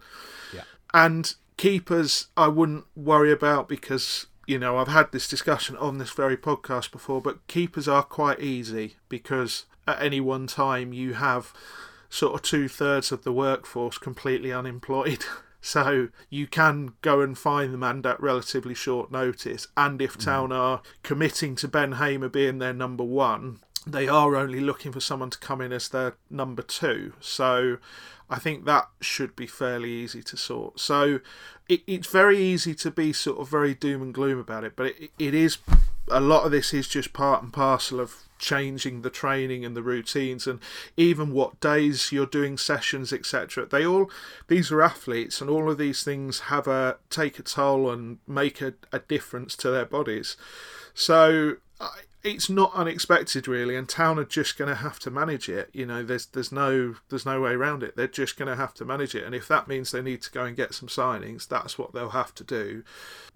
Yeah. 0.52 0.62
And 0.92 1.35
keepers, 1.57 2.28
I 2.37 2.48
wouldn't 2.48 2.85
worry 2.96 3.33
about 3.33 3.68
because 3.68 4.26
you 4.46 4.59
know 4.59 4.76
I've 4.76 4.88
had 4.88 5.12
this 5.12 5.28
discussion 5.28 5.76
on 5.76 5.98
this 5.98 6.11
very 6.11 6.37
podcast 6.37 6.90
before, 6.90 7.20
but 7.20 7.46
keepers 7.46 7.88
are 7.88 8.02
quite 8.02 8.40
easy 8.40 8.96
because 9.09 9.66
at 9.87 10.02
any 10.02 10.20
one 10.20 10.46
time 10.46 10.92
you 10.92 11.14
have 11.14 11.52
sort 12.09 12.35
of 12.35 12.42
two 12.42 12.68
thirds 12.68 13.12
of 13.12 13.24
the 13.24 13.33
workforce 13.33 13.98
completely 13.98 14.52
unemployed. 14.52 15.24
So 15.64 16.09
you 16.29 16.46
can 16.46 16.92
go 17.00 17.22
and 17.22 17.38
find 17.38 17.72
them 17.72 17.83
and 17.83 18.05
at 18.05 18.20
relatively 18.20 18.74
short 18.74 19.11
notice. 19.11 19.66
And 19.79 20.03
if 20.03 20.18
mm. 20.18 20.24
Town 20.24 20.53
are 20.53 20.83
committing 21.03 21.57
to 21.57 21.68
Ben 21.68 21.92
Hamer 21.92 22.29
being 22.29 22.59
their 22.59 22.74
number 22.74 23.03
one, 23.03 23.61
they 23.87 24.07
are 24.07 24.37
only 24.37 24.61
looking 24.61 24.92
for 24.92 25.00
someone 25.00 25.31
to 25.31 25.38
come 25.38 25.62
in 25.62 25.72
as 25.72 25.88
their 25.88 26.16
number 26.29 26.61
two. 26.61 27.14
So 27.18 27.79
I 28.29 28.38
think 28.38 28.66
that 28.66 28.90
should 29.00 29.35
be 29.35 29.46
fairly 29.46 29.90
easy 29.90 30.22
to 30.24 30.37
sort. 30.37 30.81
So 30.81 31.20
it, 31.66 31.81
it's 31.87 32.09
very 32.09 32.38
easy 32.38 32.74
to 32.74 32.90
be 32.90 33.14
sort 33.14 33.38
of 33.38 33.48
very 33.48 33.74
doom 33.74 34.03
and 34.03 34.12
gloom 34.12 34.38
about 34.38 34.64
it, 34.64 34.74
but 34.77 34.88
it, 34.88 35.12
it 35.18 35.35
is 35.35 35.57
a 36.11 36.20
lot 36.20 36.44
of 36.44 36.50
this 36.50 36.74
is 36.74 36.88
just 36.88 37.14
part 37.14 37.42
and 37.42 37.55
parcel 37.55 38.00
of 38.00 38.23
changing 38.38 39.03
the 39.03 39.11
training 39.11 39.64
and 39.64 39.77
the 39.77 39.83
routines 39.83 40.47
and 40.47 40.61
even 40.97 41.33
what 41.33 41.59
days 41.61 42.12
you're 42.12 42.27
doing 42.27 42.59
sessions 42.59 43.12
etc 43.12 43.66
they 43.66 43.87
all 43.87 44.11
these 44.49 44.70
are 44.70 44.83
athletes 44.83 45.40
and 45.40 45.49
all 45.49 45.70
of 45.70 45.79
these 45.79 46.03
things 46.03 46.40
have 46.40 46.66
a 46.66 46.97
take 47.11 47.38
a 47.38 47.42
toll 47.42 47.90
and 47.90 48.18
make 48.27 48.61
a, 48.61 48.75
a 48.92 48.99
difference 48.99 49.57
to 49.57 49.70
their 49.70 49.85
bodies. 49.85 50.37
So 50.94 51.57
it's 52.24 52.48
not 52.48 52.72
unexpected 52.74 53.46
really, 53.46 53.76
and 53.76 53.87
Town 53.88 54.18
are 54.18 54.24
just 54.24 54.56
going 54.56 54.70
to 54.70 54.74
have 54.76 54.98
to 55.00 55.10
manage 55.10 55.48
it. 55.48 55.68
You 55.74 55.84
know, 55.84 56.02
there's 56.02 56.26
there's 56.26 56.50
no 56.50 56.96
there's 57.10 57.26
no 57.26 57.40
way 57.42 57.52
around 57.52 57.82
it. 57.82 57.96
They're 57.96 58.08
just 58.08 58.37
going 58.38 58.48
to 58.48 58.56
have 58.56 58.72
to 58.74 58.84
manage 58.84 59.14
it, 59.14 59.24
and 59.24 59.34
if 59.34 59.46
that 59.48 59.68
means 59.68 59.90
they 59.90 60.02
need 60.02 60.22
to 60.22 60.30
go 60.30 60.44
and 60.44 60.56
get 60.56 60.74
some 60.74 60.88
signings, 60.88 61.46
that's 61.46 61.78
what 61.78 61.92
they'll 61.92 62.10
have 62.10 62.34
to 62.37 62.44
do. 62.44 62.82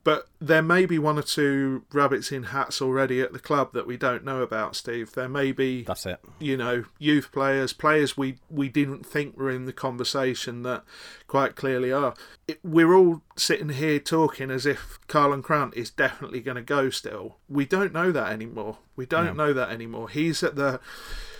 But 0.04 0.28
there 0.40 0.62
may 0.62 0.86
be 0.86 0.98
one 0.98 1.18
or 1.18 1.22
two 1.22 1.84
rabbits 1.92 2.32
in 2.32 2.44
hats 2.44 2.80
already 2.80 3.20
at 3.20 3.34
the 3.34 3.38
club 3.38 3.74
that 3.74 3.86
we 3.86 3.98
don't 3.98 4.24
know 4.24 4.40
about, 4.40 4.74
Steve. 4.74 5.12
There 5.12 5.28
may 5.28 5.52
be 5.52 5.82
That's 5.82 6.06
it. 6.06 6.18
you 6.38 6.56
know, 6.56 6.84
youth 6.98 7.30
players, 7.30 7.74
players 7.74 8.16
we, 8.16 8.38
we 8.48 8.70
didn't 8.70 9.04
think 9.04 9.36
were 9.36 9.50
in 9.50 9.66
the 9.66 9.72
conversation 9.72 10.62
that 10.62 10.84
quite 11.28 11.54
clearly 11.54 11.92
are. 11.92 12.14
It, 12.48 12.58
we're 12.64 12.92
all 12.94 13.22
sitting 13.36 13.68
here 13.68 14.00
talking 14.00 14.50
as 14.50 14.66
if 14.66 14.98
Karlan 15.06 15.42
Grant 15.42 15.74
is 15.76 15.90
definitely 15.90 16.40
going 16.40 16.56
to 16.56 16.62
go 16.62 16.90
still. 16.90 17.36
We 17.48 17.64
don't 17.66 17.92
know 17.92 18.10
that 18.10 18.32
anymore. 18.32 18.78
We 18.96 19.06
don't 19.06 19.36
No. 19.36 19.46
know 19.46 19.52
that 19.52 19.70
anymore. 19.70 20.08
He's 20.08 20.42
at 20.42 20.56
the 20.56 20.80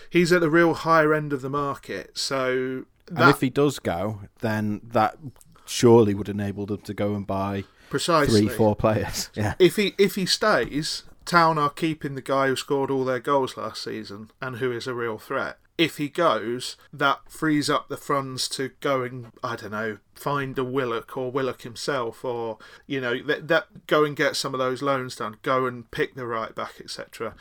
he's 0.09 0.31
at 0.31 0.39
the 0.41 0.49
real 0.49 0.73
higher 0.75 1.13
end 1.13 1.33
of 1.33 1.41
the 1.41 1.49
market. 1.49 2.17
So 2.17 2.85
and 3.09 3.29
if 3.29 3.41
he 3.41 3.49
does 3.49 3.79
go, 3.79 4.21
then 4.39 4.79
that 4.83 5.17
surely 5.65 6.13
would 6.13 6.29
enable 6.29 6.65
them 6.65 6.81
to 6.81 6.93
go 6.93 7.15
and 7.15 7.27
buy 7.27 7.63
precisely 7.89 8.41
three, 8.47 8.49
four 8.55 8.75
players. 8.75 9.29
Yeah. 9.35 9.55
if 9.59 9.75
he 9.75 9.93
if 9.97 10.15
he 10.15 10.25
stays, 10.25 11.03
Town 11.25 11.57
are 11.57 11.69
keeping 11.69 12.15
the 12.15 12.21
guy 12.21 12.47
who 12.47 12.55
scored 12.55 12.89
all 12.89 13.05
their 13.05 13.19
goals 13.19 13.57
last 13.57 13.83
season 13.83 14.31
and 14.41 14.57
who 14.57 14.71
is 14.71 14.87
a 14.87 14.93
real 14.93 15.17
threat. 15.17 15.57
If 15.79 15.95
he 15.95 16.09
goes, 16.09 16.75
that 16.91 17.21
frees 17.29 17.69
up 17.69 17.87
the 17.87 17.95
funds 17.95 18.49
to 18.49 18.71
go 18.81 19.01
and 19.01 19.31
I 19.41 19.55
don't 19.55 19.71
know 19.71 19.97
find 20.13 20.59
a 20.59 20.63
Willock 20.65 21.15
or 21.15 21.31
Willock 21.31 21.61
himself, 21.61 22.25
or 22.25 22.57
you 22.85 22.99
know 22.99 23.23
that, 23.23 23.47
that 23.47 23.87
go 23.87 24.03
and 24.03 24.15
get 24.15 24.35
some 24.35 24.53
of 24.53 24.59
those 24.59 24.81
loans 24.81 25.15
done, 25.15 25.37
go 25.41 25.65
and 25.65 25.89
pick 25.89 26.15
the 26.15 26.27
right 26.27 26.53
back, 26.53 26.73
etc. 26.81 27.33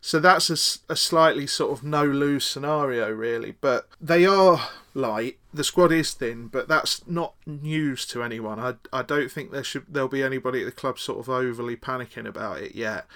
So 0.00 0.20
that's 0.20 0.50
a 0.50 0.96
slightly 0.96 1.46
sort 1.46 1.72
of 1.72 1.82
no 1.82 2.04
lose 2.04 2.44
scenario, 2.44 3.10
really. 3.10 3.54
But 3.58 3.88
they 4.00 4.26
are 4.26 4.68
light. 4.92 5.38
The 5.52 5.64
squad 5.64 5.92
is 5.92 6.12
thin, 6.12 6.48
but 6.48 6.68
that's 6.68 7.06
not 7.08 7.34
news 7.46 8.04
to 8.08 8.22
anyone. 8.22 8.60
I, 8.60 8.74
I 8.92 9.02
don't 9.02 9.32
think 9.32 9.50
there 9.50 9.64
should 9.64 9.86
there'll 9.88 10.08
be 10.08 10.22
anybody 10.22 10.60
at 10.60 10.66
the 10.66 10.72
club 10.72 10.98
sort 10.98 11.20
of 11.20 11.30
overly 11.30 11.74
panicking 11.74 12.26
about 12.26 12.60
it 12.60 12.74
yet. 12.74 13.06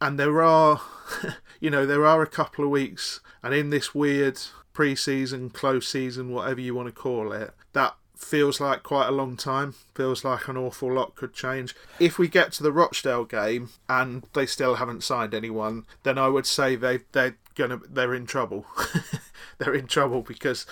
And 0.00 0.18
there 0.18 0.42
are, 0.42 0.80
you 1.60 1.70
know, 1.70 1.86
there 1.86 2.06
are 2.06 2.22
a 2.22 2.26
couple 2.26 2.64
of 2.64 2.70
weeks, 2.70 3.20
and 3.42 3.54
in 3.54 3.70
this 3.70 3.94
weird 3.94 4.38
pre-season, 4.72 5.50
close 5.50 5.88
season, 5.88 6.30
whatever 6.30 6.60
you 6.60 6.74
want 6.74 6.88
to 6.88 6.92
call 6.92 7.32
it, 7.32 7.52
that 7.72 7.96
feels 8.16 8.60
like 8.60 8.82
quite 8.82 9.08
a 9.08 9.12
long 9.12 9.36
time. 9.36 9.74
Feels 9.94 10.24
like 10.24 10.48
an 10.48 10.56
awful 10.56 10.92
lot 10.92 11.14
could 11.14 11.32
change. 11.32 11.74
If 11.98 12.18
we 12.18 12.28
get 12.28 12.52
to 12.52 12.62
the 12.62 12.72
Rochdale 12.72 13.24
game 13.24 13.70
and 13.88 14.24
they 14.32 14.46
still 14.46 14.76
haven't 14.76 15.04
signed 15.04 15.34
anyone, 15.34 15.84
then 16.02 16.18
I 16.18 16.28
would 16.28 16.46
say 16.46 16.76
they 16.76 17.00
they're 17.12 17.36
gonna 17.54 17.80
they're 17.88 18.14
in 18.14 18.26
trouble. 18.26 18.66
they're 19.58 19.74
in 19.74 19.86
trouble 19.86 20.22
because 20.22 20.66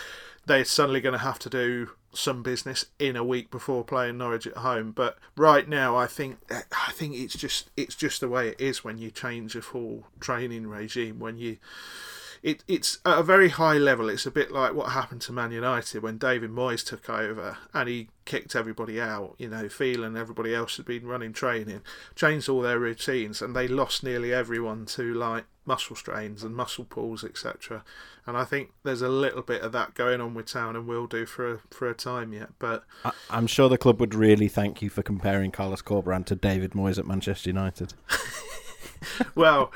they're 0.47 0.65
suddenly 0.65 1.01
going 1.01 1.15
to 1.15 1.19
have 1.19 1.39
to 1.41 1.51
do 1.51 1.91
some 2.17 2.43
business 2.43 2.87
in 2.99 3.17
a 3.17 3.25
week 3.25 3.51
before 3.51 3.85
playing 3.85 4.19
Norwich 4.19 4.47
at 4.47 4.59
home. 4.59 4.93
But 4.93 5.19
right 5.37 5.69
now, 5.69 5.97
I 5.97 6.07
think 6.07 6.39
I 6.51 6.93
think 6.93 7.15
it's 7.15 7.37
just 7.37 7.71
it's 7.77 7.95
just 7.95 8.21
the 8.21 8.29
way 8.29 8.49
it 8.49 8.61
is 8.61 8.85
when 8.85 8.99
you 8.99 9.11
change 9.11 9.57
a 9.57 9.63
full 9.63 10.05
training 10.21 10.67
regime. 10.67 11.19
When 11.19 11.39
you 11.39 11.59
it, 12.45 12.63
it's 12.69 12.99
at 13.07 13.19
a 13.19 13.23
very 13.23 13.49
high 13.49 13.79
level. 13.79 14.11
It's 14.11 14.27
a 14.27 14.31
bit 14.31 14.53
like 14.53 14.75
what 14.75 14.91
happened 14.91 15.23
to 15.23 15.33
Man 15.33 15.51
United 15.51 16.03
when 16.03 16.19
David 16.19 16.51
Moyes 16.51 16.85
took 16.85 17.09
over 17.09 17.57
and 17.73 17.89
he 17.89 18.09
kicked 18.27 18.55
everybody 18.55 19.01
out. 19.01 19.35
You 19.39 19.49
know, 19.49 19.67
and 19.81 20.17
everybody 20.17 20.55
else 20.55 20.77
had 20.77 20.85
been 20.85 21.07
running 21.07 21.33
training, 21.33 21.81
changed 22.15 22.51
all 22.51 22.61
their 22.61 22.79
routines, 22.79 23.41
and 23.41 23.57
they 23.57 23.67
lost 23.67 24.05
nearly 24.05 24.33
everyone 24.33 24.85
to 24.87 25.15
like 25.15 25.45
muscle 25.67 25.97
strains 25.97 26.43
and 26.43 26.55
muscle 26.55 26.85
pulls, 26.85 27.25
etc. 27.25 27.85
And 28.27 28.37
I 28.37 28.45
think 28.45 28.71
there's 28.83 29.03
a 29.03 29.09
little 29.09 29.43
bit 29.43 29.63
of 29.63 29.73
that 29.73 29.95
going 29.95 30.21
on 30.21 30.35
with 30.35 30.47
Town 30.47 30.77
and 30.77 30.87
will 30.87 31.07
do 31.07 31.27
for 31.27 31.55
a, 31.55 31.59
for 31.71 31.89
a 31.89 31.95
time 31.95 32.33
yet. 32.33 32.51
But 32.59 32.85
I, 33.05 33.13
I'm 33.31 33.47
sure 33.47 33.69
the 33.69 33.79
club 33.79 34.01
would 34.01 34.15
really 34.15 34.49
thank 34.49 34.83
you 34.83 34.91
for 34.91 35.03
comparing 35.03 35.51
Carlos 35.51 35.83
Corberan 35.83 36.25
to 36.27 36.35
David 36.35 36.73
Moyes 36.73 36.99
at 36.99 37.07
Manchester 37.07 37.51
United. 37.51 37.95
well, 39.35 39.73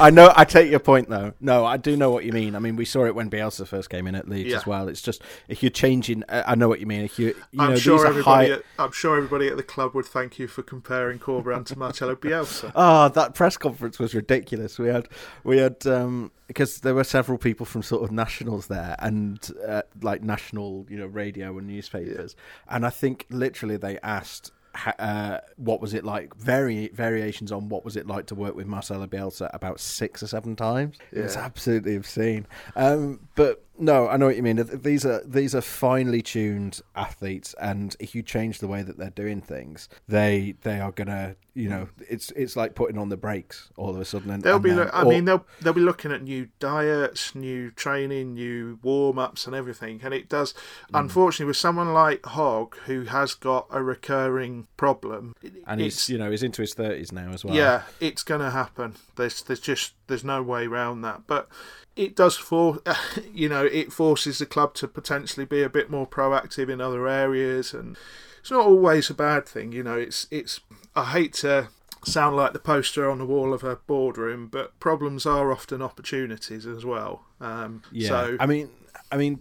I 0.00 0.10
know. 0.10 0.32
I 0.34 0.44
take 0.44 0.70
your 0.70 0.80
point, 0.80 1.08
though. 1.08 1.32
No, 1.40 1.64
I 1.64 1.76
do 1.76 1.96
know 1.96 2.10
what 2.10 2.24
you 2.24 2.32
mean. 2.32 2.54
I 2.54 2.58
mean, 2.58 2.76
we 2.76 2.84
saw 2.84 3.04
it 3.06 3.14
when 3.14 3.30
Bielsa 3.30 3.66
first 3.66 3.90
came 3.90 4.06
in 4.06 4.14
at 4.14 4.28
Leeds 4.28 4.50
Yeah. 4.50 4.56
as 4.56 4.66
well. 4.66 4.88
It's 4.88 5.02
just 5.02 5.22
if 5.48 5.62
you're 5.62 5.70
changing. 5.70 6.24
I 6.28 6.52
I 6.52 6.54
know 6.54 6.68
what 6.68 6.80
you 6.80 6.86
mean. 6.86 7.02
If 7.04 7.18
you, 7.18 7.28
you 7.52 7.60
I'm 7.60 7.70
know, 7.70 7.76
sure 7.76 8.06
everybody. 8.06 8.48
high. 8.48 8.54
At, 8.56 8.62
I'm 8.78 8.92
sure 8.92 9.16
everybody 9.16 9.48
at 9.48 9.56
the 9.56 9.62
club 9.62 9.94
would 9.94 10.06
thank 10.06 10.38
you 10.38 10.48
for 10.48 10.62
comparing 10.62 11.18
Corberan 11.18 11.64
to 11.66 11.78
Marcelo 11.78 12.14
Bielsa. 12.16 12.72
Oh, 12.74 13.08
that 13.14 13.34
press 13.34 13.56
conference 13.56 13.98
was 13.98 14.14
ridiculous. 14.14 14.78
We 14.78 14.88
had 14.88 15.08
we 15.44 15.58
had 15.58 15.86
um 15.86 16.32
because 16.46 16.80
there 16.80 16.94
were 16.94 17.04
several 17.04 17.38
people 17.38 17.66
from 17.66 17.82
sort 17.82 18.04
of 18.04 18.12
nationals 18.12 18.68
there 18.68 18.94
and 19.00 19.50
uh, 19.66 19.82
like 20.00 20.22
national, 20.22 20.86
you 20.88 20.96
know, 20.96 21.06
radio 21.06 21.58
and 21.58 21.66
newspapers. 21.66 22.36
And 22.68 22.86
I 22.86 22.90
think 22.90 23.26
literally 23.30 23.76
they 23.76 23.98
asked 23.98 24.52
uh, 24.98 25.38
what 25.56 25.80
was 25.80 25.94
it 25.94 26.04
like 26.04 26.34
vari- 26.36 26.88
variations 26.88 27.52
on 27.52 27.68
what 27.68 27.84
was 27.84 27.96
it 27.96 28.06
like 28.06 28.26
to 28.26 28.34
work 28.34 28.54
with 28.54 28.66
Marcelo 28.66 29.06
Bielsa 29.06 29.50
about 29.52 29.80
6 29.80 30.22
or 30.22 30.26
7 30.26 30.56
times. 30.56 30.98
Yeah. 31.12 31.22
absolutely 31.36 31.96
obscene. 31.96 32.46
Um 32.74 33.20
but 33.34 33.65
no, 33.78 34.08
I 34.08 34.16
know 34.16 34.26
what 34.26 34.36
you 34.36 34.42
mean. 34.42 34.62
These 34.72 35.04
are 35.04 35.22
these 35.24 35.54
are 35.54 35.60
finely 35.60 36.22
tuned 36.22 36.80
athletes, 36.94 37.54
and 37.60 37.94
if 38.00 38.14
you 38.14 38.22
change 38.22 38.58
the 38.58 38.68
way 38.68 38.82
that 38.82 38.98
they're 38.98 39.10
doing 39.10 39.40
things, 39.40 39.88
they 40.08 40.54
they 40.62 40.80
are 40.80 40.92
gonna, 40.92 41.36
you 41.54 41.68
know, 41.68 41.88
it's 42.08 42.30
it's 42.32 42.56
like 42.56 42.74
putting 42.74 42.98
on 42.98 43.08
the 43.08 43.16
brakes 43.16 43.70
all 43.76 43.90
of 43.90 44.00
a 44.00 44.04
sudden. 44.04 44.30
And, 44.30 44.42
They'll 44.42 44.56
and 44.56 44.64
be. 44.64 44.72
Lo- 44.72 44.90
I 44.92 45.04
mean, 45.04 45.24
they'll 45.24 45.44
they'll 45.60 45.72
be 45.72 45.80
looking 45.80 46.12
at 46.12 46.22
new 46.22 46.48
diets, 46.58 47.34
new 47.34 47.70
training, 47.70 48.34
new 48.34 48.78
warm 48.82 49.18
ups, 49.18 49.46
and 49.46 49.54
everything. 49.54 50.00
And 50.02 50.14
it 50.14 50.28
does. 50.28 50.52
Mm. 50.92 51.00
Unfortunately, 51.00 51.46
with 51.46 51.56
someone 51.56 51.92
like 51.92 52.24
Hogg, 52.24 52.76
who 52.86 53.04
has 53.04 53.34
got 53.34 53.66
a 53.70 53.82
recurring 53.82 54.66
problem, 54.76 55.34
and 55.66 55.80
he's 55.80 56.08
you 56.08 56.18
know 56.18 56.30
he's 56.30 56.42
into 56.42 56.62
his 56.62 56.74
thirties 56.74 57.12
now 57.12 57.30
as 57.32 57.44
well. 57.44 57.54
yeah, 57.54 57.82
it's 58.00 58.22
going 58.22 58.40
to 58.40 58.50
happen. 58.50 58.94
There's 59.16 59.42
there's 59.42 59.60
just 59.60 59.94
there's 60.06 60.24
no 60.24 60.42
way 60.42 60.66
around 60.66 61.02
that. 61.02 61.22
But 61.26 61.48
it 61.96 62.14
does 62.14 62.36
for 62.36 62.80
you 63.32 63.48
know 63.48 63.64
it 63.64 63.92
forces 63.92 64.38
the 64.38 64.46
club 64.46 64.74
to 64.74 64.86
potentially 64.86 65.46
be 65.46 65.62
a 65.62 65.70
bit 65.70 65.90
more 65.90 66.06
proactive 66.06 66.68
in 66.68 66.80
other 66.80 67.08
areas, 67.08 67.72
and 67.74 67.96
it's 68.40 68.50
not 68.50 68.66
always 68.66 69.10
a 69.10 69.14
bad 69.14 69.46
thing. 69.46 69.72
You 69.72 69.82
know, 69.82 69.96
it's 69.96 70.26
it's. 70.30 70.60
I 70.94 71.06
hate 71.06 71.32
to 71.34 71.68
sound 72.04 72.36
like 72.36 72.52
the 72.52 72.58
poster 72.58 73.10
on 73.10 73.18
the 73.18 73.26
wall 73.26 73.52
of 73.52 73.64
a 73.64 73.76
boardroom, 73.76 74.46
but 74.46 74.78
problems 74.78 75.26
are 75.26 75.50
often 75.50 75.82
opportunities 75.82 76.66
as 76.66 76.84
well. 76.84 77.24
Um, 77.40 77.82
Yeah, 77.90 78.08
So 78.08 78.36
I 78.38 78.46
mean, 78.46 78.70
I 79.10 79.16
mean, 79.16 79.40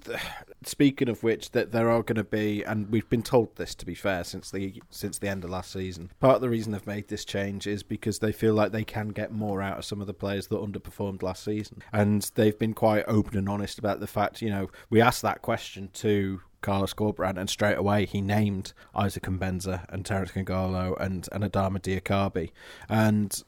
speaking 0.63 1.09
of 1.09 1.23
which, 1.23 1.51
that 1.51 1.71
there 1.71 1.89
are 1.89 2.03
going 2.03 2.15
to 2.15 2.23
be, 2.23 2.63
and 2.63 2.89
we've 2.89 3.09
been 3.09 3.23
told 3.23 3.55
this 3.55 3.75
to 3.75 3.85
be 3.85 3.95
fair 3.95 4.23
since 4.23 4.51
the 4.51 4.81
since 4.89 5.17
the 5.17 5.27
end 5.27 5.43
of 5.43 5.49
last 5.49 5.71
season. 5.71 6.11
Part 6.19 6.35
of 6.35 6.41
the 6.41 6.49
reason 6.49 6.71
they've 6.71 6.87
made 6.87 7.07
this 7.07 7.25
change 7.25 7.67
is 7.67 7.83
because 7.83 8.19
they 8.19 8.31
feel 8.31 8.53
like 8.53 8.71
they 8.71 8.83
can 8.83 9.09
get 9.09 9.31
more 9.31 9.61
out 9.61 9.77
of 9.77 9.85
some 9.85 10.01
of 10.01 10.07
the 10.07 10.13
players 10.13 10.47
that 10.47 10.59
underperformed 10.59 11.21
last 11.21 11.43
season, 11.43 11.81
and 11.91 12.29
they've 12.35 12.57
been 12.57 12.73
quite 12.73 13.05
open 13.07 13.37
and 13.37 13.49
honest 13.49 13.79
about 13.79 13.99
the 13.99 14.07
fact. 14.07 14.41
You 14.41 14.49
know, 14.49 14.69
we 14.89 15.01
asked 15.01 15.21
that 15.23 15.41
question 15.41 15.89
to 15.93 16.41
Carlos 16.61 16.93
Corberan, 16.93 17.37
and 17.37 17.49
straight 17.49 17.77
away 17.77 18.05
he 18.05 18.21
named 18.21 18.73
Isaac 18.95 19.23
Mbenza 19.23 19.85
and 19.89 20.05
Terence 20.05 20.31
Kongolo 20.31 20.99
and 20.99 21.27
and 21.31 21.43
Adama 21.43 21.79
Diakhaby, 21.79 22.51
and 22.89 23.43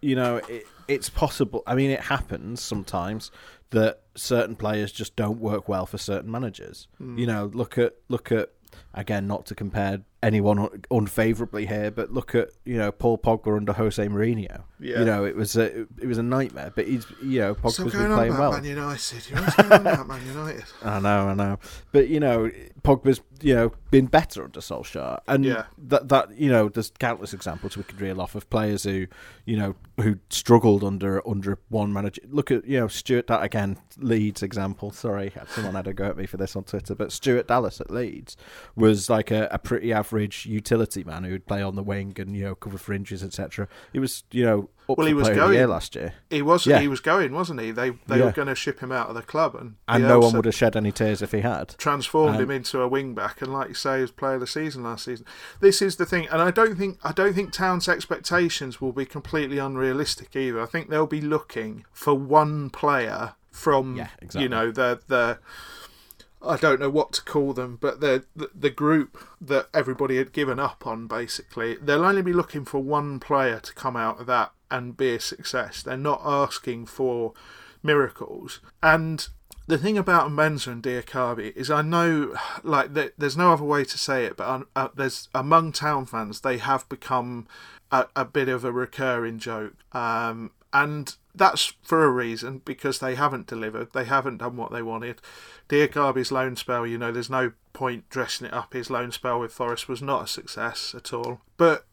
you 0.00 0.16
know 0.16 0.36
it, 0.48 0.66
it's 0.88 1.10
possible. 1.10 1.62
I 1.66 1.74
mean, 1.74 1.90
it 1.90 2.00
happens 2.00 2.60
sometimes 2.60 3.30
that 3.70 4.00
certain 4.16 4.56
players 4.56 4.92
just 4.92 5.16
don't 5.16 5.40
work 5.40 5.68
well 5.68 5.86
for 5.86 5.98
certain 5.98 6.30
managers. 6.30 6.88
Hmm. 6.98 7.18
You 7.18 7.26
know, 7.26 7.50
look 7.52 7.78
at 7.78 7.94
look 8.08 8.30
at 8.32 8.50
again, 8.94 9.26
not 9.26 9.46
to 9.46 9.54
compare 9.54 10.00
anyone 10.22 10.82
unfavorably 10.90 11.66
here, 11.66 11.90
but 11.90 12.10
look 12.10 12.34
at 12.34 12.48
you 12.64 12.78
know 12.78 12.90
Paul 12.90 13.18
Pogba 13.18 13.56
under 13.56 13.72
Jose 13.74 14.04
Mourinho. 14.06 14.62
Yeah. 14.80 15.00
You 15.00 15.04
know, 15.04 15.24
it 15.24 15.36
was 15.36 15.56
a 15.56 15.82
it 15.82 16.06
was 16.06 16.18
a 16.18 16.22
nightmare, 16.22 16.72
but 16.74 16.86
he's 16.86 17.06
you 17.22 17.40
know 17.40 17.54
Pogba's 17.54 17.92
going 17.92 18.06
been 18.08 18.14
playing 18.16 18.38
well. 18.38 18.52
Man 18.52 18.64
United. 18.64 19.28
You're 19.28 19.38
always 19.38 19.54
going 19.54 19.72
on 19.72 19.80
about 19.80 20.08
Man 20.08 20.26
United. 20.26 20.64
I 20.82 21.00
know, 21.00 21.28
I 21.28 21.34
know, 21.34 21.58
but 21.92 22.08
you 22.08 22.20
know, 22.20 22.50
Pogba's 22.82 23.20
you 23.42 23.54
know 23.54 23.72
been 23.90 24.06
better 24.06 24.44
under 24.44 24.60
Solskjaer, 24.60 25.20
and 25.28 25.44
Yeah. 25.44 25.64
that 25.78 26.08
that 26.08 26.36
you 26.38 26.50
know, 26.50 26.68
there's 26.68 26.90
countless 26.98 27.34
examples 27.34 27.76
we 27.76 27.82
could 27.82 28.00
reel 28.00 28.20
off 28.20 28.34
of 28.34 28.48
players 28.50 28.84
who 28.84 29.06
you 29.44 29.56
know 29.56 29.74
who 30.00 30.18
struggled 30.30 30.82
under 30.84 31.26
under 31.28 31.58
one 31.68 31.92
manager. 31.92 32.22
Look 32.28 32.50
at 32.50 32.66
you 32.66 32.80
know 32.80 32.88
Stuart 32.88 33.26
that 33.26 33.42
again 33.42 33.76
Leeds 33.98 34.42
example. 34.42 34.90
Sorry, 34.90 35.32
someone 35.48 35.74
had 35.74 35.86
a 35.86 35.92
go 35.92 36.06
at 36.06 36.16
me 36.16 36.24
for 36.26 36.36
this 36.38 36.56
on 36.56 36.64
Twitter, 36.64 36.94
but 36.94 37.12
Stuart 37.12 37.48
Dallas 37.48 37.80
at 37.80 37.90
Leeds 37.90 38.36
was 38.84 39.10
like 39.10 39.30
a, 39.30 39.48
a 39.50 39.58
pretty 39.58 39.92
average 39.92 40.46
utility 40.46 41.02
man 41.04 41.24
who 41.24 41.32
would 41.32 41.46
play 41.46 41.62
on 41.62 41.74
the 41.76 41.82
wing 41.82 42.14
and 42.18 42.36
you 42.36 42.44
know 42.44 42.54
cover 42.54 42.78
fringes, 42.78 43.22
etc. 43.24 43.66
He 43.92 43.98
was 43.98 44.24
you 44.30 44.44
know 44.44 44.68
up 44.88 44.98
Well, 44.98 45.06
he 45.06 45.14
was 45.14 45.28
player 45.28 45.32
of 45.32 45.38
the 45.38 45.44
going. 45.46 45.58
year 45.58 45.66
last 45.66 45.94
year, 45.96 46.12
He 46.28 46.42
was 46.42 46.66
Yeah. 46.66 46.78
he 46.80 46.88
was 46.88 47.00
going, 47.00 47.32
wasn't 47.32 47.60
he? 47.60 47.70
They 47.70 47.90
they 48.06 48.18
Yeah. 48.18 48.26
were 48.26 48.32
going 48.32 48.48
to 48.48 48.54
ship 48.54 48.80
him 48.80 48.92
out 48.92 49.08
of 49.08 49.14
the 49.14 49.22
club, 49.22 49.54
and 49.54 49.74
and 49.88 50.04
no 50.04 50.18
one 50.20 50.34
would 50.36 50.44
have 50.44 50.54
shed 50.54 50.76
any 50.76 50.92
tears 50.92 51.22
if 51.22 51.32
he 51.32 51.40
had. 51.40 51.74
transformed 51.78 52.36
Um, 52.36 52.42
him 52.42 52.50
into 52.50 52.80
a 52.82 52.88
wing 52.88 53.14
back, 53.14 53.40
and 53.42 53.52
like 53.52 53.68
you 53.68 53.74
say, 53.74 53.96
he 53.96 54.02
was 54.02 54.10
player 54.10 54.34
of 54.34 54.40
the 54.40 54.46
season 54.46 54.82
last 54.84 55.06
season. 55.06 55.24
This 55.60 55.80
is 55.82 55.96
the 55.96 56.06
thing, 56.06 56.28
and 56.30 56.40
I 56.42 56.50
don't 56.50 56.76
think 56.76 56.98
I 57.02 57.12
don't 57.12 57.34
think 57.34 57.52
Town's 57.52 57.88
expectations 57.88 58.80
will 58.80 58.92
be 58.92 59.06
completely 59.06 59.58
unrealistic 59.58 60.36
either. 60.36 60.60
I 60.60 60.66
think 60.66 60.88
they'll 60.90 61.06
be 61.06 61.20
looking 61.22 61.84
for 61.92 62.14
one 62.14 62.68
player 62.70 63.32
from 63.50 63.96
Yeah, 63.96 64.08
exactly. 64.20 64.42
you 64.42 64.48
know 64.48 64.70
the 64.70 65.00
the. 65.08 65.38
I 66.46 66.56
don't 66.56 66.80
know 66.80 66.90
what 66.90 67.12
to 67.14 67.22
call 67.22 67.52
them, 67.52 67.78
but 67.80 68.00
the, 68.00 68.24
the 68.36 68.50
the 68.54 68.70
group 68.70 69.18
that 69.40 69.68
everybody 69.72 70.16
had 70.16 70.32
given 70.32 70.58
up 70.58 70.86
on, 70.86 71.06
basically, 71.06 71.76
they'll 71.76 72.04
only 72.04 72.22
be 72.22 72.32
looking 72.32 72.64
for 72.64 72.80
one 72.82 73.20
player 73.20 73.60
to 73.60 73.74
come 73.74 73.96
out 73.96 74.20
of 74.20 74.26
that 74.26 74.52
and 74.70 74.96
be 74.96 75.14
a 75.14 75.20
success. 75.20 75.82
They're 75.82 75.96
not 75.96 76.22
asking 76.24 76.86
for 76.86 77.32
miracles. 77.82 78.60
And 78.82 79.28
the 79.66 79.78
thing 79.78 79.96
about 79.96 80.30
Mbenza 80.30 80.68
and 80.72 80.82
Diakhaby 80.82 81.56
is, 81.56 81.70
I 81.70 81.82
know, 81.82 82.34
like, 82.62 82.92
there's 82.92 83.36
no 83.36 83.52
other 83.52 83.64
way 83.64 83.84
to 83.84 83.98
say 83.98 84.26
it, 84.26 84.36
but 84.36 84.48
um, 84.48 84.66
uh, 84.76 84.88
there's 84.94 85.28
among 85.34 85.72
town 85.72 86.06
fans, 86.06 86.40
they 86.40 86.58
have 86.58 86.88
become 86.88 87.46
a, 87.90 88.06
a 88.14 88.24
bit 88.24 88.48
of 88.48 88.64
a 88.64 88.72
recurring 88.72 89.38
joke. 89.38 89.74
Um, 89.92 90.50
and 90.74 91.14
that's 91.34 91.72
for 91.82 92.04
a 92.04 92.10
reason 92.10 92.60
because 92.64 92.98
they 92.98 93.14
haven't 93.14 93.46
delivered, 93.46 93.92
they 93.92 94.04
haven't 94.04 94.38
done 94.38 94.56
what 94.56 94.72
they 94.72 94.82
wanted. 94.82 95.22
Diakhaby's 95.68 96.32
loan 96.32 96.56
spell, 96.56 96.86
you 96.86 96.98
know, 96.98 97.12
there's 97.12 97.30
no 97.30 97.52
point 97.72 98.10
dressing 98.10 98.48
it 98.48 98.52
up. 98.52 98.74
His 98.74 98.90
loan 98.90 99.12
spell 99.12 99.40
with 99.40 99.52
Forest 99.52 99.88
was 99.88 100.02
not 100.02 100.24
a 100.24 100.28
success 100.28 100.94
at 100.94 101.12
all. 101.12 101.40
But 101.56 101.86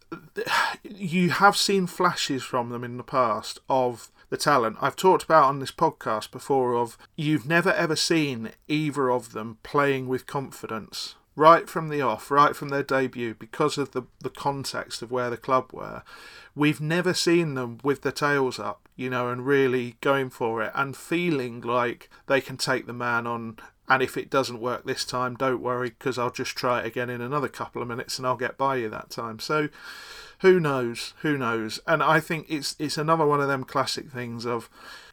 you 0.84 1.30
have 1.30 1.56
seen 1.56 1.88
flashes 1.88 2.44
from 2.44 2.70
them 2.70 2.84
in 2.84 2.98
the 2.98 3.04
past 3.04 3.60
of 3.70 4.12
the 4.30 4.38
talent 4.38 4.78
I've 4.82 4.96
talked 4.96 5.24
about 5.24 5.44
on 5.44 5.60
this 5.60 5.72
podcast 5.72 6.32
before 6.32 6.74
of 6.76 6.98
you've 7.18 7.46
never 7.46 7.72
ever 7.74 7.98
seen 7.98 8.52
either 8.70 9.12
of 9.12 9.34
them 9.34 9.58
playing 9.62 10.08
with 10.08 10.26
confidence 10.26 11.16
right 11.36 11.70
from 11.70 11.90
the 11.90 12.02
off 12.02 12.30
right 12.30 12.56
from 12.56 12.70
their 12.70 12.84
debut 12.84 13.34
because 13.34 13.78
of 13.78 13.92
the 13.92 14.04
the 14.20 14.30
context 14.30 15.02
of 15.02 15.12
where 15.12 15.30
the 15.30 15.38
club 15.38 15.70
were 15.72 16.04
we've 16.56 16.82
never 16.82 17.14
seen 17.14 17.54
them 17.54 17.80
with 17.84 18.02
their 18.02 18.12
tails 18.12 18.60
up 18.60 18.90
you 18.96 19.10
know 19.10 19.30
and 19.30 19.46
really 19.46 19.96
going 20.02 20.30
for 20.30 20.62
it 20.62 20.72
and 20.76 20.98
feeling 20.98 21.62
like 21.62 22.10
they 22.28 22.42
can 22.42 22.58
take 22.58 22.86
the 22.86 22.94
man 22.94 23.26
on 23.26 23.58
and 23.88 24.04
if 24.04 24.18
it 24.18 24.30
doesn't 24.30 24.62
work 24.62 24.86
this 24.86 25.06
time 25.06 25.36
don't 25.36 25.62
worry 25.62 25.90
because 25.90 26.18
I'll 26.18 26.32
just 26.32 26.56
try 26.56 26.82
it 26.82 26.86
again 26.86 27.10
in 27.10 27.22
another 27.22 27.48
couple 27.48 27.82
of 27.82 27.88
minutes 27.88 28.18
and 28.18 28.28
I'll 28.28 28.38
get 28.38 28.58
by 28.58 28.76
you 28.76 28.90
that 28.90 29.10
time 29.10 29.40
so 29.40 29.70
who 30.42 30.60
knows? 30.60 31.14
Who 31.22 31.38
knows? 31.38 31.80
And 31.88 32.02
I 32.02 32.20
think 32.20 32.48
it's 32.50 32.76
it's 32.80 32.98
another 32.98 33.26
one 33.26 33.42
of 33.42 33.48
them 33.48 33.64
classic 33.64 34.10
things 34.10 34.46
of 34.46 34.70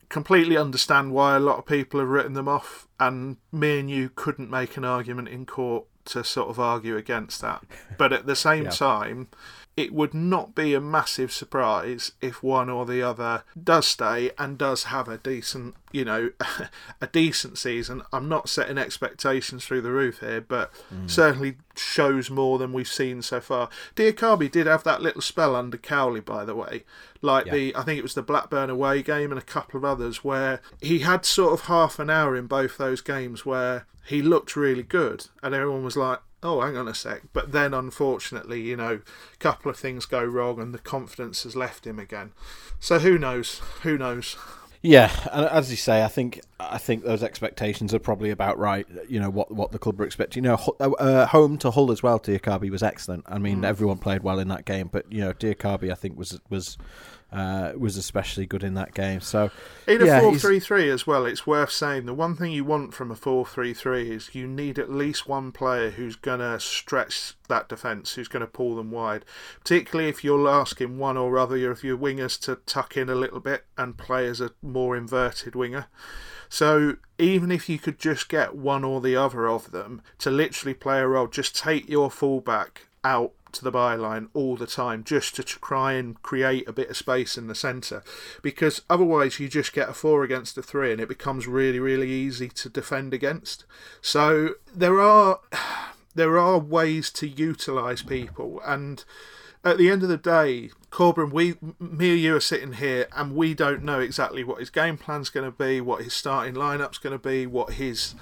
completely 0.08 0.56
understand 0.56 1.12
why 1.12 1.36
a 1.36 1.40
lot 1.40 1.58
of 1.58 1.66
people 1.66 2.00
have 2.00 2.08
written 2.08 2.32
them 2.32 2.48
off, 2.48 2.88
and 2.98 3.36
me 3.52 3.78
and 3.78 3.90
you 3.90 4.10
couldn't 4.14 4.50
make 4.50 4.76
an 4.76 4.84
argument 4.84 5.28
in 5.28 5.44
court 5.44 5.84
to 6.08 6.24
sort 6.24 6.48
of 6.48 6.58
argue 6.60 6.96
against 6.96 7.40
that. 7.40 7.62
But 7.96 8.12
at 8.12 8.26
the 8.26 8.36
same 8.36 8.64
Yeah. 8.64 8.70
time, 8.70 9.28
it 9.78 9.94
would 9.94 10.12
not 10.12 10.56
be 10.56 10.74
a 10.74 10.80
massive 10.80 11.30
surprise 11.30 12.10
if 12.20 12.42
one 12.42 12.68
or 12.68 12.84
the 12.84 13.00
other 13.00 13.44
does 13.62 13.86
stay 13.86 14.32
and 14.36 14.58
does 14.58 14.82
have 14.84 15.06
a 15.06 15.18
decent, 15.18 15.76
you 15.92 16.04
know, 16.04 16.32
a 17.00 17.06
decent 17.06 17.58
season. 17.58 18.02
I'm 18.12 18.28
not 18.28 18.48
setting 18.48 18.76
expectations 18.76 19.64
through 19.64 19.82
the 19.82 19.92
roof 19.92 20.18
here, 20.18 20.40
but 20.40 20.72
mm. 20.92 21.08
certainly 21.08 21.58
shows 21.76 22.28
more 22.28 22.58
than 22.58 22.72
we've 22.72 22.88
seen 22.88 23.22
so 23.22 23.40
far. 23.40 23.68
Diakhaby 23.94 24.50
did 24.50 24.66
have 24.66 24.82
that 24.82 25.00
little 25.00 25.22
spell 25.22 25.54
under 25.54 25.76
Cowley, 25.76 26.18
by 26.20 26.44
the 26.44 26.56
way, 26.56 26.82
like 27.22 27.46
Yeah. 27.46 27.52
the 27.52 27.76
I 27.76 27.82
think 27.82 28.00
it 28.00 28.02
was 28.02 28.14
the 28.14 28.22
Blackburn 28.22 28.70
away 28.70 29.00
game 29.04 29.30
and 29.30 29.38
a 29.38 29.44
couple 29.44 29.78
of 29.78 29.84
others 29.84 30.24
where 30.24 30.60
he 30.82 30.98
had 31.00 31.24
sort 31.24 31.52
of 31.52 31.66
half 31.66 32.00
an 32.00 32.10
hour 32.10 32.34
in 32.34 32.48
both 32.48 32.78
those 32.78 33.00
games 33.00 33.46
where 33.46 33.86
he 34.04 34.22
looked 34.22 34.56
really 34.56 34.82
good, 34.82 35.28
and 35.40 35.54
everyone 35.54 35.84
was 35.84 35.96
like. 35.96 36.18
Oh, 36.42 36.60
hang 36.60 36.76
on 36.76 36.86
a 36.86 36.94
sec. 36.94 37.22
But 37.32 37.52
then, 37.52 37.74
unfortunately, 37.74 38.60
you 38.60 38.76
know, 38.76 39.00
a 39.34 39.36
couple 39.38 39.70
of 39.70 39.76
things 39.76 40.06
go 40.06 40.24
wrong 40.24 40.60
and 40.60 40.72
the 40.72 40.78
confidence 40.78 41.42
has 41.42 41.56
left 41.56 41.86
him 41.86 41.98
again. 41.98 42.32
So 42.78 43.00
who 43.00 43.18
knows? 43.18 43.60
Who 43.82 43.98
knows? 43.98 44.36
Yeah, 44.80 45.10
and 45.32 45.46
as 45.46 45.72
you 45.72 45.76
say, 45.76 46.04
I 46.04 46.08
think 46.08 46.40
I 46.60 46.78
think 46.78 47.02
those 47.02 47.24
expectations 47.24 47.92
are 47.92 47.98
probably 47.98 48.30
about 48.30 48.58
right. 48.58 48.86
You 49.08 49.18
know 49.18 49.28
what 49.28 49.50
what 49.50 49.72
the 49.72 49.78
club 49.78 49.98
were 49.98 50.06
expecting. 50.06 50.44
You 50.44 50.50
know, 50.50 50.76
uh, 50.78 50.90
uh, 50.92 51.26
home 51.26 51.58
to 51.58 51.72
Hull 51.72 51.90
as 51.90 52.02
well. 52.02 52.20
Diakhaby 52.20 52.70
was 52.70 52.82
excellent. 52.82 53.24
I 53.26 53.38
mean, 53.38 53.64
everyone 53.64 53.98
played 53.98 54.22
well 54.22 54.38
in 54.38 54.46
that 54.48 54.64
game, 54.64 54.88
but 54.92 55.10
you 55.10 55.20
know, 55.20 55.32
Diakhaby 55.32 55.90
I 55.90 55.94
think 55.94 56.16
was 56.16 56.40
was 56.48 56.78
uh, 57.30 57.72
was 57.76 57.96
especially 57.98 58.46
good 58.46 58.64
in 58.64 58.74
that 58.74 58.94
game. 58.94 59.20
So 59.20 59.50
In 59.86 60.00
a 60.00 60.06
yeah, 60.06 60.20
four 60.20 60.30
he's- 60.30 60.40
three 60.42 60.60
three 60.60 60.88
as 60.90 61.06
well, 61.06 61.26
it's 61.26 61.46
worth 61.46 61.70
saying 61.70 62.06
the 62.06 62.14
one 62.14 62.34
thing 62.36 62.52
you 62.52 62.64
want 62.64 62.94
from 62.94 63.10
a 63.10 63.14
four 63.14 63.44
three 63.44 63.74
three 63.74 64.10
is 64.10 64.34
you 64.34 64.46
need 64.46 64.78
at 64.78 64.90
least 64.90 65.28
one 65.28 65.52
player 65.52 65.90
who's 65.90 66.16
gonna 66.16 66.58
stretch 66.58 67.34
that 67.48 67.68
defence, 67.68 68.14
who's 68.14 68.28
gonna 68.28 68.46
pull 68.46 68.76
them 68.76 68.90
wide. 68.90 69.24
Particularly 69.60 70.08
if 70.08 70.24
you're 70.24 70.48
asking 70.48 70.98
one 70.98 71.16
or 71.18 71.38
other 71.38 71.70
of 71.70 71.84
your 71.84 71.98
wingers 71.98 72.40
to 72.42 72.56
tuck 72.66 72.96
in 72.96 73.08
a 73.10 73.14
little 73.14 73.40
bit 73.40 73.64
and 73.76 73.98
play 73.98 74.26
as 74.26 74.40
a 74.40 74.52
more 74.62 74.96
inverted 74.96 75.54
winger. 75.54 75.86
So 76.48 76.96
even 77.18 77.50
if 77.52 77.68
you 77.68 77.78
could 77.78 77.98
just 77.98 78.30
get 78.30 78.54
one 78.56 78.84
or 78.84 79.02
the 79.02 79.16
other 79.16 79.46
of 79.46 79.70
them 79.70 80.00
to 80.18 80.30
literally 80.30 80.72
play 80.72 80.98
a 81.00 81.06
role, 81.06 81.26
just 81.26 81.54
take 81.54 81.88
your 81.90 82.10
fullback 82.10 82.86
out 83.04 83.32
to 83.52 83.64
the 83.64 83.72
byline 83.72 84.28
all 84.34 84.56
the 84.56 84.66
time 84.66 85.04
just 85.04 85.34
to 85.36 85.42
try 85.42 85.92
and 85.92 86.22
create 86.22 86.68
a 86.68 86.72
bit 86.72 86.90
of 86.90 86.96
space 86.96 87.36
in 87.36 87.46
the 87.46 87.54
centre 87.54 88.02
because 88.42 88.82
otherwise 88.88 89.38
you 89.38 89.48
just 89.48 89.72
get 89.72 89.88
a 89.88 89.94
four 89.94 90.24
against 90.24 90.58
a 90.58 90.62
three 90.62 90.92
and 90.92 91.00
it 91.00 91.08
becomes 91.08 91.46
really 91.46 91.80
really 91.80 92.10
easy 92.10 92.48
to 92.48 92.68
defend 92.68 93.14
against 93.14 93.64
so 94.00 94.54
there 94.74 95.00
are 95.00 95.40
there 96.14 96.38
are 96.38 96.58
ways 96.58 97.10
to 97.10 97.28
utilise 97.28 98.02
people 98.02 98.60
and 98.64 99.04
at 99.64 99.76
the 99.76 99.90
end 99.90 100.02
of 100.02 100.08
the 100.08 100.16
day, 100.16 100.70
Corberan, 100.90 101.32
we, 101.32 101.56
me 101.78 102.12
or 102.12 102.16
you 102.16 102.36
are 102.36 102.40
sitting 102.40 102.74
here, 102.74 103.08
and 103.16 103.34
we 103.34 103.54
don't 103.54 103.82
know 103.82 104.00
exactly 104.00 104.44
what 104.44 104.60
his 104.60 104.70
game 104.70 104.96
plan's 104.96 105.30
going 105.30 105.44
to 105.50 105.56
be, 105.56 105.80
what 105.80 106.02
his 106.02 106.14
starting 106.14 106.54
lineup's 106.54 106.98
going 106.98 107.12
to 107.12 107.18
be, 107.18 107.46
what 107.46 107.74
his 107.74 108.14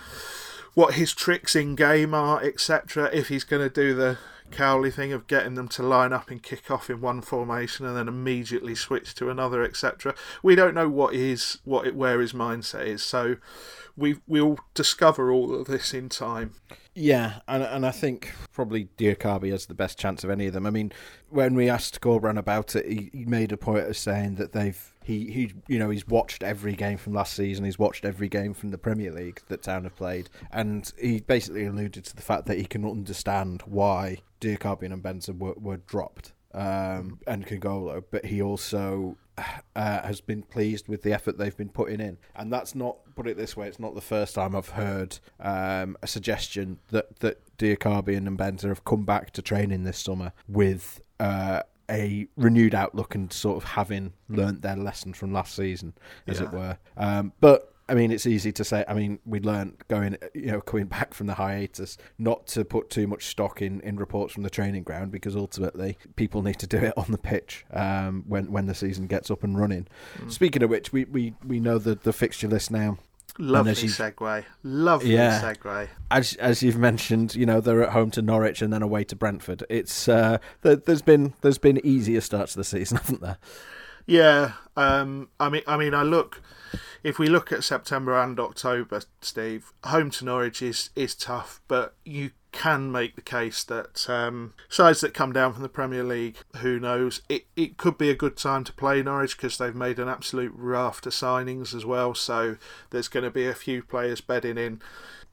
what 0.74 0.94
his 0.94 1.14
tricks 1.14 1.56
in 1.56 1.74
game 1.74 2.12
are, 2.12 2.42
etc. 2.42 3.08
If 3.12 3.28
he's 3.28 3.44
going 3.44 3.62
to 3.62 3.70
do 3.70 3.94
the 3.94 4.18
Cowley 4.50 4.90
thing 4.90 5.12
of 5.12 5.26
getting 5.26 5.54
them 5.54 5.68
to 5.68 5.82
line 5.82 6.12
up 6.12 6.30
and 6.30 6.42
kick 6.42 6.70
off 6.70 6.88
in 6.90 7.00
one 7.00 7.20
formation 7.20 7.86
and 7.86 7.96
then 7.96 8.08
immediately 8.08 8.74
switch 8.74 9.14
to 9.16 9.30
another, 9.30 9.62
etc. 9.62 10.14
We 10.42 10.54
don't 10.54 10.74
know 10.74 10.88
what 10.88 11.14
his 11.14 11.58
what 11.64 11.86
it, 11.86 11.94
where 11.94 12.20
his 12.20 12.32
mindset 12.32 12.86
is, 12.86 13.04
so 13.04 13.36
we 13.96 14.16
we'll 14.26 14.58
discover 14.74 15.30
all 15.30 15.54
of 15.54 15.66
this 15.66 15.94
in 15.94 16.08
time. 16.08 16.54
Yeah, 16.94 17.40
and 17.46 17.62
and 17.62 17.84
I 17.86 17.90
think 17.90 18.32
probably 18.52 18.88
Diakhaby 18.96 19.50
has 19.50 19.66
the 19.66 19.74
best 19.74 19.98
chance 19.98 20.24
of 20.24 20.30
any 20.30 20.46
of 20.46 20.52
them. 20.52 20.66
I 20.66 20.70
mean, 20.70 20.92
when 21.28 21.54
we 21.54 21.68
asked 21.68 22.00
Corberan 22.00 22.38
about 22.38 22.74
it, 22.74 22.86
he, 22.86 23.10
he 23.12 23.24
made 23.24 23.52
a 23.52 23.56
point 23.56 23.86
of 23.86 23.96
saying 23.96 24.36
that 24.36 24.52
they've 24.52 24.92
he 25.06 25.30
he 25.30 25.52
you 25.68 25.78
know 25.78 25.88
he's 25.88 26.06
watched 26.08 26.42
every 26.42 26.74
game 26.74 26.98
from 26.98 27.14
last 27.14 27.34
season, 27.34 27.64
he's 27.64 27.78
watched 27.78 28.04
every 28.04 28.28
game 28.28 28.52
from 28.52 28.70
the 28.70 28.78
Premier 28.78 29.12
League 29.12 29.40
that 29.46 29.62
Town 29.62 29.84
have 29.84 29.94
played, 29.94 30.28
and 30.50 30.92
he 31.00 31.20
basically 31.20 31.64
alluded 31.64 32.04
to 32.06 32.16
the 32.16 32.22
fact 32.22 32.46
that 32.46 32.58
he 32.58 32.64
can 32.64 32.84
understand 32.84 33.62
why 33.66 34.18
Diakhaby 34.40 34.82
and 34.82 35.02
Mbenza 35.02 35.38
were, 35.38 35.54
were 35.54 35.76
dropped 35.76 36.32
um, 36.52 37.20
and 37.24 37.46
Kongolo, 37.46 38.02
but 38.10 38.24
he 38.24 38.42
also 38.42 39.16
uh, 39.76 40.02
has 40.02 40.20
been 40.20 40.42
pleased 40.42 40.88
with 40.88 41.02
the 41.02 41.12
effort 41.12 41.38
they've 41.38 41.56
been 41.56 41.68
putting 41.68 42.00
in, 42.00 42.18
and 42.34 42.52
that's 42.52 42.74
not 42.74 42.96
put 43.14 43.28
it 43.28 43.36
this 43.36 43.56
way. 43.56 43.68
It's 43.68 43.78
not 43.78 43.94
the 43.94 44.00
first 44.00 44.34
time 44.34 44.56
I've 44.56 44.70
heard 44.70 45.20
um, 45.38 45.96
a 46.02 46.08
suggestion 46.08 46.80
that 46.90 47.20
that 47.20 47.56
Diakhaby 47.58 48.16
and 48.16 48.36
Mbenza 48.36 48.68
have 48.68 48.84
come 48.84 49.04
back 49.04 49.30
to 49.34 49.42
training 49.42 49.84
this 49.84 49.98
summer 49.98 50.32
with. 50.48 51.00
Uh, 51.20 51.62
a 51.90 52.26
renewed 52.36 52.74
outlook 52.74 53.14
and 53.14 53.32
sort 53.32 53.56
of 53.56 53.70
having 53.70 54.12
learnt 54.28 54.62
their 54.62 54.76
lesson 54.76 55.12
from 55.12 55.32
last 55.32 55.54
season, 55.54 55.94
as 56.26 56.40
it 56.40 56.50
were. 56.52 56.78
Um, 56.96 57.32
but 57.40 57.72
I 57.88 57.94
mean, 57.94 58.10
it's 58.10 58.26
easy 58.26 58.50
to 58.52 58.64
say. 58.64 58.84
I 58.88 58.94
mean, 58.94 59.20
we 59.24 59.38
learned 59.40 59.76
going, 59.88 60.16
you 60.34 60.46
know, 60.46 60.60
coming 60.60 60.86
back 60.96 61.14
from 61.14 61.26
the 61.26 61.34
hiatus, 61.34 61.96
not 62.18 62.46
to 62.48 62.64
put 62.64 62.90
too 62.90 63.06
much 63.06 63.26
stock 63.26 63.62
in, 63.62 63.80
in 63.80 63.96
reports 63.96 64.34
from 64.34 64.42
the 64.42 64.50
training 64.50 64.82
ground 64.82 65.12
because 65.12 65.36
ultimately 65.36 65.96
people 66.16 66.42
need 66.42 66.58
to 66.58 66.66
do 66.66 66.78
it 66.78 66.94
on 66.96 67.10
the 67.10 67.18
pitch 67.18 67.64
um, 67.72 68.24
when 68.26 68.50
when 68.50 68.66
the 68.66 68.74
season 68.74 69.06
gets 69.06 69.30
up 69.30 69.44
and 69.44 69.58
running. 69.58 69.86
Speaking 70.28 70.62
of 70.62 70.70
which, 70.70 70.92
we, 70.92 71.04
we, 71.04 71.34
we 71.46 71.60
know 71.60 71.78
the 71.78 71.94
the 71.94 72.12
fixture 72.12 72.48
list 72.48 72.70
now. 72.70 72.98
Lovely 73.38 73.74
segue. 73.74 74.44
Lovely 74.62 75.14
Yeah. 75.14 75.40
segue. 75.40 75.88
As 76.10 76.34
as 76.36 76.62
you've 76.62 76.78
mentioned, 76.78 77.34
you 77.34 77.46
know 77.46 77.60
they're 77.60 77.82
at 77.82 77.90
home 77.92 78.10
to 78.12 78.22
Norwich 78.22 78.62
and 78.62 78.72
then 78.72 78.82
away 78.82 79.04
to 79.04 79.16
Brentford. 79.16 79.64
It's 79.68 80.08
uh, 80.08 80.38
there, 80.62 80.76
there's 80.76 81.02
been 81.02 81.34
there's 81.42 81.58
been 81.58 81.84
easier 81.84 82.20
starts 82.20 82.52
to 82.52 82.58
the 82.58 82.64
season, 82.64 82.96
haven't 83.02 83.20
there? 83.20 83.38
Yeah, 84.06 84.52
um, 84.76 85.28
I 85.40 85.48
mean, 85.48 85.62
I 85.66 85.76
mean, 85.76 85.94
I 85.94 86.02
look. 86.02 86.40
If 87.02 87.18
we 87.18 87.28
look 87.28 87.52
at 87.52 87.64
September 87.64 88.20
and 88.20 88.38
October, 88.38 89.02
Steve, 89.20 89.72
home 89.84 90.10
to 90.10 90.24
Norwich 90.24 90.62
is 90.62 90.90
is 90.94 91.14
tough, 91.14 91.60
but 91.68 91.94
you 92.04 92.30
can 92.56 92.90
make 92.90 93.14
the 93.16 93.20
case 93.20 93.62
that 93.64 94.08
um, 94.08 94.54
sides 94.70 95.02
that 95.02 95.12
come 95.12 95.30
down 95.30 95.52
from 95.52 95.62
the 95.62 95.68
Premier 95.68 96.02
League, 96.02 96.38
who 96.58 96.80
knows, 96.80 97.20
it, 97.28 97.44
it 97.54 97.76
could 97.76 97.98
be 97.98 98.08
a 98.08 98.14
good 98.14 98.34
time 98.34 98.64
to 98.64 98.72
play 98.72 99.02
Norwich 99.02 99.36
because 99.36 99.58
they've 99.58 99.74
made 99.74 99.98
an 99.98 100.08
absolute 100.08 100.54
raft 100.56 101.06
of 101.06 101.12
signings 101.12 101.74
as 101.74 101.84
well. 101.84 102.14
So 102.14 102.56
there's 102.88 103.08
going 103.08 103.24
to 103.24 103.30
be 103.30 103.46
a 103.46 103.54
few 103.54 103.82
players 103.82 104.22
bedding 104.22 104.56
in 104.56 104.80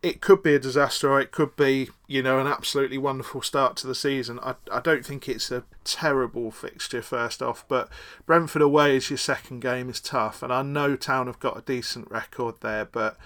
it 0.03 0.19
could 0.19 0.43
be 0.43 0.53
a 0.53 0.59
disaster 0.59 1.09
or 1.09 1.21
it 1.21 1.31
could 1.31 1.55
be, 1.55 1.89
you 2.07 2.21
know, 2.21 2.37
an 2.37 2.45
absolutely 2.45 2.97
wonderful 2.97 3.41
start 3.41 3.77
to 3.77 3.87
the 3.87 3.95
season. 3.95 4.37
I, 4.43 4.55
I 4.69 4.81
don't 4.81 5.05
think 5.05 5.29
it's 5.29 5.49
a 5.49 5.63
terrible 5.85 6.51
fixture 6.51 7.01
first 7.01 7.41
off, 7.41 7.63
but 7.69 7.87
Brentford 8.25 8.61
away 8.61 8.97
is 8.97 9.09
your 9.09 9.17
second 9.17 9.61
game 9.61 9.89
is 9.89 10.01
tough, 10.01 10.43
and 10.43 10.51
I 10.51 10.61
know 10.61 10.97
Town 10.97 11.27
have 11.27 11.39
got 11.39 11.57
a 11.57 11.61
decent 11.61 12.11
record 12.11 12.55
there, 12.59 12.83
but 12.83 13.17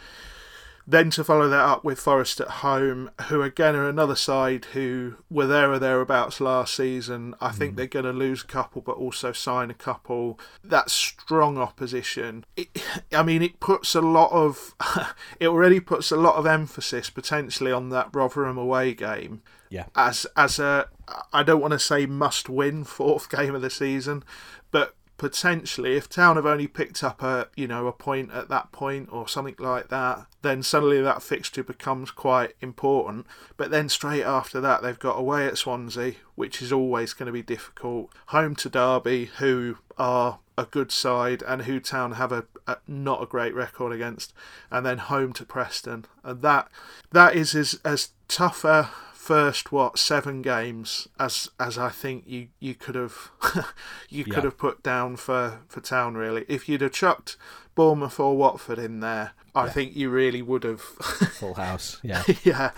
then 0.90 1.10
to 1.12 1.24
follow 1.24 1.50
that 1.50 1.60
up 1.60 1.84
with 1.84 2.00
Forest 2.00 2.40
at 2.40 2.48
home, 2.48 3.12
who 3.24 3.42
again 3.42 3.76
are 3.76 3.90
another 3.90 4.16
side 4.16 4.66
who 4.72 5.16
were 5.30 5.46
there 5.46 5.70
or 5.70 5.80
thereabouts 5.80 6.40
last 6.40 6.74
season. 6.74 7.36
I 7.42 7.52
think 7.52 7.74
mm. 7.74 7.76
they're 7.76 7.88
going 7.88 8.06
to 8.06 8.14
lose 8.14 8.44
a 8.44 8.48
couple, 8.48 8.82
but 8.82 8.96
also 8.96 9.34
sign 9.34 9.70
a 9.70 9.74
couple. 9.74 10.40
That 10.64 10.90
strong 10.90 11.58
opposition. 11.58 12.46
It, 12.56 12.70
I 13.12 13.22
mean, 13.22 13.42
it 13.42 13.60
puts 13.60 13.96
a 13.96 14.02
lot 14.02 14.32
of. 14.32 14.76
it 15.42 15.48
already 15.48 15.82
puts 15.82 16.10
a 16.10 16.18
lot 16.18 16.36
of 16.36 16.46
emphasis 16.46 17.10
potentially 17.10 17.74
on 17.74 17.90
that 17.90 18.10
Rotherham 18.14 18.58
away 18.58 18.94
game. 18.94 19.42
Yeah. 19.70 19.88
As 19.94 20.26
as 20.38 20.58
a, 20.58 20.88
I 21.34 21.44
don't 21.44 21.62
want 21.62 21.74
to 21.74 21.80
say 21.80 22.06
must 22.06 22.48
win 22.48 22.86
fourth 22.86 23.30
game 23.36 23.54
of 23.54 23.62
the 23.62 23.70
season, 23.70 24.24
but 24.72 24.96
potentially 25.18 25.96
if 25.96 26.08
town 26.08 26.36
have 26.36 26.46
only 26.46 26.68
picked 26.68 27.04
up 27.04 27.24
a 27.24 27.48
you 27.56 27.68
know 27.68 27.88
a 27.88 27.92
point 27.92 28.32
at 28.32 28.50
that 28.50 28.72
point 28.72 29.10
or 29.12 29.28
something 29.28 29.56
like 29.58 29.90
that 29.90 30.28
then 30.44 30.64
suddenly 30.64 31.02
that 31.02 31.22
fixture 31.22 31.64
becomes 31.64 32.12
quite 32.12 32.54
important. 32.62 33.26
But 33.58 33.72
then 33.72 33.90
straight 33.90 34.24
after 34.24 34.62
that 34.62 34.82
they've 34.82 34.98
got 34.98 35.20
away 35.20 35.46
at 35.46 35.58
Swansea 35.58 36.14
which 36.36 36.62
is 36.62 36.72
always 36.72 37.14
going 37.14 37.28
to 37.28 37.34
be 37.34 37.42
difficult. 37.42 38.12
Home 38.28 38.56
to 38.56 38.70
Derby 38.70 39.26
who 39.40 39.78
are 39.98 40.40
a 40.58 40.66
good 40.66 40.92
side 40.92 41.44
and 41.46 41.64
who 41.64 41.80
town 41.80 42.14
have 42.14 42.32
a, 42.32 42.46
a, 42.66 42.78
not 42.88 43.22
a 43.22 43.28
great 43.28 43.54
record 43.54 43.92
against. 43.92 44.34
And 44.72 44.86
then 44.86 45.00
home 45.00 45.34
to 45.34 45.46
Preston. 45.46 46.06
And 46.24 46.42
that 46.42 46.70
that 47.12 47.36
is 47.36 47.54
as 47.56 47.80
as 47.84 48.10
tougher 48.28 48.90
first 49.28 49.74
what 49.74 50.00
seven 50.00 50.42
games 50.42 51.10
as 51.20 51.50
as 51.60 51.78
I 51.78 51.90
think 51.90 52.24
you 52.28 52.48
you 52.62 52.74
could 52.74 52.96
have 52.96 53.30
you 54.10 54.24
could 54.24 54.36
yeah. 54.36 54.42
have 54.44 54.58
put 54.58 54.82
down 54.82 55.18
for 55.18 55.60
for 55.68 55.82
town 55.82 56.16
really 56.16 56.46
if 56.48 56.70
you'd 56.70 56.80
have 56.80 56.94
chucked 56.94 57.36
Bournemouth 57.76 58.22
or 58.22 58.38
Watford 58.38 58.80
in 58.80 59.02
there 59.02 59.34
I 59.54 59.66
yeah. 59.66 59.72
think 59.72 59.98
you 59.98 60.10
really 60.10 60.42
would 60.42 60.64
have 60.64 60.80
full 60.82 61.56
house 61.56 62.00
yeah 62.02 62.24
yeah 62.46 62.72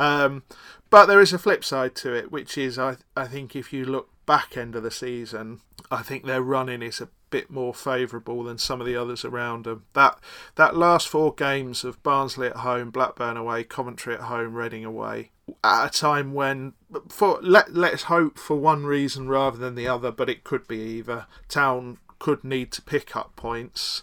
um, 0.00 0.42
but 0.90 1.06
there 1.06 1.20
is 1.20 1.32
a 1.32 1.38
flip 1.38 1.62
side 1.62 1.94
to 1.96 2.12
it 2.12 2.32
which 2.32 2.58
is 2.58 2.80
I 2.80 2.96
I 3.16 3.28
think 3.28 3.54
if 3.54 3.72
you 3.72 3.84
look 3.84 4.08
back 4.26 4.56
end 4.56 4.74
of 4.74 4.82
the 4.82 4.90
season 4.90 5.60
I 5.88 6.02
think 6.02 6.24
their 6.24 6.42
running 6.42 6.82
is 6.82 7.00
a 7.00 7.10
bit 7.30 7.48
more 7.48 7.72
favourable 7.72 8.42
than 8.42 8.58
some 8.58 8.80
of 8.80 8.86
the 8.86 8.94
others 8.94 9.24
around 9.24 9.64
them. 9.64 9.84
That 9.94 10.18
that 10.56 10.76
last 10.76 11.08
four 11.08 11.34
games 11.34 11.82
of 11.82 12.02
Barnsley 12.02 12.48
at 12.48 12.56
home, 12.56 12.90
Blackburn 12.90 13.36
away, 13.36 13.64
Coventry 13.64 14.14
at 14.14 14.20
home, 14.20 14.54
Reading 14.54 14.84
away, 14.84 15.30
at 15.62 15.86
a 15.86 15.90
time 15.90 16.34
when 16.34 16.74
for 17.08 17.38
let 17.42 17.74
let's 17.74 18.04
hope 18.04 18.38
for 18.38 18.56
one 18.56 18.84
reason 18.84 19.28
rather 19.28 19.58
than 19.58 19.74
the 19.74 19.88
other, 19.88 20.10
but 20.10 20.28
it 20.28 20.44
could 20.44 20.66
be 20.66 20.78
either. 20.78 21.26
Town 21.48 21.98
could 22.18 22.44
need 22.44 22.70
to 22.72 22.82
pick 22.82 23.16
up 23.16 23.34
points. 23.36 24.02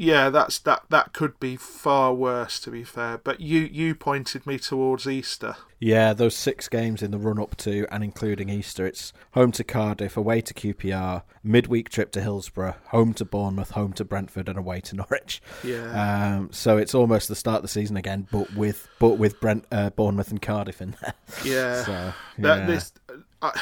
Yeah, 0.00 0.30
that's 0.30 0.58
that. 0.60 0.84
That 0.88 1.12
could 1.12 1.38
be 1.38 1.56
far 1.56 2.14
worse, 2.14 2.58
to 2.60 2.70
be 2.70 2.84
fair. 2.84 3.18
But 3.18 3.40
you 3.40 3.60
you 3.60 3.94
pointed 3.94 4.46
me 4.46 4.58
towards 4.58 5.06
Easter. 5.06 5.56
Yeah, 5.78 6.14
those 6.14 6.34
six 6.34 6.70
games 6.70 7.02
in 7.02 7.10
the 7.10 7.18
run 7.18 7.38
up 7.38 7.54
to 7.58 7.86
and 7.92 8.02
including 8.02 8.48
Easter. 8.48 8.86
It's 8.86 9.12
home 9.32 9.52
to 9.52 9.62
Cardiff, 9.62 10.16
away 10.16 10.40
to 10.40 10.54
QPR, 10.54 11.24
midweek 11.44 11.90
trip 11.90 12.12
to 12.12 12.22
Hillsborough, 12.22 12.76
home 12.86 13.12
to 13.12 13.26
Bournemouth, 13.26 13.72
home 13.72 13.92
to 13.92 14.04
Brentford, 14.06 14.48
and 14.48 14.58
away 14.58 14.80
to 14.80 14.96
Norwich. 15.10 15.42
Yeah. 15.62 16.36
Um, 16.38 16.48
so 16.50 16.78
it's 16.78 16.94
almost 16.94 17.28
the 17.28 17.36
start 17.36 17.56
of 17.56 17.62
the 17.62 17.68
season 17.68 17.98
again, 17.98 18.26
but 18.32 18.54
with 18.54 18.88
but 19.00 19.18
with 19.18 19.38
Brent, 19.38 19.66
uh, 19.70 19.90
Bournemouth 19.90 20.30
and 20.30 20.40
Cardiff 20.40 20.80
in 20.80 20.96
there. 21.02 21.14
Yeah. 21.44 21.82
so, 21.84 21.92
yeah. 21.92 22.12
That, 22.38 22.66
this, 22.66 22.92
uh, 23.42 23.52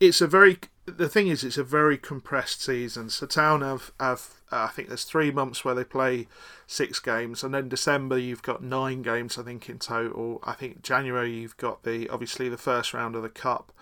it's 0.00 0.20
a 0.20 0.26
very 0.26 0.58
the 0.86 1.08
thing 1.08 1.28
is, 1.28 1.44
it's 1.44 1.58
a 1.58 1.64
very 1.64 1.98
compressed 1.98 2.62
season. 2.62 3.10
So 3.10 3.26
Town 3.26 3.60
have, 3.60 3.92
have 3.98 4.30
uh, 4.52 4.64
I 4.64 4.68
think 4.68 4.88
there's 4.88 5.04
three 5.04 5.30
months 5.30 5.64
where 5.64 5.74
they 5.74 5.84
play 5.84 6.28
six 6.66 7.00
games, 7.00 7.42
and 7.42 7.52
then 7.52 7.68
December 7.68 8.18
you've 8.18 8.42
got 8.42 8.62
nine 8.62 9.02
games, 9.02 9.36
I 9.36 9.42
think 9.42 9.68
in 9.68 9.78
total. 9.78 10.40
I 10.44 10.52
think 10.52 10.82
January 10.82 11.32
you've 11.32 11.56
got 11.56 11.82
the 11.82 12.08
obviously 12.08 12.48
the 12.48 12.56
first 12.56 12.94
round 12.94 13.16
of 13.16 13.22
the 13.22 13.28
cup 13.28 13.72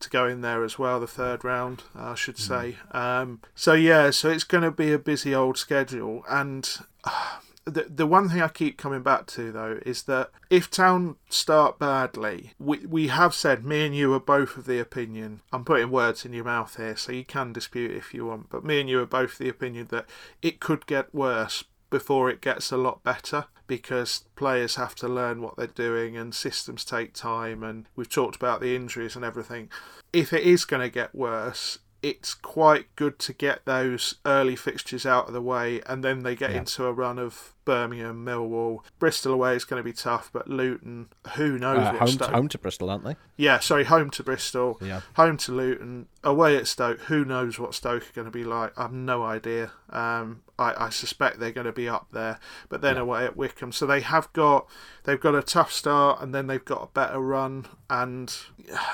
to 0.00 0.10
go 0.10 0.26
in 0.26 0.40
there 0.40 0.64
as 0.64 0.78
well, 0.78 1.00
the 1.00 1.06
third 1.06 1.44
round, 1.44 1.84
I 1.94 2.14
should 2.14 2.36
mm. 2.36 2.40
say. 2.40 2.76
Um, 2.90 3.40
so 3.54 3.72
yeah, 3.72 4.10
so 4.10 4.28
it's 4.28 4.44
going 4.44 4.64
to 4.64 4.70
be 4.70 4.92
a 4.92 4.98
busy 4.98 5.34
old 5.34 5.58
schedule, 5.58 6.24
and. 6.28 6.68
Uh, 7.04 7.38
the 7.64 7.86
the 7.88 8.06
one 8.06 8.28
thing 8.28 8.42
I 8.42 8.48
keep 8.48 8.76
coming 8.76 9.02
back 9.02 9.26
to 9.28 9.52
though 9.52 9.80
is 9.86 10.04
that 10.04 10.30
if 10.50 10.70
Town 10.70 11.16
start 11.28 11.78
badly, 11.78 12.52
we 12.58 12.78
we 12.86 13.08
have 13.08 13.34
said 13.34 13.64
me 13.64 13.86
and 13.86 13.96
you 13.96 14.12
are 14.14 14.20
both 14.20 14.56
of 14.56 14.66
the 14.66 14.78
opinion. 14.78 15.40
I'm 15.52 15.64
putting 15.64 15.90
words 15.90 16.24
in 16.24 16.32
your 16.32 16.44
mouth 16.44 16.76
here, 16.76 16.96
so 16.96 17.12
you 17.12 17.24
can 17.24 17.52
dispute 17.52 17.92
if 17.92 18.12
you 18.12 18.26
want, 18.26 18.50
but 18.50 18.64
me 18.64 18.80
and 18.80 18.88
you 18.88 19.00
are 19.00 19.06
both 19.06 19.38
the 19.38 19.48
opinion 19.48 19.88
that 19.90 20.06
it 20.40 20.60
could 20.60 20.86
get 20.86 21.14
worse 21.14 21.64
before 21.90 22.30
it 22.30 22.40
gets 22.40 22.72
a 22.72 22.76
lot 22.76 23.02
better 23.04 23.46
because 23.66 24.24
players 24.34 24.76
have 24.76 24.94
to 24.94 25.06
learn 25.06 25.40
what 25.40 25.56
they're 25.56 25.66
doing 25.66 26.16
and 26.16 26.34
systems 26.34 26.84
take 26.84 27.12
time 27.12 27.62
and 27.62 27.86
we've 27.94 28.08
talked 28.08 28.34
about 28.34 28.60
the 28.60 28.74
injuries 28.74 29.14
and 29.14 29.24
everything. 29.24 29.70
If 30.12 30.32
it 30.32 30.42
is 30.42 30.64
going 30.64 30.82
to 30.82 30.88
get 30.88 31.14
worse, 31.14 31.78
it's 32.02 32.34
quite 32.34 32.94
good 32.96 33.18
to 33.20 33.32
get 33.32 33.64
those 33.64 34.16
early 34.26 34.56
fixtures 34.56 35.06
out 35.06 35.28
of 35.28 35.32
the 35.32 35.40
way 35.40 35.80
and 35.86 36.02
then 36.02 36.24
they 36.24 36.34
get 36.34 36.50
yeah. 36.50 36.58
into 36.58 36.84
a 36.84 36.92
run 36.92 37.18
of 37.18 37.54
Birmingham, 37.64 38.24
Millwall. 38.24 38.80
Bristol 38.98 39.32
away 39.32 39.54
is 39.54 39.64
going 39.64 39.78
to 39.78 39.84
be 39.84 39.92
tough, 39.92 40.30
but 40.32 40.48
Luton, 40.48 41.08
who 41.36 41.58
knows? 41.58 41.78
Uh, 41.78 41.92
home, 41.94 42.18
to, 42.18 42.26
home 42.26 42.48
to 42.48 42.58
Bristol, 42.58 42.90
aren't 42.90 43.04
they? 43.04 43.16
Yeah, 43.36 43.60
sorry, 43.60 43.84
home 43.84 44.10
to 44.10 44.24
Bristol, 44.24 44.78
yeah. 44.80 45.02
home 45.14 45.36
to 45.38 45.52
Luton, 45.52 46.06
away 46.24 46.56
at 46.56 46.66
Stoke. 46.66 47.00
Who 47.02 47.24
knows 47.24 47.58
what 47.58 47.74
Stoke 47.74 48.02
are 48.02 48.12
going 48.14 48.24
to 48.24 48.32
be 48.32 48.44
like? 48.44 48.76
I 48.76 48.82
have 48.82 48.92
no 48.92 49.22
idea. 49.22 49.70
Um, 49.90 50.42
I, 50.58 50.86
I, 50.86 50.90
suspect 50.90 51.38
they're 51.38 51.52
going 51.52 51.66
to 51.66 51.72
be 51.72 51.88
up 51.88 52.08
there, 52.12 52.38
but 52.68 52.80
then 52.80 52.96
yeah. 52.96 53.02
away 53.02 53.24
at 53.24 53.36
Wycombe, 53.36 53.72
So 53.72 53.86
they 53.86 54.00
have 54.00 54.32
got 54.32 54.66
they've 55.04 55.20
got 55.20 55.34
a 55.34 55.42
tough 55.42 55.72
start, 55.72 56.20
and 56.20 56.34
then 56.34 56.46
they've 56.46 56.64
got 56.64 56.82
a 56.82 56.92
better 56.92 57.20
run. 57.20 57.66
And 57.88 58.34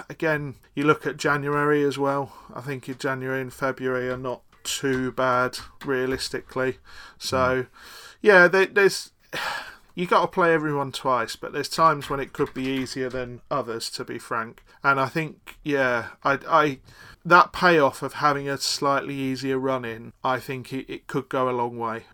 again, 0.08 0.56
you 0.74 0.84
look 0.84 1.06
at 1.06 1.16
January 1.16 1.82
as 1.82 1.98
well. 1.98 2.32
I 2.54 2.60
think 2.60 2.88
in 2.88 2.98
January 2.98 3.40
and 3.40 3.52
February 3.52 4.08
are 4.08 4.16
not 4.16 4.42
too 4.64 5.12
bad 5.12 5.58
realistically. 5.84 6.78
So. 7.18 7.62
Mm 7.62 7.66
yeah, 8.20 8.48
there, 8.48 8.66
there's 8.66 9.12
you 9.94 10.06
got 10.06 10.22
to 10.22 10.28
play 10.28 10.52
everyone 10.52 10.92
twice, 10.92 11.36
but 11.36 11.52
there's 11.52 11.68
times 11.68 12.08
when 12.08 12.20
it 12.20 12.32
could 12.32 12.54
be 12.54 12.64
easier 12.64 13.08
than 13.08 13.40
others, 13.50 13.90
to 13.90 14.04
be 14.04 14.18
frank. 14.18 14.62
And 14.84 15.00
I 15.00 15.06
think, 15.06 15.58
yeah, 15.64 16.08
I, 16.22 16.38
I 16.48 16.78
that 17.24 17.52
payoff 17.52 18.02
of 18.02 18.14
having 18.14 18.48
a 18.48 18.58
slightly 18.58 19.14
easier 19.14 19.58
run 19.58 19.84
in, 19.84 20.12
I 20.22 20.38
think 20.38 20.72
it, 20.72 20.90
it 20.92 21.06
could 21.06 21.28
go 21.28 21.48
a 21.48 21.52
long 21.52 21.78
way. 21.78 22.04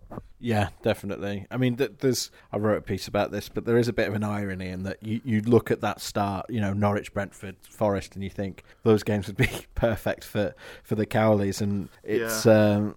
Yeah, 0.45 0.69
definitely. 0.83 1.47
I 1.49 1.57
mean, 1.57 1.75
there's 1.75 2.29
I 2.51 2.57
wrote 2.57 2.77
a 2.77 2.81
piece 2.81 3.07
about 3.07 3.31
this, 3.31 3.49
but 3.49 3.65
there 3.65 3.79
is 3.79 3.87
a 3.87 3.93
bit 3.93 4.07
of 4.07 4.13
an 4.13 4.23
irony 4.23 4.67
in 4.67 4.83
that 4.83 5.01
you, 5.01 5.19
you 5.25 5.41
look 5.41 5.71
at 5.71 5.81
that 5.81 5.99
start, 5.99 6.45
you 6.49 6.61
know, 6.61 6.71
Norwich, 6.71 7.11
Brentford, 7.15 7.55
Forest, 7.67 8.13
and 8.13 8.23
you 8.23 8.29
think 8.29 8.63
those 8.83 9.01
games 9.01 9.25
would 9.25 9.37
be 9.37 9.49
perfect 9.73 10.23
for, 10.23 10.53
for 10.83 10.93
the 10.93 11.07
Cowleys. 11.07 11.61
And 11.61 11.89
it's, 12.03 12.45
yeah. 12.45 12.75
um, 12.75 12.95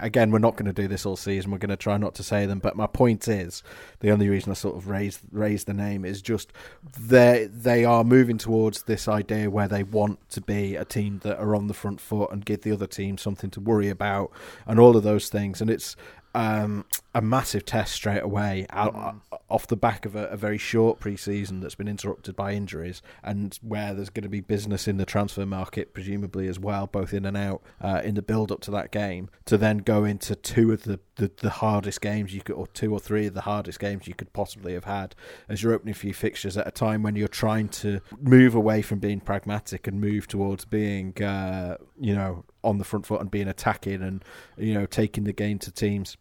again, 0.00 0.30
we're 0.30 0.38
not 0.38 0.54
going 0.54 0.66
to 0.66 0.72
do 0.72 0.86
this 0.86 1.04
all 1.04 1.16
season. 1.16 1.50
We're 1.50 1.58
going 1.58 1.70
to 1.70 1.76
try 1.76 1.96
not 1.96 2.14
to 2.14 2.22
say 2.22 2.46
them. 2.46 2.60
But 2.60 2.76
my 2.76 2.86
point 2.86 3.26
is, 3.26 3.64
the 3.98 4.12
only 4.12 4.28
reason 4.28 4.52
I 4.52 4.54
sort 4.54 4.76
of 4.76 4.86
raised, 4.86 5.22
raised 5.32 5.66
the 5.66 5.74
name 5.74 6.04
is 6.04 6.22
just 6.22 6.52
they, 6.96 7.48
they 7.52 7.84
are 7.84 8.04
moving 8.04 8.38
towards 8.38 8.84
this 8.84 9.08
idea 9.08 9.50
where 9.50 9.66
they 9.66 9.82
want 9.82 10.20
to 10.30 10.40
be 10.40 10.76
a 10.76 10.84
team 10.84 11.18
that 11.24 11.40
are 11.40 11.56
on 11.56 11.66
the 11.66 11.74
front 11.74 12.00
foot 12.00 12.30
and 12.30 12.44
give 12.44 12.62
the 12.62 12.70
other 12.70 12.86
team 12.86 13.18
something 13.18 13.50
to 13.50 13.60
worry 13.60 13.88
about 13.88 14.30
and 14.64 14.78
all 14.78 14.96
of 14.96 15.02
those 15.02 15.28
things. 15.28 15.60
And 15.60 15.68
it's, 15.68 15.96
um, 16.38 16.84
a 17.16 17.20
massive 17.20 17.64
test 17.64 17.92
straight 17.92 18.22
away. 18.22 18.64
Mm. 18.70 19.20
off 19.50 19.66
the 19.66 19.76
back 19.76 20.04
of 20.06 20.14
a, 20.14 20.26
a 20.26 20.36
very 20.36 20.58
short 20.58 21.00
pre-season 21.00 21.60
that's 21.60 21.74
been 21.74 21.88
interrupted 21.88 22.36
by 22.36 22.52
injuries, 22.52 23.02
and 23.24 23.58
where 23.60 23.92
there's 23.92 24.10
going 24.10 24.22
to 24.22 24.28
be 24.28 24.40
business 24.40 24.86
in 24.86 24.98
the 24.98 25.04
transfer 25.04 25.44
market, 25.44 25.92
presumably 25.92 26.46
as 26.46 26.58
well, 26.58 26.86
both 26.86 27.12
in 27.12 27.24
and 27.24 27.36
out 27.36 27.60
uh, 27.80 28.00
in 28.04 28.14
the 28.14 28.22
build 28.22 28.52
up 28.52 28.60
to 28.60 28.70
that 28.70 28.92
game, 28.92 29.28
to 29.46 29.58
then 29.58 29.78
go 29.78 30.04
into 30.04 30.36
two 30.36 30.70
of 30.70 30.84
the, 30.84 31.00
the, 31.16 31.30
the 31.38 31.50
hardest 31.50 32.00
games 32.00 32.32
you 32.32 32.40
could, 32.40 32.54
or 32.54 32.68
two 32.68 32.92
or 32.92 33.00
three 33.00 33.26
of 33.26 33.34
the 33.34 33.40
hardest 33.40 33.80
games 33.80 34.06
you 34.06 34.14
could 34.14 34.32
possibly 34.32 34.74
have 34.74 34.84
had 34.84 35.16
as 35.48 35.62
you're 35.62 35.72
opening 35.72 35.92
a 35.92 35.94
few 35.94 36.14
fixtures 36.14 36.56
at 36.56 36.68
a 36.68 36.70
time 36.70 37.02
when 37.02 37.16
you're 37.16 37.26
trying 37.26 37.68
to 37.68 38.00
move 38.20 38.54
away 38.54 38.80
from 38.80 39.00
being 39.00 39.18
pragmatic 39.18 39.88
and 39.88 40.00
move 40.00 40.28
towards 40.28 40.64
being, 40.64 41.20
uh, 41.22 41.76
you 41.98 42.14
know, 42.14 42.44
on 42.62 42.78
the 42.78 42.84
front 42.84 43.06
foot 43.06 43.20
and 43.20 43.30
being 43.30 43.48
attacking 43.48 44.02
and 44.02 44.24
you 44.56 44.74
know 44.74 44.86
taking 44.86 45.24
the 45.24 45.32
game 45.32 45.58
to 45.58 45.70
teams. 45.70 46.16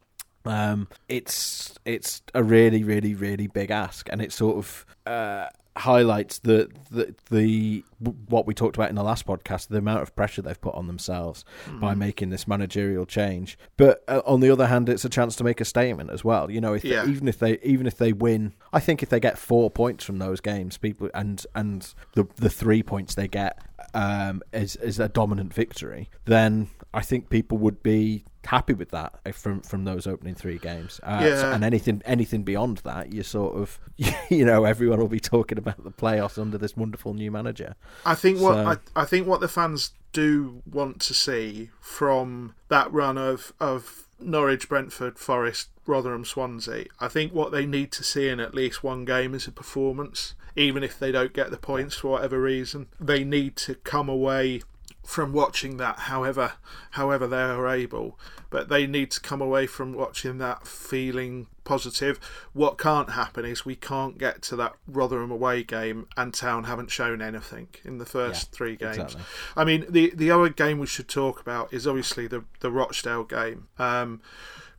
Um, 0.48 0.88
it's 1.08 1.78
it's 1.86 2.22
a 2.34 2.44
really 2.44 2.84
really 2.84 3.16
really 3.16 3.48
big 3.48 3.72
ask, 3.72 4.08
and 4.12 4.22
it 4.22 4.32
sort 4.32 4.58
of 4.58 4.86
uh, 5.06 5.48
highlights 5.78 6.40
the, 6.40 6.70
the 6.92 7.16
the 7.30 7.84
what 8.28 8.46
we 8.46 8.54
talked 8.54 8.76
about 8.76 8.90
in 8.90 8.96
the 8.96 9.04
last 9.04 9.26
podcast, 9.26 9.68
the 9.68 9.78
amount 9.78 10.02
of 10.02 10.16
pressure 10.16 10.42
they've 10.42 10.60
put 10.60 10.76
on 10.76 10.88
themselves 10.88 11.46
mm. 11.66 11.80
by 11.80 11.94
making 11.94 12.30
this 12.30 12.48
managerial 12.48 13.06
change. 13.06 13.58
But 13.78 14.04
uh, 14.08 14.22
on 14.26 14.40
the 14.40 14.50
other 14.50 14.68
hand, 14.68 14.90
it's 14.90 15.06
a 15.06 15.10
chance 15.10 15.36
to 15.38 15.44
make 15.44 15.62
a 15.62 15.66
statement 15.66 16.10
as 16.10 16.24
well. 16.24 16.52
You 16.52 16.62
know, 16.62 16.74
if 16.74 16.84
yeah. 16.84 17.06
they, 17.06 17.12
even 17.12 17.28
if 17.28 17.40
they 17.40 17.60
even 17.60 17.88
if 17.88 17.98
they 17.98 18.14
win, 18.14 18.54
I 18.74 18.80
think 18.80 19.04
if 19.04 19.10
they 19.10 19.20
get 19.20 19.38
four 19.38 19.70
points 19.70 20.04
from 20.04 20.20
those 20.20 20.42
games, 20.42 20.78
people 20.78 21.10
and 21.14 21.46
and 21.56 21.94
the 22.14 22.28
the 22.36 22.50
three 22.50 22.84
points 22.84 23.16
they 23.16 23.28
get 23.28 23.62
um, 23.94 24.42
is 24.54 24.76
is 24.78 25.00
a 25.00 25.10
dominant 25.10 25.54
victory, 25.54 26.10
then 26.26 26.70
I 26.94 27.02
think 27.02 27.30
people 27.30 27.58
would 27.60 27.84
be 27.84 28.26
happy 28.46 28.74
with 28.74 28.92
that 28.92 29.14
from 29.36 29.62
from 29.62 29.84
those 29.84 30.08
opening 30.08 30.36
three 30.36 30.58
games. 30.58 31.00
Uh, 31.04 31.20
yeah. 31.22 31.38
So, 31.38 31.52
and 31.52 31.64
anything 31.64 32.02
anything 32.06 32.44
beyond 32.44 32.78
that, 32.80 33.14
you 33.14 33.24
sort 33.24 33.56
of 33.56 33.80
you 34.30 34.46
know 34.46 34.64
everyone 34.64 35.00
will 35.00 35.08
be 35.08 35.20
talking 35.20 35.58
about 35.58 35.84
the 35.84 35.92
playoffs 35.92 36.40
under 36.40 36.58
this 36.58 36.76
wonderful 36.76 37.14
new 37.14 37.32
manager. 37.32 37.76
I 38.06 38.16
think 38.16 38.40
what 38.40 38.54
so, 38.54 38.80
I, 38.96 39.02
I 39.02 39.06
think 39.06 39.28
what 39.28 39.42
the 39.42 39.48
fans 39.48 39.94
do 40.14 40.62
want 40.66 41.00
to 41.02 41.14
see 41.14 41.70
from 41.80 42.56
that 42.70 42.92
run 42.92 43.18
of 43.18 43.54
of 43.60 44.07
Norwich, 44.20 44.68
Brentford, 44.68 45.20
Forest, 45.20 45.70
Rotherham, 45.86 46.26
Swansea. 46.26 46.86
I 47.00 47.08
think 47.08 47.34
what 47.34 47.52
they 47.52 47.66
need 47.66 47.92
to 47.94 48.04
see 48.04 48.30
in 48.30 48.40
at 48.40 48.56
least 48.56 48.84
one 48.84 49.06
game 49.06 49.34
is 49.34 49.48
a 49.48 49.52
performance, 49.52 50.36
even 50.56 50.84
if 50.84 50.98
they 50.98 51.12
don't 51.12 51.34
get 51.34 51.52
the 51.52 51.58
points 51.58 51.96
for 51.96 52.10
whatever 52.10 52.42
reason. 52.42 52.88
They 53.00 53.24
need 53.24 53.56
to 53.58 53.76
come 53.76 54.10
away 54.10 54.62
from 55.08 55.32
watching 55.32 55.78
that 55.78 56.00
however 56.00 56.52
however 56.92 57.26
they 57.26 57.42
are 57.42 57.66
able 57.70 58.20
but 58.50 58.68
they 58.68 58.86
need 58.86 59.10
to 59.10 59.22
come 59.22 59.40
away 59.42 59.66
from 59.66 59.94
watching 59.94 60.38
that 60.38 60.68
feeling 60.68 61.48
positive 61.64 62.20
what 62.52 62.78
can't 62.78 63.12
happen 63.12 63.46
is 63.46 63.64
we 63.64 63.74
can't 63.74 64.18
get 64.18 64.42
to 64.42 64.54
that 64.58 64.74
Rotherham 64.86 65.32
away 65.32 65.64
game 65.64 66.08
and 66.18 66.34
Town 66.34 66.66
haven't 66.66 66.92
shown 66.92 67.22
anything 67.22 67.70
in 67.86 68.00
the 68.00 68.06
first 68.06 68.50
yeah, 68.52 68.58
three 68.58 68.76
games 68.76 68.98
exactly. 68.98 69.22
I 69.56 69.64
mean 69.64 69.86
the 69.88 70.12
the 70.14 70.30
other 70.30 70.50
game 70.50 70.78
we 70.78 70.88
should 70.88 71.08
talk 71.08 71.40
about 71.40 71.74
is 71.74 71.88
obviously 71.88 72.28
the 72.28 72.44
the 72.60 72.70
Rochdale 72.70 73.24
game 73.24 73.70
um, 73.80 74.22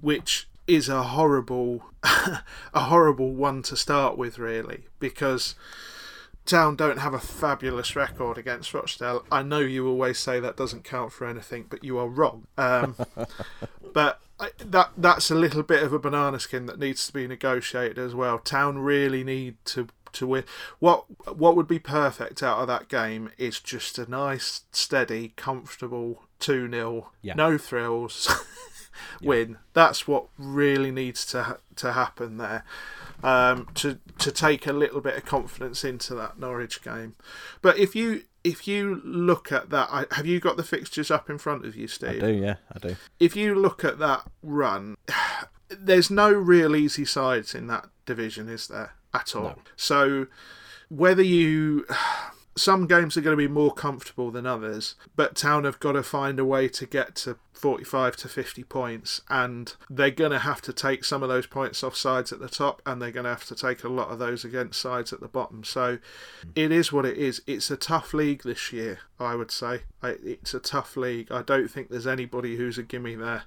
which 0.03 0.47
is 0.67 0.91
a 0.91 1.05
horrible 1.05 1.87
a 2.03 2.43
horrible 2.75 3.33
one 3.33 3.63
to 3.63 3.77
start 3.77 4.19
with 4.19 4.39
really 4.39 4.85
because 5.01 5.55
Town 6.49 6.77
don't 6.77 6.99
have 6.99 7.13
a 7.13 7.19
fabulous 7.19 7.95
record 7.95 8.39
against 8.39 8.73
Rochdale. 8.73 9.23
I 9.31 9.43
know 9.43 9.59
you 9.59 9.87
always 9.87 10.19
say 10.19 10.41
that 10.41 10.57
doesn't 10.57 10.83
count 10.83 11.13
for 11.13 11.27
anything, 11.27 11.67
but 11.69 11.85
you 11.85 11.99
are 11.99 12.09
wrong. 12.09 12.47
Um, 12.57 12.97
but 13.93 14.21
I, 14.41 14.51
that 14.59 14.93
that's 14.97 15.31
a 15.31 15.35
little 15.35 15.63
bit 15.63 15.83
of 15.83 15.93
a 15.93 15.99
banana 15.99 16.41
skin 16.41 16.65
that 16.65 16.79
needs 16.79 17.07
to 17.07 17.13
be 17.13 17.27
negotiated 17.27 17.99
as 17.99 18.15
well. 18.15 18.39
Town 18.39 18.79
really 18.79 19.23
need 19.23 19.57
to 19.67 19.89
to 20.13 20.27
win. 20.27 20.45
What 20.79 21.05
what 21.37 21.55
would 21.55 21.69
be 21.69 21.79
perfect 21.79 22.43
out 22.43 22.61
of 22.61 22.67
that 22.69 22.89
game 22.89 23.31
is 23.37 23.61
just 23.61 23.99
a 23.99 24.11
nice, 24.11 24.63
steady, 24.73 25.35
comfortable 25.37 26.25
two 26.39 26.71
0 26.71 27.11
yeah. 27.21 27.35
no 27.35 27.59
thrills 27.59 28.27
win. 29.23 29.59
That's 29.73 30.07
what 30.09 30.27
really 30.39 30.91
needs 30.91 31.25
to 31.27 31.59
to 31.77 31.93
happen 31.93 32.39
there 32.39 32.65
um, 33.23 33.69
to 33.75 33.99
to 34.19 34.33
take 34.33 34.67
a 34.67 34.73
little 34.73 35.01
bit 35.01 35.17
of 35.17 35.25
confidence 35.25 35.85
into 35.85 36.15
that 36.15 36.39
Norwich 36.39 36.83
game. 36.83 37.15
But 37.63 37.79
if 37.79 37.95
you 37.95 38.23
if 38.45 38.69
you 38.69 39.01
look 39.05 39.51
at 39.53 39.71
that, 39.71 39.89
I, 39.91 40.07
have 40.13 40.27
you 40.27 40.41
got 40.41 40.57
the 40.57 40.63
fixtures 40.63 41.11
up 41.11 41.29
in 41.29 41.39
front 41.39 41.65
of 41.65 41.77
you, 41.77 41.89
Steve? 41.89 42.23
I 42.23 42.27
do, 42.27 42.33
yeah, 42.33 42.55
I 42.73 42.79
do. 42.79 42.97
If 43.19 43.37
you 43.37 43.55
look 43.55 43.85
at 43.85 43.99
that 43.99 44.25
run, 44.43 44.97
there's 45.69 46.11
no 46.11 46.33
real 46.33 46.77
easy 46.77 47.05
sides 47.05 47.55
in 47.55 47.67
that 47.67 47.89
division, 48.07 48.49
is 48.49 48.69
there 48.69 48.93
at 49.13 49.35
all? 49.35 49.43
No. 49.43 49.57
So 49.77 50.27
whether 50.89 51.23
you 51.23 51.87
some 52.59 52.87
games 52.87 53.17
are 53.17 53.21
going 53.21 53.37
to 53.37 53.49
be 53.49 53.53
more 53.53 53.73
comfortable 53.73 54.31
than 54.31 54.47
others, 54.47 54.95
but 55.17 55.35
Town 55.35 55.65
have 55.65 55.81
got 55.81 55.93
to 55.93 56.03
find 56.03 56.39
a 56.39 56.45
way 56.45 56.69
to 56.69 56.87
get 56.87 57.15
to 57.17 57.39
45 57.53 58.17
to 58.17 58.29
50 58.29 58.65
points, 58.65 59.23
and 59.29 59.75
they're 59.91 60.11
going 60.11 60.31
to 60.31 60.39
have 60.39 60.61
to 60.63 60.73
take 60.73 61.05
some 61.05 61.23
of 61.23 61.29
those 61.29 61.47
points 61.47 61.83
off 61.83 61.97
sides 61.97 62.33
at 62.33 62.41
the 62.41 62.49
top, 62.49 62.81
and 62.87 63.01
they're 63.01 63.11
going 63.11 63.25
to 63.25 63.31
have 63.31 63.47
to 63.47 63.55
take 63.55 63.85
a 63.85 63.89
lot 63.89 64.09
of 64.09 64.19
those 64.19 64.45
against 64.45 64.81
sides 64.81 65.13
at 65.13 65.21
the 65.21 65.29
bottom. 65.29 65.65
So 65.65 65.99
it 66.55 66.71
is 66.71 66.93
what 66.93 67.05
it 67.05 67.17
is. 67.17 67.43
It's 67.47 67.71
a 67.71 67.77
tough 67.77 68.15
league 68.15 68.43
this 68.43 68.73
year, 68.73 69.01
I 69.19 69.35
would 69.35 69.51
say. 69.51 69.83
It's 70.03 70.55
a 70.55 70.61
tough 70.61 70.97
league. 70.97 71.33
I 71.33 71.43
don't 71.43 71.69
think 71.69 71.89
there's 71.89 72.07
anybody 72.07 72.57
who's 72.57 72.79
a 72.79 72.83
gimme 72.83 73.17
there. 73.17 73.43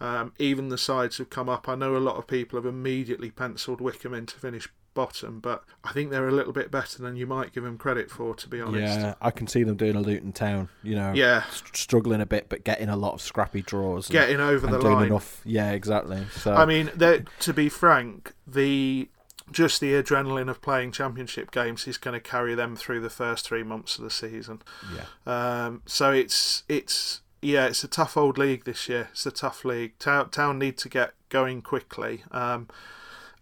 Um, 0.00 0.32
even 0.38 0.68
the 0.68 0.78
sides 0.78 1.18
have 1.18 1.30
come 1.30 1.48
up. 1.48 1.68
I 1.68 1.74
know 1.74 1.96
a 1.96 1.98
lot 1.98 2.16
of 2.16 2.26
people 2.26 2.58
have 2.58 2.66
immediately 2.66 3.30
penciled 3.30 3.80
Wycombe 3.80 4.14
in 4.14 4.26
to 4.26 4.38
finish 4.38 4.68
bottom, 4.94 5.40
but 5.40 5.64
I 5.82 5.92
think 5.92 6.10
they're 6.10 6.28
a 6.28 6.32
little 6.32 6.52
bit 6.52 6.70
better 6.70 7.02
than 7.02 7.16
you 7.16 7.26
might 7.26 7.52
give 7.52 7.64
them 7.64 7.76
credit 7.76 8.10
for, 8.10 8.34
to 8.34 8.48
be 8.48 8.60
honest. 8.60 8.98
Yeah, 9.00 9.14
I 9.20 9.30
can 9.30 9.46
see 9.46 9.62
them 9.62 9.76
doing 9.76 9.96
a 9.96 10.00
Luton 10.00 10.32
Town, 10.32 10.68
you 10.82 10.94
know, 10.94 11.12
yeah, 11.12 11.44
st- 11.50 11.76
struggling 11.76 12.20
a 12.20 12.26
bit, 12.26 12.48
but 12.48 12.64
getting 12.64 12.88
a 12.88 12.96
lot 12.96 13.14
of 13.14 13.20
scrappy 13.20 13.62
draws, 13.62 14.08
and, 14.08 14.12
getting 14.12 14.40
over 14.40 14.66
the 14.66 14.78
line. 14.78 15.06
Enough. 15.06 15.40
Yeah, 15.44 15.72
exactly. 15.72 16.24
So 16.32 16.54
I 16.54 16.64
mean, 16.64 16.90
to 16.96 17.52
be 17.52 17.68
frank, 17.68 18.32
the 18.46 19.08
just 19.50 19.80
the 19.80 19.92
adrenaline 19.92 20.48
of 20.48 20.62
playing 20.62 20.92
championship 20.92 21.50
games 21.50 21.86
is 21.86 21.98
going 21.98 22.14
to 22.14 22.20
carry 22.20 22.54
them 22.54 22.76
through 22.76 23.00
the 23.00 23.10
first 23.10 23.46
three 23.46 23.62
months 23.62 23.98
of 23.98 24.04
the 24.04 24.10
season. 24.10 24.62
Yeah. 24.94 25.66
Um, 25.66 25.82
so 25.86 26.12
it's 26.12 26.62
it's 26.68 27.20
yeah, 27.42 27.66
it's 27.66 27.84
a 27.84 27.88
tough 27.88 28.16
old 28.16 28.38
league 28.38 28.64
this 28.64 28.88
year. 28.88 29.08
It's 29.12 29.26
a 29.26 29.30
tough 29.30 29.64
league. 29.64 29.98
Town, 29.98 30.30
Town 30.30 30.58
need 30.58 30.78
to 30.78 30.88
get 30.88 31.12
going 31.28 31.60
quickly. 31.60 32.24
Um, 32.30 32.68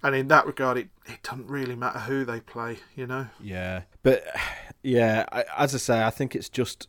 and 0.03 0.15
in 0.15 0.29
that 0.29 0.47
regard, 0.47 0.79
it, 0.79 0.89
it 1.07 1.23
doesn't 1.23 1.49
really 1.49 1.77
matter 1.77 2.01
who 2.01 2.25
they 2.25 2.41
play, 2.41 2.79
you 2.97 3.07
know. 3.07 3.27
Yeah, 3.41 3.83
but 4.03 4.25
yeah, 4.83 5.25
I, 5.31 5.45
as 5.59 5.75
I 5.75 5.79
say, 5.79 6.03
I 6.03 6.11
think 6.11 6.35
it's 6.35 6.49
just 6.49 6.89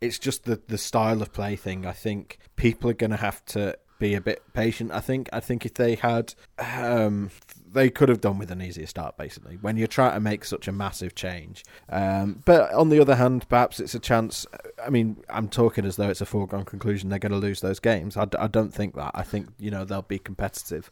it's 0.00 0.18
just 0.18 0.44
the 0.44 0.60
the 0.68 0.78
style 0.78 1.22
of 1.22 1.32
play 1.32 1.56
thing. 1.56 1.86
I 1.86 1.92
think 1.92 2.38
people 2.56 2.90
are 2.90 2.94
going 2.94 3.10
to 3.10 3.16
have 3.16 3.44
to 3.46 3.76
be 3.98 4.14
a 4.14 4.20
bit 4.20 4.42
patient. 4.52 4.92
I 4.92 5.00
think 5.00 5.28
I 5.32 5.40
think 5.40 5.66
if 5.66 5.74
they 5.74 5.96
had, 5.96 6.34
um, 6.58 7.30
they 7.70 7.90
could 7.90 8.08
have 8.08 8.20
done 8.20 8.38
with 8.38 8.50
an 8.50 8.62
easier 8.62 8.86
start. 8.86 9.16
Basically, 9.16 9.56
when 9.56 9.76
you're 9.76 9.88
trying 9.88 10.14
to 10.14 10.20
make 10.20 10.44
such 10.44 10.68
a 10.68 10.72
massive 10.72 11.14
change. 11.14 11.64
Um, 11.88 12.42
but 12.44 12.72
on 12.72 12.88
the 12.88 13.00
other 13.00 13.16
hand, 13.16 13.48
perhaps 13.48 13.80
it's 13.80 13.94
a 13.94 13.98
chance. 13.98 14.46
I 14.84 14.90
mean, 14.90 15.16
I'm 15.28 15.48
talking 15.48 15.84
as 15.84 15.96
though 15.96 16.08
it's 16.08 16.20
a 16.20 16.26
foregone 16.26 16.64
conclusion 16.64 17.08
they're 17.08 17.18
going 17.18 17.32
to 17.32 17.38
lose 17.38 17.60
those 17.60 17.80
games. 17.80 18.16
I, 18.16 18.26
I 18.38 18.46
don't 18.46 18.72
think 18.72 18.94
that. 18.94 19.12
I 19.14 19.22
think 19.22 19.48
you 19.58 19.70
know 19.70 19.84
they'll 19.84 20.02
be 20.02 20.18
competitive, 20.18 20.90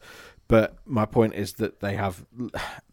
but 0.49 0.76
my 0.86 1.07
point 1.07 1.34
is 1.34 1.55
that 1.55 1.80
they 1.80 1.97
have, 1.97 2.24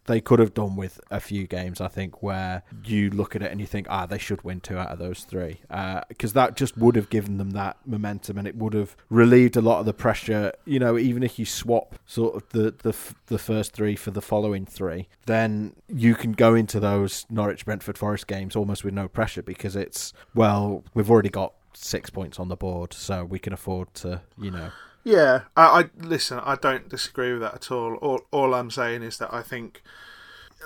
they 0.06 0.20
could 0.20 0.38
have 0.38 0.54
done 0.54 0.76
with 0.76 1.00
a 1.10 1.20
few 1.20 1.46
games. 1.46 1.80
I 1.80 1.88
think 1.88 2.22
where 2.22 2.62
you 2.84 3.10
look 3.10 3.36
at 3.36 3.42
it 3.42 3.50
and 3.50 3.60
you 3.60 3.66
think, 3.66 3.86
ah, 3.88 4.06
they 4.06 4.18
should 4.18 4.42
win 4.42 4.60
two 4.60 4.76
out 4.76 4.88
of 4.88 4.98
those 4.98 5.24
three, 5.24 5.60
because 6.08 6.32
uh, 6.32 6.40
that 6.40 6.56
just 6.56 6.76
would 6.76 6.96
have 6.96 7.10
given 7.10 7.38
them 7.38 7.50
that 7.52 7.76
momentum 7.86 8.38
and 8.38 8.48
it 8.48 8.56
would 8.56 8.74
have 8.74 8.96
relieved 9.08 9.56
a 9.56 9.60
lot 9.60 9.80
of 9.80 9.86
the 9.86 9.94
pressure. 9.94 10.52
You 10.64 10.78
know, 10.78 10.98
even 10.98 11.22
if 11.22 11.38
you 11.38 11.46
swap 11.46 11.94
sort 12.06 12.34
of 12.34 12.48
the 12.50 12.74
the 12.82 12.94
the 13.26 13.38
first 13.38 13.72
three 13.72 13.96
for 13.96 14.10
the 14.10 14.22
following 14.22 14.66
three, 14.66 15.08
then 15.26 15.74
you 15.88 16.14
can 16.14 16.32
go 16.32 16.54
into 16.54 16.80
those 16.80 17.26
Norwich, 17.30 17.64
Brentford, 17.64 17.98
Forest 17.98 18.26
games 18.26 18.56
almost 18.56 18.84
with 18.84 18.94
no 18.94 19.08
pressure 19.08 19.42
because 19.42 19.76
it's 19.76 20.12
well, 20.34 20.84
we've 20.94 21.10
already 21.10 21.30
got 21.30 21.54
six 21.72 22.10
points 22.10 22.38
on 22.38 22.48
the 22.48 22.56
board, 22.56 22.92
so 22.92 23.24
we 23.24 23.38
can 23.38 23.52
afford 23.52 23.92
to, 23.94 24.22
you 24.38 24.50
know. 24.50 24.70
Yeah, 25.04 25.42
I, 25.56 25.80
I 25.80 25.90
listen. 25.98 26.40
I 26.40 26.56
don't 26.56 26.88
disagree 26.88 27.32
with 27.32 27.42
that 27.42 27.54
at 27.54 27.70
all. 27.70 27.96
All 27.96 28.22
all 28.30 28.54
I'm 28.54 28.70
saying 28.70 29.02
is 29.02 29.18
that 29.18 29.32
I 29.32 29.42
think, 29.42 29.82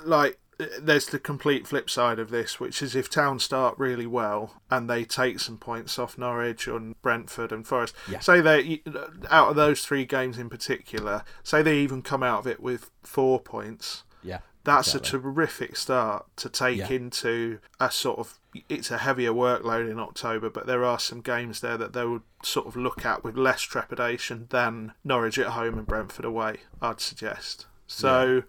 like, 0.04 0.38
there's 0.80 1.06
the 1.06 1.18
complete 1.18 1.66
flip 1.66 1.88
side 1.90 2.18
of 2.18 2.30
this, 2.30 2.58
which 2.58 2.82
is 2.82 2.96
if 2.96 3.08
Town 3.08 3.38
start 3.38 3.78
really 3.78 4.06
well 4.06 4.60
and 4.70 4.88
they 4.88 5.04
take 5.04 5.38
some 5.40 5.56
points 5.56 5.98
off 5.98 6.18
Norwich 6.18 6.66
and 6.66 7.00
Brentford 7.02 7.52
and 7.52 7.66
Forest, 7.66 7.94
yeah. 8.10 8.20
say 8.20 8.40
they 8.40 8.82
out 9.30 9.50
of 9.50 9.56
those 9.56 9.84
three 9.84 10.04
games 10.04 10.38
in 10.38 10.48
particular, 10.48 11.24
say 11.42 11.62
they 11.62 11.78
even 11.78 12.02
come 12.02 12.22
out 12.22 12.40
of 12.40 12.46
it 12.46 12.60
with 12.60 12.90
four 13.02 13.40
points. 13.40 14.04
Yeah. 14.22 14.38
That's 14.68 14.94
exactly. 14.94 15.18
a 15.18 15.22
terrific 15.22 15.76
start 15.76 16.26
to 16.36 16.48
take 16.48 16.78
yeah. 16.78 16.88
into 16.90 17.58
a 17.80 17.90
sort 17.90 18.18
of. 18.18 18.38
It's 18.68 18.90
a 18.90 18.98
heavier 18.98 19.32
workload 19.32 19.90
in 19.90 19.98
October, 19.98 20.48
but 20.50 20.66
there 20.66 20.84
are 20.84 20.98
some 20.98 21.20
games 21.20 21.60
there 21.60 21.76
that 21.76 21.92
they 21.92 22.04
would 22.04 22.22
sort 22.42 22.66
of 22.66 22.76
look 22.76 23.04
at 23.04 23.22
with 23.22 23.36
less 23.36 23.62
trepidation 23.62 24.46
than 24.50 24.94
Norwich 25.04 25.38
at 25.38 25.48
home 25.48 25.76
and 25.78 25.86
Brentford 25.86 26.24
away. 26.24 26.58
I'd 26.80 27.00
suggest. 27.00 27.66
So. 27.86 28.36
Yeah 28.36 28.40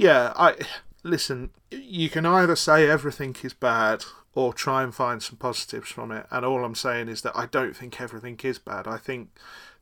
Yeah, 0.00 0.32
I 0.34 0.56
listen. 1.02 1.50
You 1.70 2.08
can 2.08 2.24
either 2.24 2.56
say 2.56 2.88
everything 2.88 3.36
is 3.42 3.52
bad 3.52 4.04
or 4.34 4.54
try 4.54 4.82
and 4.82 4.94
find 4.94 5.22
some 5.22 5.36
positives 5.36 5.90
from 5.90 6.10
it. 6.10 6.26
And 6.30 6.42
all 6.42 6.64
I'm 6.64 6.74
saying 6.74 7.08
is 7.08 7.20
that 7.20 7.36
I 7.36 7.44
don't 7.44 7.76
think 7.76 8.00
everything 8.00 8.40
is 8.42 8.58
bad. 8.58 8.86
I 8.86 8.96
think 8.96 9.28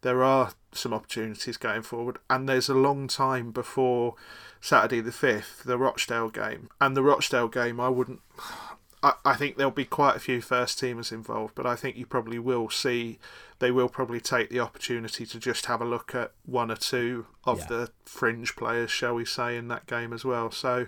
there 0.03 0.23
are 0.23 0.53
some 0.73 0.93
opportunities 0.95 1.57
going 1.57 1.83
forward, 1.83 2.19
and 2.31 2.49
there's 2.49 2.69
a 2.69 2.75
long 2.75 3.09
time 3.09 3.51
before 3.51 4.15
Saturday 4.61 5.01
the 5.01 5.13
fifth, 5.13 5.63
the 5.65 5.79
Rochdale 5.79 6.31
game, 6.31 6.69
and 6.81 6.97
the 6.97 7.03
Rochdale 7.03 7.49
game. 7.49 7.81
I 7.81 7.89
wouldn't. 7.89 8.21
I, 9.03 9.13
I 9.25 9.35
think 9.37 9.57
there'll 9.57 9.71
be 9.71 9.85
quite 9.85 10.17
a 10.17 10.21
few 10.21 10.41
first 10.41 10.81
teamers 10.81 11.13
involved, 11.13 11.55
but 11.55 11.67
I 11.67 11.77
think 11.77 11.97
you 11.97 12.05
probably 12.07 12.39
will 12.41 12.69
see 12.69 13.19
they 13.61 13.71
will 13.71 13.89
probably 13.89 14.21
take 14.21 14.51
the 14.51 14.61
opportunity 14.61 15.25
to 15.27 15.39
just 15.39 15.67
have 15.67 15.81
a 15.81 15.85
look 15.85 16.15
at 16.15 16.33
one 16.47 16.71
or 16.71 16.77
two 16.77 17.27
of 17.45 17.59
Yeah. 17.61 17.67
the 17.67 17.91
fringe 18.05 18.57
players, 18.57 18.91
shall 18.91 19.15
we 19.15 19.25
say, 19.25 19.57
in 19.57 19.69
that 19.69 19.87
game 19.87 20.13
as 20.13 20.25
well. 20.25 20.51
So, 20.51 20.87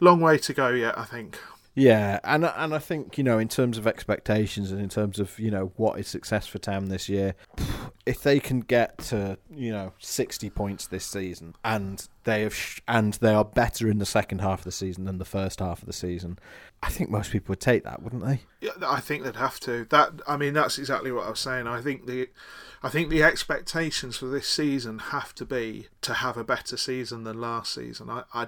long 0.00 0.20
way 0.20 0.38
to 0.38 0.52
go 0.54 0.68
yet, 0.70 0.98
I 0.98 1.04
think. 1.04 1.38
Yeah, 1.78 2.20
and 2.24 2.46
and 2.46 2.74
I 2.74 2.78
think 2.78 3.18
you 3.18 3.22
know 3.22 3.38
in 3.38 3.48
terms 3.48 3.76
of 3.76 3.86
expectations 3.86 4.72
and 4.72 4.80
in 4.80 4.88
terms 4.88 5.20
of 5.20 5.38
you 5.38 5.50
know 5.50 5.72
what 5.76 6.00
is 6.00 6.08
success 6.08 6.46
for 6.46 6.58
Tam 6.58 6.86
this 6.86 7.06
year, 7.06 7.34
if 8.06 8.22
they 8.22 8.40
can 8.40 8.60
get 8.60 8.96
to 8.98 9.36
you 9.54 9.72
know 9.72 9.92
sixty 9.98 10.48
points 10.48 10.86
this 10.86 11.04
season 11.04 11.54
and 11.64 12.08
they 12.24 12.42
have 12.42 12.54
sh- 12.54 12.80
and 12.88 13.14
they 13.14 13.34
are 13.34 13.44
better 13.44 13.90
in 13.90 13.98
the 13.98 14.06
second 14.06 14.40
half 14.40 14.60
of 14.60 14.64
the 14.64 14.72
season 14.72 15.04
than 15.04 15.18
the 15.18 15.26
first 15.26 15.60
half 15.60 15.82
of 15.82 15.86
the 15.86 15.92
season, 15.92 16.38
I 16.82 16.88
think 16.88 17.10
most 17.10 17.30
people 17.30 17.52
would 17.52 17.60
take 17.60 17.84
that, 17.84 18.02
wouldn't 18.02 18.24
they? 18.24 18.40
Yeah, 18.62 18.72
I 18.82 19.00
think 19.00 19.24
they'd 19.24 19.36
have 19.36 19.60
to. 19.60 19.84
That 19.90 20.22
I 20.26 20.38
mean, 20.38 20.54
that's 20.54 20.78
exactly 20.78 21.12
what 21.12 21.26
I 21.26 21.30
was 21.30 21.40
saying. 21.40 21.66
I 21.66 21.82
think 21.82 22.06
the, 22.06 22.30
I 22.86 22.88
think 22.88 23.10
the 23.10 23.24
expectations 23.24 24.16
for 24.16 24.26
this 24.26 24.46
season 24.46 25.00
have 25.10 25.34
to 25.34 25.44
be 25.44 25.88
to 26.02 26.14
have 26.14 26.36
a 26.36 26.44
better 26.44 26.76
season 26.76 27.24
than 27.24 27.40
last 27.40 27.74
season. 27.74 28.08
I, 28.08 28.22
I 28.32 28.46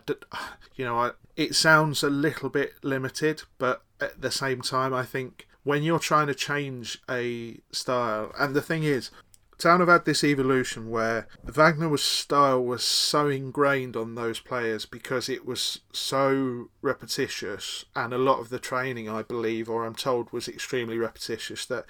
you 0.76 0.84
know, 0.84 0.96
I, 0.96 1.10
it 1.36 1.56
sounds 1.56 2.04
a 2.04 2.08
little 2.08 2.48
bit 2.48 2.74
limited, 2.84 3.42
but 3.58 3.82
at 4.00 4.20
the 4.20 4.30
same 4.30 4.62
time, 4.62 4.94
I 4.94 5.04
think 5.04 5.48
when 5.64 5.82
you're 5.82 5.98
trying 5.98 6.28
to 6.28 6.36
change 6.36 7.02
a 7.10 7.58
style, 7.72 8.30
and 8.38 8.54
the 8.54 8.62
thing 8.62 8.84
is, 8.84 9.10
Town 9.58 9.80
have 9.80 9.88
had 9.88 10.04
this 10.04 10.22
evolution 10.22 10.88
where 10.88 11.26
Wagner's 11.44 12.02
style 12.02 12.64
was 12.64 12.84
so 12.84 13.26
ingrained 13.26 13.96
on 13.96 14.14
those 14.14 14.38
players 14.38 14.86
because 14.86 15.28
it 15.28 15.44
was 15.44 15.80
so 15.92 16.68
repetitious, 16.80 17.84
and 17.96 18.14
a 18.14 18.18
lot 18.18 18.38
of 18.38 18.50
the 18.50 18.60
training, 18.60 19.08
I 19.08 19.22
believe, 19.22 19.68
or 19.68 19.84
I'm 19.84 19.96
told, 19.96 20.32
was 20.32 20.46
extremely 20.46 20.96
repetitious. 20.96 21.66
That 21.66 21.86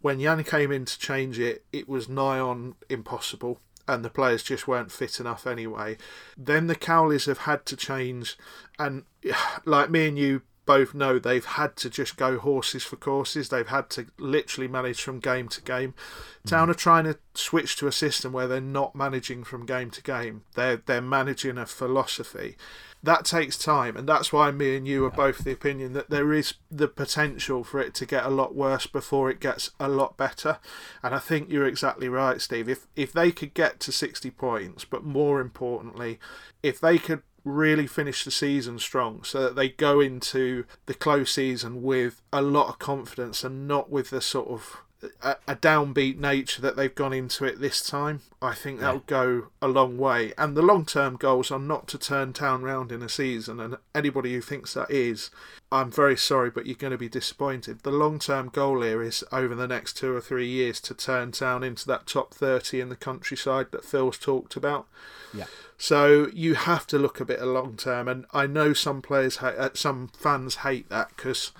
when 0.00 0.20
Jan 0.20 0.42
came 0.42 0.72
in 0.72 0.84
to 0.84 0.98
change 0.98 1.38
it, 1.38 1.64
it 1.72 1.88
was 1.88 2.08
nigh 2.08 2.40
on 2.40 2.74
impossible, 2.88 3.60
and 3.86 4.04
the 4.04 4.10
players 4.10 4.42
just 4.42 4.66
weren't 4.66 4.90
fit 4.90 5.20
enough 5.20 5.46
anyway. 5.46 5.98
Then 6.36 6.66
the 6.66 6.74
Cowleys 6.74 7.26
have 7.26 7.38
had 7.38 7.66
to 7.66 7.76
change, 7.76 8.36
and 8.80 9.04
like 9.64 9.90
me 9.90 10.08
and 10.08 10.18
you 10.18 10.42
both 10.64 10.94
know 10.94 11.18
they've 11.18 11.44
had 11.44 11.76
to 11.76 11.90
just 11.90 12.16
go 12.16 12.38
horses 12.38 12.84
for 12.84 12.96
courses. 12.96 13.48
They've 13.48 13.66
had 13.66 13.90
to 13.90 14.06
literally 14.18 14.68
manage 14.68 15.02
from 15.02 15.18
game 15.20 15.48
to 15.48 15.60
game. 15.60 15.94
Hmm. 16.42 16.48
Town 16.48 16.70
are 16.70 16.74
trying 16.74 17.04
to 17.04 17.18
switch 17.34 17.76
to 17.76 17.86
a 17.86 17.92
system 17.92 18.32
where 18.32 18.46
they're 18.46 18.60
not 18.60 18.94
managing 18.94 19.44
from 19.44 19.66
game 19.66 19.90
to 19.90 20.02
game. 20.02 20.42
They're 20.54 20.76
they're 20.76 21.00
managing 21.00 21.58
a 21.58 21.66
philosophy. 21.66 22.56
That 23.04 23.24
takes 23.24 23.58
time, 23.58 23.96
and 23.96 24.08
that's 24.08 24.32
why 24.32 24.52
me 24.52 24.76
and 24.76 24.86
you 24.86 25.04
are 25.04 25.10
both 25.10 25.38
the 25.38 25.50
opinion 25.50 25.92
that 25.94 26.08
there 26.08 26.32
is 26.32 26.54
the 26.70 26.86
potential 26.86 27.64
for 27.64 27.80
it 27.80 27.94
to 27.96 28.06
get 28.06 28.24
a 28.24 28.30
lot 28.30 28.54
worse 28.54 28.86
before 28.86 29.28
it 29.28 29.40
gets 29.40 29.72
a 29.80 29.88
lot 29.88 30.16
better. 30.16 30.58
And 31.02 31.12
I 31.12 31.18
think 31.18 31.50
you're 31.50 31.66
exactly 31.66 32.08
right, 32.08 32.40
Steve. 32.40 32.68
If 32.68 32.86
if 32.94 33.12
they 33.12 33.32
could 33.32 33.54
get 33.54 33.80
to 33.80 33.92
sixty 33.92 34.30
points, 34.30 34.84
but 34.84 35.02
more 35.02 35.40
importantly, 35.40 36.20
if 36.62 36.78
they 36.78 36.96
could 36.96 37.22
really 37.44 37.86
finish 37.86 38.24
the 38.24 38.30
season 38.30 38.78
strong 38.78 39.24
so 39.24 39.42
that 39.42 39.56
they 39.56 39.68
go 39.68 40.00
into 40.00 40.64
the 40.86 40.94
close 40.94 41.32
season 41.32 41.82
with 41.82 42.22
a 42.32 42.42
lot 42.42 42.68
of 42.68 42.78
confidence 42.78 43.42
and 43.42 43.66
not 43.66 43.90
with 43.90 44.10
the 44.10 44.20
sort 44.20 44.48
of 44.48 44.82
a, 45.22 45.36
a 45.48 45.56
downbeat 45.56 46.18
nature 46.18 46.62
that 46.62 46.76
they've 46.76 46.94
gone 46.94 47.12
into 47.12 47.44
it 47.44 47.60
this 47.60 47.82
time. 47.82 48.20
I 48.40 48.54
think 48.54 48.80
that'll 48.80 49.00
go 49.00 49.48
a 49.60 49.68
long 49.68 49.98
way. 49.98 50.32
And 50.38 50.56
the 50.56 50.62
long 50.62 50.84
term 50.84 51.16
goals 51.16 51.50
are 51.50 51.58
not 51.58 51.88
to 51.88 51.98
turn 51.98 52.32
town 52.32 52.62
round 52.62 52.92
in 52.92 53.02
a 53.02 53.08
season. 53.08 53.60
And 53.60 53.76
anybody 53.94 54.34
who 54.34 54.40
thinks 54.40 54.74
that 54.74 54.90
is, 54.90 55.30
I'm 55.70 55.90
very 55.90 56.16
sorry, 56.16 56.50
but 56.50 56.66
you're 56.66 56.76
going 56.76 56.92
to 56.92 56.98
be 56.98 57.08
disappointed. 57.08 57.82
The 57.82 57.90
long 57.90 58.18
term 58.18 58.48
goal 58.48 58.82
here 58.82 59.02
is 59.02 59.24
over 59.32 59.54
the 59.54 59.68
next 59.68 59.96
two 59.96 60.14
or 60.14 60.20
three 60.20 60.48
years 60.48 60.80
to 60.82 60.94
turn 60.94 61.32
town 61.32 61.62
into 61.62 61.86
that 61.88 62.06
top 62.06 62.34
30 62.34 62.80
in 62.80 62.88
the 62.88 62.96
countryside 62.96 63.72
that 63.72 63.84
Phil's 63.84 64.18
talked 64.18 64.56
about. 64.56 64.86
Yeah. 65.34 65.46
So 65.78 66.28
you 66.32 66.54
have 66.54 66.86
to 66.88 66.98
look 66.98 67.20
a 67.20 67.24
bit 67.24 67.42
long 67.42 67.76
term, 67.76 68.06
and 68.08 68.26
I 68.32 68.46
know 68.46 68.72
some 68.72 69.02
players, 69.02 69.36
ha- 69.36 69.48
uh, 69.58 69.70
some 69.74 70.08
fans 70.08 70.56
hate 70.56 70.88
that 70.90 71.08
because 71.16 71.52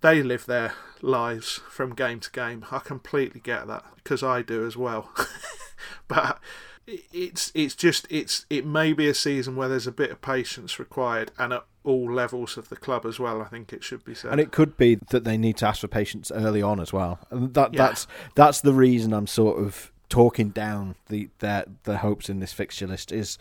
they 0.00 0.22
live 0.22 0.46
their 0.46 0.74
lives 1.02 1.60
from 1.68 1.94
game 1.94 2.20
to 2.20 2.30
game. 2.30 2.64
I 2.70 2.78
completely 2.78 3.40
get 3.40 3.66
that 3.66 3.84
because 3.96 4.22
I 4.22 4.42
do 4.42 4.66
as 4.66 4.76
well. 4.76 5.10
but 6.08 6.38
it's 6.86 7.50
it's 7.54 7.74
just 7.74 8.06
it's 8.10 8.46
it 8.48 8.64
may 8.64 8.92
be 8.92 9.08
a 9.08 9.14
season 9.14 9.56
where 9.56 9.68
there's 9.68 9.86
a 9.86 9.92
bit 9.92 10.10
of 10.10 10.20
patience 10.22 10.78
required, 10.78 11.32
and 11.38 11.52
at 11.52 11.64
all 11.84 12.12
levels 12.12 12.56
of 12.56 12.68
the 12.68 12.76
club 12.76 13.04
as 13.06 13.18
well. 13.18 13.40
I 13.42 13.46
think 13.46 13.72
it 13.72 13.82
should 13.82 14.04
be 14.04 14.14
said. 14.14 14.30
And 14.30 14.40
it 14.40 14.52
could 14.52 14.76
be 14.76 14.96
that 15.10 15.24
they 15.24 15.36
need 15.38 15.56
to 15.58 15.66
ask 15.66 15.80
for 15.80 15.88
patience 15.88 16.30
early 16.30 16.62
on 16.62 16.78
as 16.80 16.92
well. 16.92 17.18
And 17.30 17.54
that 17.54 17.74
Yeah. 17.74 17.86
that's 17.88 18.06
that's 18.34 18.60
the 18.60 18.72
reason 18.74 19.12
I'm 19.12 19.26
sort 19.26 19.58
of 19.58 19.90
talking 20.08 20.50
down 20.50 20.94
the 21.08 21.28
their 21.38 21.64
the 21.84 21.98
hopes 21.98 22.28
in 22.28 22.40
this 22.40 22.52
fixture 22.52 22.86
list 22.86 23.12
is 23.12 23.38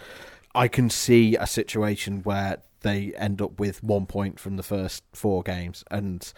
I 0.53 0.68
can 0.68 0.89
see 0.89 1.36
a 1.36 1.45
situation 1.47 2.24
where 2.24 2.57
they 2.82 3.13
end 3.15 3.41
up 3.41 3.59
with 3.59 3.84
one 3.84 4.05
point 4.05 4.39
from 4.39 4.55
the 4.55 4.63
first 4.63 5.03
four 5.13 5.43
games 5.43 5.84
and 5.89 6.32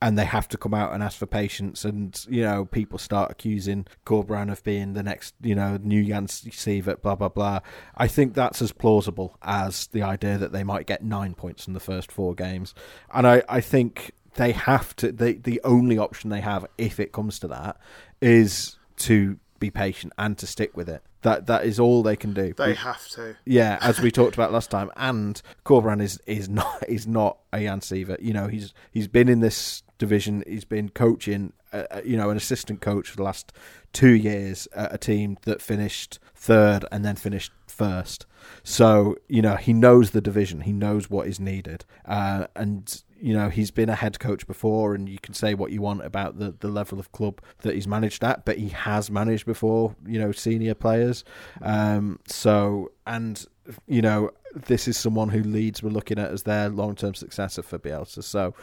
and 0.00 0.18
they 0.18 0.24
have 0.24 0.46
to 0.48 0.58
come 0.58 0.74
out 0.74 0.92
and 0.92 1.02
ask 1.02 1.18
for 1.18 1.26
patience 1.26 1.84
and 1.84 2.24
you 2.28 2.42
know 2.42 2.64
people 2.64 2.98
start 2.98 3.30
accusing 3.30 3.86
Corberan 4.04 4.52
of 4.52 4.62
being 4.62 4.92
the 4.92 5.02
next 5.02 5.34
you 5.40 5.54
know 5.54 5.78
new 5.82 6.04
Jan 6.04 6.26
Siewert 6.26 7.00
blah 7.02 7.14
blah 7.14 7.28
blah. 7.28 7.60
I 7.96 8.06
think 8.08 8.34
that's 8.34 8.60
as 8.60 8.72
plausible 8.72 9.36
as 9.42 9.86
the 9.88 10.02
idea 10.02 10.38
that 10.38 10.52
they 10.52 10.64
might 10.64 10.86
get 10.86 11.02
nine 11.02 11.34
points 11.34 11.64
from 11.64 11.74
the 11.74 11.80
first 11.80 12.12
four 12.12 12.34
games. 12.34 12.74
And 13.12 13.26
I, 13.26 13.42
I 13.48 13.60
think 13.60 14.12
they 14.34 14.52
have 14.52 14.94
to 14.96 15.12
they, 15.12 15.34
the 15.34 15.60
only 15.64 15.98
option 15.98 16.30
they 16.30 16.42
have 16.42 16.66
if 16.76 17.00
it 17.00 17.12
comes 17.12 17.38
to 17.40 17.48
that 17.48 17.78
is 18.20 18.76
to 18.98 19.38
be 19.58 19.70
patient 19.70 20.12
and 20.18 20.36
to 20.38 20.46
stick 20.46 20.76
with 20.76 20.88
it 20.88 21.02
that 21.26 21.46
that 21.46 21.64
is 21.64 21.80
all 21.80 22.04
they 22.04 22.14
can 22.14 22.32
do 22.32 22.52
they 22.56 22.74
have 22.74 23.08
to. 23.08 23.36
yeah, 23.44 23.78
as 23.80 24.00
we 24.00 24.12
talked 24.12 24.34
about 24.34 24.52
last 24.52 24.70
time, 24.70 24.90
and 24.96 25.42
Corberan 25.64 26.00
is 26.00 26.20
is 26.26 26.48
not 26.60 26.84
is 26.88 27.06
not 27.06 27.38
a 27.52 27.60
Jan 27.60 27.80
Siewert. 27.80 28.22
You 28.22 28.32
know, 28.32 28.46
he's 28.46 28.72
he's 28.92 29.08
been 29.08 29.28
in 29.28 29.40
this 29.40 29.82
division. 29.98 30.44
He's 30.46 30.64
been 30.64 30.88
coaching, 30.88 31.52
uh, 31.72 31.84
uh, 31.90 32.00
you 32.04 32.16
know, 32.16 32.30
an 32.30 32.36
assistant 32.36 32.80
coach 32.80 33.10
for 33.10 33.16
the 33.16 33.24
last 33.24 33.52
two 33.92 34.14
years 34.14 34.68
at 34.74 34.94
a 34.94 34.98
team 34.98 35.36
that 35.42 35.60
finished 35.60 36.20
third 36.34 36.84
and 36.92 37.04
then 37.04 37.16
finished 37.16 37.50
first. 37.76 38.26
So 38.62 39.16
you 39.28 39.42
know, 39.42 39.56
he 39.56 39.72
knows 39.72 40.10
the 40.10 40.20
division. 40.20 40.62
He 40.62 40.72
knows 40.72 41.10
what 41.10 41.26
is 41.26 41.38
needed, 41.38 41.84
uh, 42.06 42.46
and 42.56 43.02
you 43.20 43.34
know 43.34 43.48
he's 43.48 43.70
been 43.70 43.88
a 43.88 43.94
head 43.94 44.18
coach 44.18 44.46
before 44.46 44.94
and 44.94 45.08
you 45.08 45.18
can 45.18 45.34
say 45.34 45.54
what 45.54 45.72
you 45.72 45.80
want 45.80 46.04
about 46.04 46.38
the, 46.38 46.54
the 46.60 46.68
level 46.68 46.98
of 46.98 47.12
club 47.12 47.40
that 47.62 47.74
he's 47.74 47.88
managed 47.88 48.22
at 48.22 48.44
but 48.44 48.58
he 48.58 48.68
has 48.68 49.10
managed 49.10 49.46
before 49.46 49.96
you 50.06 50.18
know 50.18 50.32
senior 50.32 50.74
players 50.74 51.24
um 51.62 52.18
so 52.26 52.90
and 53.06 53.46
you 53.86 54.02
know 54.02 54.30
this 54.54 54.86
is 54.86 54.96
someone 54.96 55.28
who 55.28 55.42
Leeds 55.42 55.82
were 55.82 55.90
looking 55.90 56.18
at 56.18 56.30
as 56.30 56.42
their 56.42 56.68
long-term 56.68 57.14
successor 57.14 57.62
for 57.62 57.78
Bielsa 57.78 58.22
so 58.22 58.54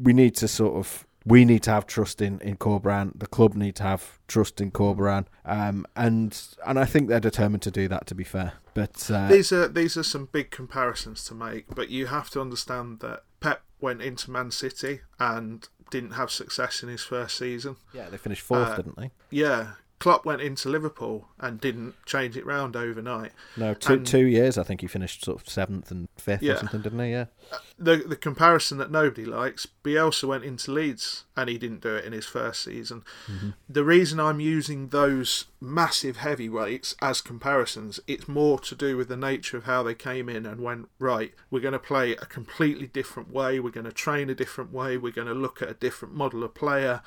we 0.00 0.12
need 0.12 0.36
to 0.36 0.48
sort 0.48 0.76
of 0.76 1.06
we 1.28 1.44
need 1.44 1.62
to 1.64 1.70
have 1.70 1.86
trust 1.86 2.20
in 2.22 2.40
in 2.40 2.56
Corberan. 2.56 3.18
The 3.18 3.26
club 3.26 3.54
need 3.54 3.76
to 3.76 3.82
have 3.82 4.18
trust 4.26 4.60
in 4.60 4.70
Corberan, 4.70 5.26
um, 5.44 5.86
and 5.94 6.40
and 6.66 6.78
I 6.78 6.84
think 6.84 7.08
they're 7.08 7.20
determined 7.20 7.62
to 7.62 7.70
do 7.70 7.86
that. 7.88 8.06
To 8.06 8.14
be 8.14 8.24
fair, 8.24 8.54
but 8.74 9.10
uh, 9.10 9.28
These 9.28 9.52
are 9.52 9.68
these 9.68 9.96
are 9.96 10.02
some 10.02 10.28
big 10.32 10.50
comparisons 10.50 11.24
to 11.24 11.34
make, 11.34 11.66
but 11.74 11.90
you 11.90 12.06
have 12.06 12.30
to 12.30 12.40
understand 12.40 13.00
that 13.00 13.24
Pep 13.40 13.62
went 13.80 14.02
into 14.02 14.30
Man 14.30 14.50
City 14.50 15.00
and 15.20 15.68
didn't 15.90 16.12
have 16.12 16.30
success 16.30 16.82
in 16.82 16.88
his 16.88 17.02
first 17.02 17.36
season. 17.36 17.76
yeah, 17.94 18.08
they 18.10 18.16
finished 18.16 18.42
fourth, 18.42 18.68
uh, 18.68 18.76
didn't 18.76 18.96
they? 18.96 19.10
Yeah, 19.30 19.72
Klopp 19.98 20.24
went 20.24 20.40
into 20.40 20.68
Liverpool 20.68 21.28
and 21.40 21.60
didn't 21.60 21.94
change 22.06 22.36
it 22.36 22.46
round 22.46 22.76
overnight. 22.76 23.32
No, 23.56 23.74
two 23.74 23.94
and- 23.94 24.06
two 24.06 24.26
years. 24.26 24.56
I 24.56 24.62
think 24.62 24.80
he 24.80 24.86
finished 24.86 25.24
sort 25.24 25.40
of 25.42 25.48
seventh 25.48 25.90
and 25.90 26.08
fifth 26.16 26.42
Yeah. 26.42 26.52
or 26.54 26.56
something, 26.58 26.82
didn't 26.82 27.00
he? 27.00 27.10
Yeah. 27.10 27.26
The 27.78 27.96
the 27.96 28.16
comparison 28.16 28.78
that 28.78 28.90
nobody 28.90 29.24
likes, 29.24 29.66
Bielsa 29.82 30.28
went 30.28 30.44
into 30.44 30.70
Leeds 30.70 31.24
and 31.36 31.48
he 31.48 31.58
didn't 31.58 31.80
do 31.80 31.94
it 31.96 32.04
in 32.04 32.12
his 32.12 32.26
first 32.26 32.62
season. 32.62 33.02
Mm-hmm. 33.26 33.50
The 33.68 33.84
reason 33.84 34.20
I'm 34.20 34.40
using 34.40 34.88
those 34.88 35.46
massive 35.60 36.18
heavyweights 36.18 36.94
as 37.02 37.20
comparisons, 37.20 37.98
it's 38.06 38.28
more 38.28 38.58
to 38.60 38.74
do 38.74 38.96
with 38.96 39.08
the 39.08 39.16
nature 39.16 39.56
of 39.56 39.64
how 39.64 39.82
they 39.82 39.94
came 39.94 40.28
in 40.28 40.46
and 40.46 40.60
went, 40.60 40.88
right, 40.98 41.32
we're 41.50 41.60
going 41.60 41.72
to 41.72 41.78
play 41.78 42.12
a 42.12 42.26
completely 42.26 42.86
different 42.86 43.32
way, 43.32 43.58
we're 43.58 43.70
going 43.70 43.86
to 43.86 43.92
train 43.92 44.30
a 44.30 44.34
different 44.34 44.72
way, 44.72 44.96
we're 44.96 45.12
going 45.12 45.26
to 45.28 45.34
look 45.34 45.62
at 45.62 45.68
a 45.70 45.74
different 45.74 46.14
model 46.14 46.44
of 46.44 46.54
player 46.54 47.02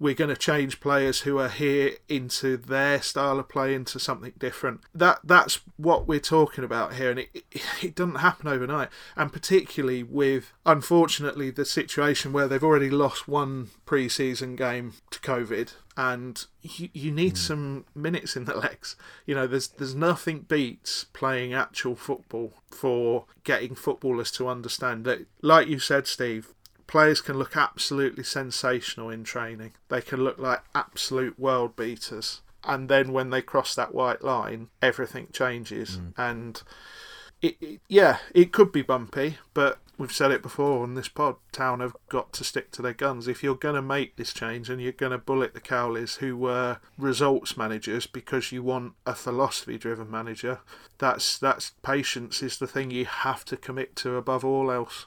we're 0.00 0.14
going 0.14 0.30
to 0.30 0.36
change 0.36 0.80
players 0.80 1.20
who 1.20 1.38
are 1.38 1.48
here 1.48 1.92
into 2.08 2.56
their 2.56 3.02
style 3.02 3.38
of 3.38 3.48
play 3.48 3.74
into 3.74 3.98
something 3.98 4.32
different. 4.38 4.80
That 4.94 5.20
that's 5.24 5.60
what 5.76 6.06
we're 6.06 6.20
talking 6.20 6.64
about 6.64 6.94
here, 6.94 7.10
and 7.10 7.20
it, 7.20 7.44
it, 7.82 7.94
doesn't 7.94 8.16
happen 8.16 8.48
overnight. 8.48 8.88
And 9.16 9.32
particularly 9.32 10.02
with, 10.02 10.52
unfortunately, 10.64 11.50
the 11.50 11.64
situation 11.64 12.32
where 12.32 12.46
they've 12.46 12.62
already 12.62 12.90
lost 12.90 13.26
one 13.26 13.70
pre-season 13.86 14.54
game 14.56 14.94
to 15.10 15.18
COVID, 15.20 15.72
and 15.96 16.44
you, 16.62 16.88
you 16.92 17.10
need 17.10 17.34
mm. 17.34 17.38
some 17.38 17.84
minutes 17.94 18.36
in 18.36 18.44
the 18.44 18.56
legs. 18.56 18.94
You 19.26 19.34
know, 19.34 19.48
there's 19.48 19.68
there's 19.68 19.96
nothing 19.96 20.40
beats 20.40 21.04
playing 21.12 21.52
actual 21.52 21.96
football 21.96 22.52
for 22.70 23.24
getting 23.42 23.74
footballers 23.74 24.30
to 24.32 24.48
understand 24.48 25.04
that. 25.06 25.26
Like 25.42 25.66
you 25.66 25.80
said, 25.80 26.06
Steve, 26.06 26.54
players 26.88 27.20
can 27.20 27.38
look 27.38 27.56
absolutely 27.56 28.24
sensational 28.24 29.10
in 29.10 29.22
training. 29.22 29.74
They 29.88 30.00
can 30.00 30.24
look 30.24 30.38
like 30.38 30.64
absolute 30.74 31.38
world 31.38 31.76
beaters. 31.76 32.40
And 32.64 32.88
then 32.88 33.12
when 33.12 33.30
they 33.30 33.42
cross 33.42 33.76
that 33.76 33.94
white 33.94 34.24
line, 34.24 34.70
everything 34.82 35.28
changes. 35.32 35.98
Mm. 35.98 36.12
And 36.16 36.62
it, 37.40 37.56
it, 37.60 37.80
yeah, 37.88 38.18
it 38.34 38.52
could 38.52 38.72
be 38.72 38.82
bumpy, 38.82 39.36
but 39.54 39.78
we've 39.96 40.12
said 40.12 40.32
it 40.32 40.42
before 40.42 40.82
on 40.82 40.94
this 40.94 41.08
pod. 41.08 41.36
Town 41.52 41.80
have 41.80 41.94
got 42.08 42.32
to 42.32 42.42
stick 42.42 42.72
to 42.72 42.82
their 42.82 42.94
guns. 42.94 43.28
If 43.28 43.42
you're 43.42 43.54
going 43.54 43.76
to 43.76 43.82
make 43.82 44.16
this 44.16 44.32
change 44.32 44.68
and 44.70 44.80
you're 44.82 44.92
going 44.92 45.12
to 45.12 45.18
bullet 45.18 45.54
the 45.54 45.60
Cowleys, 45.60 46.16
who 46.16 46.36
were 46.36 46.78
results 46.96 47.56
managers, 47.56 48.06
because 48.06 48.50
you 48.50 48.62
want 48.62 48.94
a 49.06 49.14
philosophy-driven 49.14 50.10
manager, 50.10 50.60
that's 50.96 51.38
that's 51.38 51.72
patience 51.82 52.42
is 52.42 52.58
the 52.58 52.66
thing 52.66 52.90
you 52.90 53.04
have 53.04 53.44
to 53.44 53.56
commit 53.56 53.94
to 53.96 54.16
above 54.16 54.44
all 54.44 54.72
else 54.72 55.06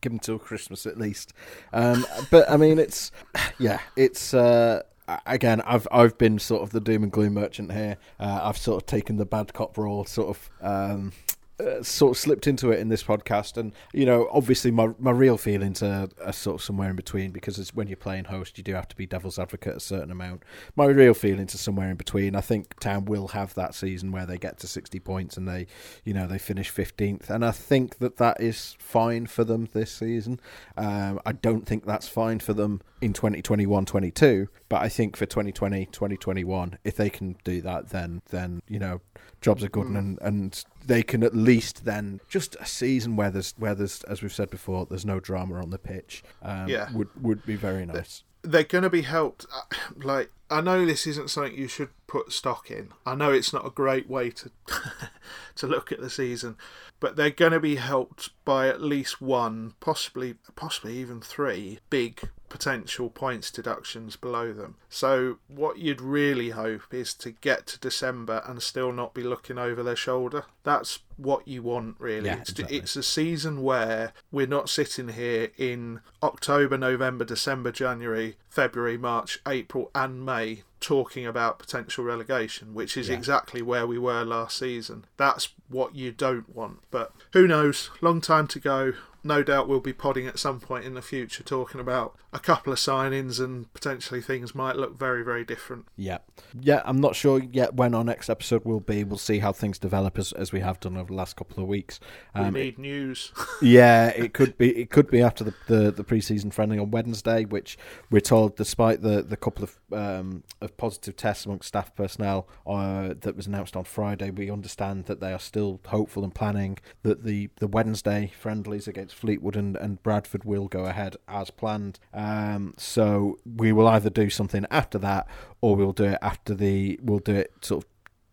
give 0.00 0.12
them 0.12 0.18
till 0.18 0.38
Christmas 0.38 0.86
at 0.86 0.98
least. 0.98 1.32
Um, 1.72 2.06
but 2.30 2.50
I 2.50 2.56
mean, 2.56 2.78
it's 2.78 3.12
yeah, 3.58 3.80
it's. 3.96 4.34
Uh, 4.34 4.82
again, 5.26 5.60
I've 5.62 5.88
I've 5.90 6.16
been 6.18 6.38
sort 6.38 6.62
of 6.62 6.70
the 6.70 6.80
doom 6.80 7.02
and 7.02 7.12
gloom 7.12 7.34
merchant 7.34 7.72
here. 7.72 7.96
Uh, 8.18 8.40
I've 8.42 8.58
sort 8.58 8.82
of 8.82 8.86
taken 8.86 9.16
the 9.16 9.26
bad 9.26 9.52
cop 9.52 9.76
role, 9.76 10.04
sort 10.04 10.36
of 10.36 10.50
um, 10.60 11.12
uh, 11.60 11.82
sort 11.82 12.16
of 12.16 12.18
slipped 12.18 12.46
into 12.46 12.70
it 12.70 12.78
in 12.78 12.88
this 12.88 13.02
podcast, 13.02 13.56
and 13.56 13.72
you 13.92 14.06
know, 14.06 14.28
obviously, 14.32 14.70
my 14.70 14.90
my 14.98 15.10
real 15.10 15.36
feelings 15.36 15.82
are, 15.82 16.08
are 16.24 16.32
sort 16.32 16.56
of 16.56 16.62
somewhere 16.62 16.90
in 16.90 16.96
between 16.96 17.30
because 17.30 17.58
it's 17.58 17.74
when 17.74 17.88
you're 17.88 17.96
playing 17.96 18.24
host, 18.24 18.58
you 18.58 18.64
do 18.64 18.74
have 18.74 18.88
to 18.88 18.96
be 18.96 19.06
devil's 19.06 19.38
advocate 19.38 19.76
a 19.76 19.80
certain 19.80 20.10
amount. 20.10 20.42
My 20.76 20.86
real 20.86 21.14
feelings 21.14 21.54
are 21.54 21.58
somewhere 21.58 21.90
in 21.90 21.96
between. 21.96 22.34
I 22.34 22.40
think 22.40 22.78
Town 22.80 23.04
will 23.04 23.28
have 23.28 23.54
that 23.54 23.74
season 23.74 24.12
where 24.12 24.26
they 24.26 24.38
get 24.38 24.58
to 24.58 24.66
60 24.66 24.98
points 25.00 25.36
and 25.36 25.46
they, 25.46 25.66
you 26.04 26.14
know, 26.14 26.26
they 26.26 26.38
finish 26.38 26.72
15th, 26.72 27.30
and 27.30 27.44
I 27.44 27.50
think 27.50 27.98
that 27.98 28.16
that 28.16 28.40
is 28.40 28.76
fine 28.78 29.26
for 29.26 29.44
them 29.44 29.68
this 29.72 29.92
season. 29.92 30.40
Um, 30.76 31.20
I 31.26 31.32
don't 31.32 31.66
think 31.66 31.84
that's 31.84 32.08
fine 32.08 32.40
for 32.40 32.52
them 32.52 32.80
in 33.00 33.12
2021-22, 33.12 34.48
but 34.68 34.82
I 34.82 34.88
think 34.88 35.16
for 35.16 35.26
2020, 35.26 35.86
2021, 35.86 36.78
if 36.84 36.96
they 36.96 37.10
can 37.10 37.36
do 37.44 37.60
that, 37.62 37.90
then 37.90 38.22
then 38.30 38.62
you 38.68 38.78
know, 38.78 39.00
jobs 39.40 39.64
are 39.64 39.68
good, 39.68 39.86
mm. 39.86 39.98
and 39.98 40.18
and 40.20 40.64
they 40.90 41.04
can 41.04 41.22
at 41.22 41.36
least 41.36 41.84
then 41.84 42.20
just 42.28 42.56
a 42.56 42.66
season 42.66 43.14
where 43.14 43.30
there's 43.30 43.54
where 43.56 43.76
there's 43.76 44.02
as 44.04 44.22
we've 44.22 44.32
said 44.32 44.50
before, 44.50 44.86
there's 44.86 45.06
no 45.06 45.20
drama 45.20 45.62
on 45.62 45.70
the 45.70 45.78
pitch. 45.78 46.24
Um, 46.42 46.66
yeah, 46.66 46.90
would 46.92 47.08
would 47.22 47.46
be 47.46 47.54
very 47.54 47.86
nice. 47.86 48.24
They're 48.42 48.64
going 48.64 48.82
to 48.82 48.90
be 48.90 49.02
helped. 49.02 49.46
Uh, 49.54 49.76
like 50.04 50.32
I 50.50 50.60
know 50.60 50.84
this 50.84 51.06
isn't 51.06 51.30
something 51.30 51.56
you 51.56 51.68
should 51.68 51.90
put 52.08 52.32
stock 52.32 52.72
in. 52.72 52.88
I 53.06 53.14
know 53.14 53.30
it's 53.30 53.52
not 53.52 53.64
a 53.64 53.70
great 53.70 54.10
way 54.10 54.30
to 54.30 54.50
to 55.54 55.68
look 55.68 55.92
at 55.92 56.00
the 56.00 56.10
season, 56.10 56.56
but 56.98 57.14
they're 57.14 57.30
going 57.30 57.52
to 57.52 57.60
be 57.60 57.76
helped 57.76 58.30
by 58.44 58.66
at 58.66 58.82
least 58.82 59.22
one, 59.22 59.74
possibly 59.78 60.34
possibly 60.56 60.96
even 60.96 61.20
three 61.20 61.78
big 61.88 62.30
potential 62.50 63.08
points 63.08 63.50
deductions 63.50 64.16
below 64.16 64.52
them. 64.52 64.74
So, 64.90 65.38
what 65.48 65.78
you'd 65.78 66.02
really 66.02 66.50
hope 66.50 66.92
is 66.92 67.14
to 67.14 67.30
get 67.30 67.66
to 67.68 67.78
December 67.78 68.42
and 68.46 68.62
still 68.62 68.92
not 68.92 69.14
be 69.14 69.22
looking 69.22 69.56
over 69.56 69.82
their 69.82 69.96
shoulder. 69.96 70.44
That's 70.64 70.98
what 71.16 71.48
you 71.48 71.62
want, 71.62 71.96
really. 71.98 72.26
Yeah, 72.26 72.40
it's, 72.40 72.50
exactly. 72.50 72.76
it's 72.76 72.96
a 72.96 73.02
season 73.02 73.62
where 73.62 74.12
we're 74.30 74.46
not 74.46 74.68
sitting 74.68 75.08
here 75.08 75.50
in 75.56 76.00
October, 76.22 76.76
November, 76.76 77.24
December, 77.24 77.72
January, 77.72 78.36
February, 78.48 78.98
March, 78.98 79.40
April, 79.46 79.90
and 79.94 80.26
May 80.26 80.64
talking 80.80 81.26
about 81.26 81.58
potential 81.58 82.04
relegation, 82.04 82.74
which 82.74 82.96
is 82.96 83.08
yeah. 83.08 83.14
exactly 83.14 83.62
where 83.62 83.86
we 83.86 83.98
were 83.98 84.24
last 84.24 84.58
season. 84.58 85.04
That's 85.16 85.50
what 85.68 85.94
you 85.94 86.10
don't 86.10 86.54
want. 86.54 86.80
But 86.90 87.12
who 87.32 87.46
knows? 87.46 87.90
Long 88.00 88.20
time 88.20 88.46
to 88.48 88.58
go 88.58 88.94
no 89.22 89.42
doubt 89.42 89.68
we'll 89.68 89.80
be 89.80 89.92
podding 89.92 90.26
at 90.26 90.38
some 90.38 90.60
point 90.60 90.84
in 90.84 90.94
the 90.94 91.02
future 91.02 91.42
talking 91.42 91.80
about 91.80 92.16
a 92.32 92.38
couple 92.38 92.72
of 92.72 92.78
signings 92.78 93.42
and 93.42 93.72
potentially 93.74 94.20
things 94.20 94.54
might 94.54 94.76
look 94.76 94.98
very, 94.98 95.24
very 95.24 95.44
different. 95.44 95.86
Yeah. 95.96 96.18
Yeah, 96.58 96.82
I'm 96.84 97.00
not 97.00 97.16
sure 97.16 97.40
yet 97.40 97.74
when 97.74 97.94
our 97.94 98.04
next 98.04 98.30
episode 98.30 98.64
will 98.64 98.80
be. 98.80 99.04
We'll 99.04 99.18
see 99.18 99.40
how 99.40 99.52
things 99.52 99.78
develop 99.78 100.18
as, 100.18 100.32
as 100.32 100.52
we 100.52 100.60
have 100.60 100.78
done 100.80 100.96
over 100.96 101.08
the 101.08 101.14
last 101.14 101.36
couple 101.36 101.62
of 101.62 101.68
weeks. 101.68 101.98
Um, 102.34 102.54
we 102.54 102.60
need 102.60 102.78
news. 102.78 103.32
yeah, 103.62 104.08
it 104.08 104.32
could 104.32 104.56
be 104.56 104.76
it 104.76 104.90
could 104.90 105.10
be 105.10 105.22
after 105.22 105.44
the, 105.44 105.54
the, 105.66 105.90
the 105.90 106.04
pre-season 106.04 106.50
friendly 106.50 106.78
on 106.78 106.90
Wednesday, 106.90 107.44
which 107.44 107.76
we're 108.10 108.20
told 108.20 108.56
despite 108.56 109.02
the, 109.02 109.22
the 109.22 109.36
couple 109.36 109.64
of 109.64 109.78
um, 109.92 110.44
of 110.60 110.76
positive 110.76 111.16
tests 111.16 111.46
amongst 111.46 111.68
staff 111.68 111.94
personnel 111.94 112.48
uh, 112.66 113.14
that 113.20 113.36
was 113.36 113.46
announced 113.46 113.76
on 113.76 113.84
Friday, 113.84 114.30
we 114.30 114.50
understand 114.50 115.06
that 115.06 115.20
they 115.20 115.32
are 115.32 115.38
still 115.38 115.80
hopeful 115.86 116.24
and 116.24 116.34
planning 116.34 116.78
that 117.02 117.24
the, 117.24 117.50
the 117.56 117.66
Wednesday 117.66 118.32
friendlies 118.38 118.86
against 118.86 119.09
Fleetwood 119.12 119.56
and, 119.56 119.76
and 119.76 120.02
Bradford 120.02 120.44
will 120.44 120.68
go 120.68 120.84
ahead 120.84 121.16
as 121.28 121.50
planned. 121.50 121.98
Um, 122.12 122.74
so 122.76 123.38
we 123.44 123.72
will 123.72 123.88
either 123.88 124.10
do 124.10 124.30
something 124.30 124.66
after 124.70 124.98
that 124.98 125.26
or 125.60 125.76
we'll 125.76 125.92
do 125.92 126.04
it 126.04 126.18
after 126.22 126.54
the 126.54 126.98
we'll 127.02 127.18
do 127.18 127.34
it 127.34 127.52
sort 127.60 127.84
of 127.84 127.90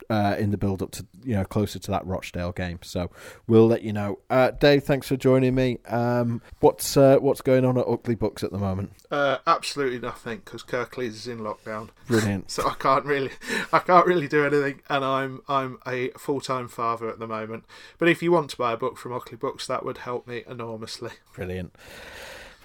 uh, 0.09 0.35
in 0.37 0.51
the 0.51 0.57
build 0.57 0.81
up 0.81 0.91
to 0.91 1.05
you 1.23 1.35
know 1.35 1.45
closer 1.45 1.79
to 1.79 1.91
that 1.91 2.05
Rochdale 2.05 2.51
game. 2.51 2.79
So 2.83 3.09
we'll 3.47 3.67
let 3.67 3.81
you 3.81 3.93
know. 3.93 4.19
Uh, 4.29 4.51
Dave, 4.51 4.83
thanks 4.83 5.07
for 5.07 5.17
joining 5.17 5.55
me. 5.55 5.79
Um, 5.87 6.41
what's 6.59 6.97
uh, 6.97 7.17
what's 7.17 7.41
going 7.41 7.65
on 7.65 7.77
at 7.77 7.85
Ockley 7.87 8.15
Books 8.15 8.43
at 8.43 8.51
the 8.51 8.57
moment? 8.57 8.91
Uh, 9.11 9.37
absolutely 9.45 9.99
nothing 9.99 10.41
because 10.43 10.63
Kirklees 10.63 11.09
is 11.09 11.27
in 11.27 11.39
lockdown. 11.39 11.89
Brilliant. 12.07 12.51
so 12.57 12.67
I 12.67 12.73
can't 12.75 13.05
really 13.05 13.31
I 13.71 13.79
can't 13.79 14.05
really 14.05 14.27
do 14.27 14.45
anything, 14.45 14.81
and 14.89 15.03
I'm 15.03 15.41
I'm 15.47 15.79
a 15.85 16.09
full 16.11 16.41
time 16.41 16.67
father 16.67 17.09
at 17.09 17.19
the 17.19 17.27
moment. 17.27 17.65
But 17.97 18.09
if 18.09 18.21
you 18.21 18.31
want 18.31 18.49
to 18.51 18.57
buy 18.57 18.73
a 18.73 18.77
book 18.77 18.97
from 18.97 19.13
Ockley 19.13 19.37
Books, 19.37 19.67
that 19.67 19.85
would 19.85 19.99
help 19.99 20.27
me 20.27 20.43
enormously. 20.47 21.11
Brilliant. 21.33 21.73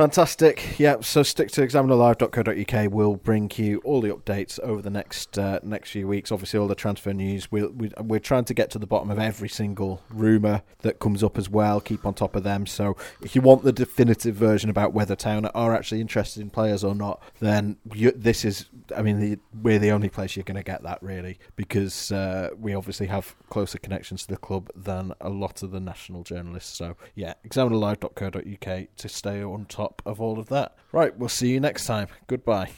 Fantastic. 0.02 0.80
Yeah, 0.80 0.96
so 1.00 1.22
stick 1.22 1.52
to 1.52 1.60
examinerlive.co.uk. 1.60 2.92
We'll 2.92 3.14
bring 3.14 3.52
you 3.54 3.80
all 3.84 4.00
the 4.00 4.08
updates 4.12 4.58
over 4.58 4.82
the 4.82 4.90
next 4.90 5.38
uh, 5.38 5.60
next 5.62 5.90
few 5.90 6.08
weeks. 6.08 6.32
Obviously, 6.32 6.58
all 6.58 6.66
the 6.66 6.74
transfer 6.74 7.12
news. 7.12 7.52
We'll, 7.52 7.70
we, 7.70 7.92
we're 8.00 8.18
trying 8.18 8.46
to 8.46 8.52
get 8.52 8.68
to 8.70 8.80
the 8.80 8.86
bottom 8.88 9.12
of 9.12 9.20
every 9.20 9.48
single 9.48 10.02
rumour 10.10 10.62
that 10.80 10.98
comes 10.98 11.22
up 11.22 11.38
as 11.38 11.48
well. 11.48 11.80
Keep 11.80 12.04
on 12.04 12.14
top 12.14 12.34
of 12.34 12.42
them. 12.42 12.66
So, 12.66 12.96
if 13.20 13.36
you 13.36 13.42
want 13.42 13.62
the 13.62 13.70
definitive 13.70 14.34
version 14.34 14.70
about 14.70 14.92
whether 14.92 15.14
Town 15.14 15.46
are 15.46 15.72
actually 15.72 16.00
interested 16.00 16.40
in 16.40 16.50
players 16.50 16.82
or 16.82 16.96
not, 16.96 17.22
then 17.38 17.76
you, 17.94 18.10
this 18.10 18.44
is. 18.44 18.66
I 18.96 19.02
mean, 19.02 19.20
the, 19.20 19.38
we're 19.62 19.78
the 19.78 19.92
only 19.92 20.08
place 20.08 20.34
you're 20.34 20.42
going 20.42 20.56
to 20.56 20.64
get 20.64 20.82
that 20.82 21.00
really, 21.00 21.38
because 21.54 22.10
uh, 22.10 22.50
we 22.58 22.74
obviously 22.74 23.06
have 23.06 23.36
closer 23.50 23.78
connections 23.78 24.22
to 24.22 24.34
the 24.34 24.36
club 24.36 24.68
than 24.74 25.12
a 25.20 25.28
lot 25.28 25.62
of 25.62 25.70
the 25.70 25.78
national 25.78 26.24
journalists. 26.24 26.76
So, 26.76 26.96
yeah, 27.14 27.34
examinerlive.co.uk 27.46 28.96
to 28.96 29.08
stay 29.08 29.44
on 29.44 29.66
top 29.66 29.91
top 29.92 30.02
of 30.06 30.20
all 30.20 30.38
of 30.38 30.48
that. 30.48 30.76
Right, 30.92 31.16
we'll 31.16 31.28
see 31.28 31.48
you 31.48 31.60
next 31.60 31.86
time. 31.86 32.08
Goodbye. 32.26 32.70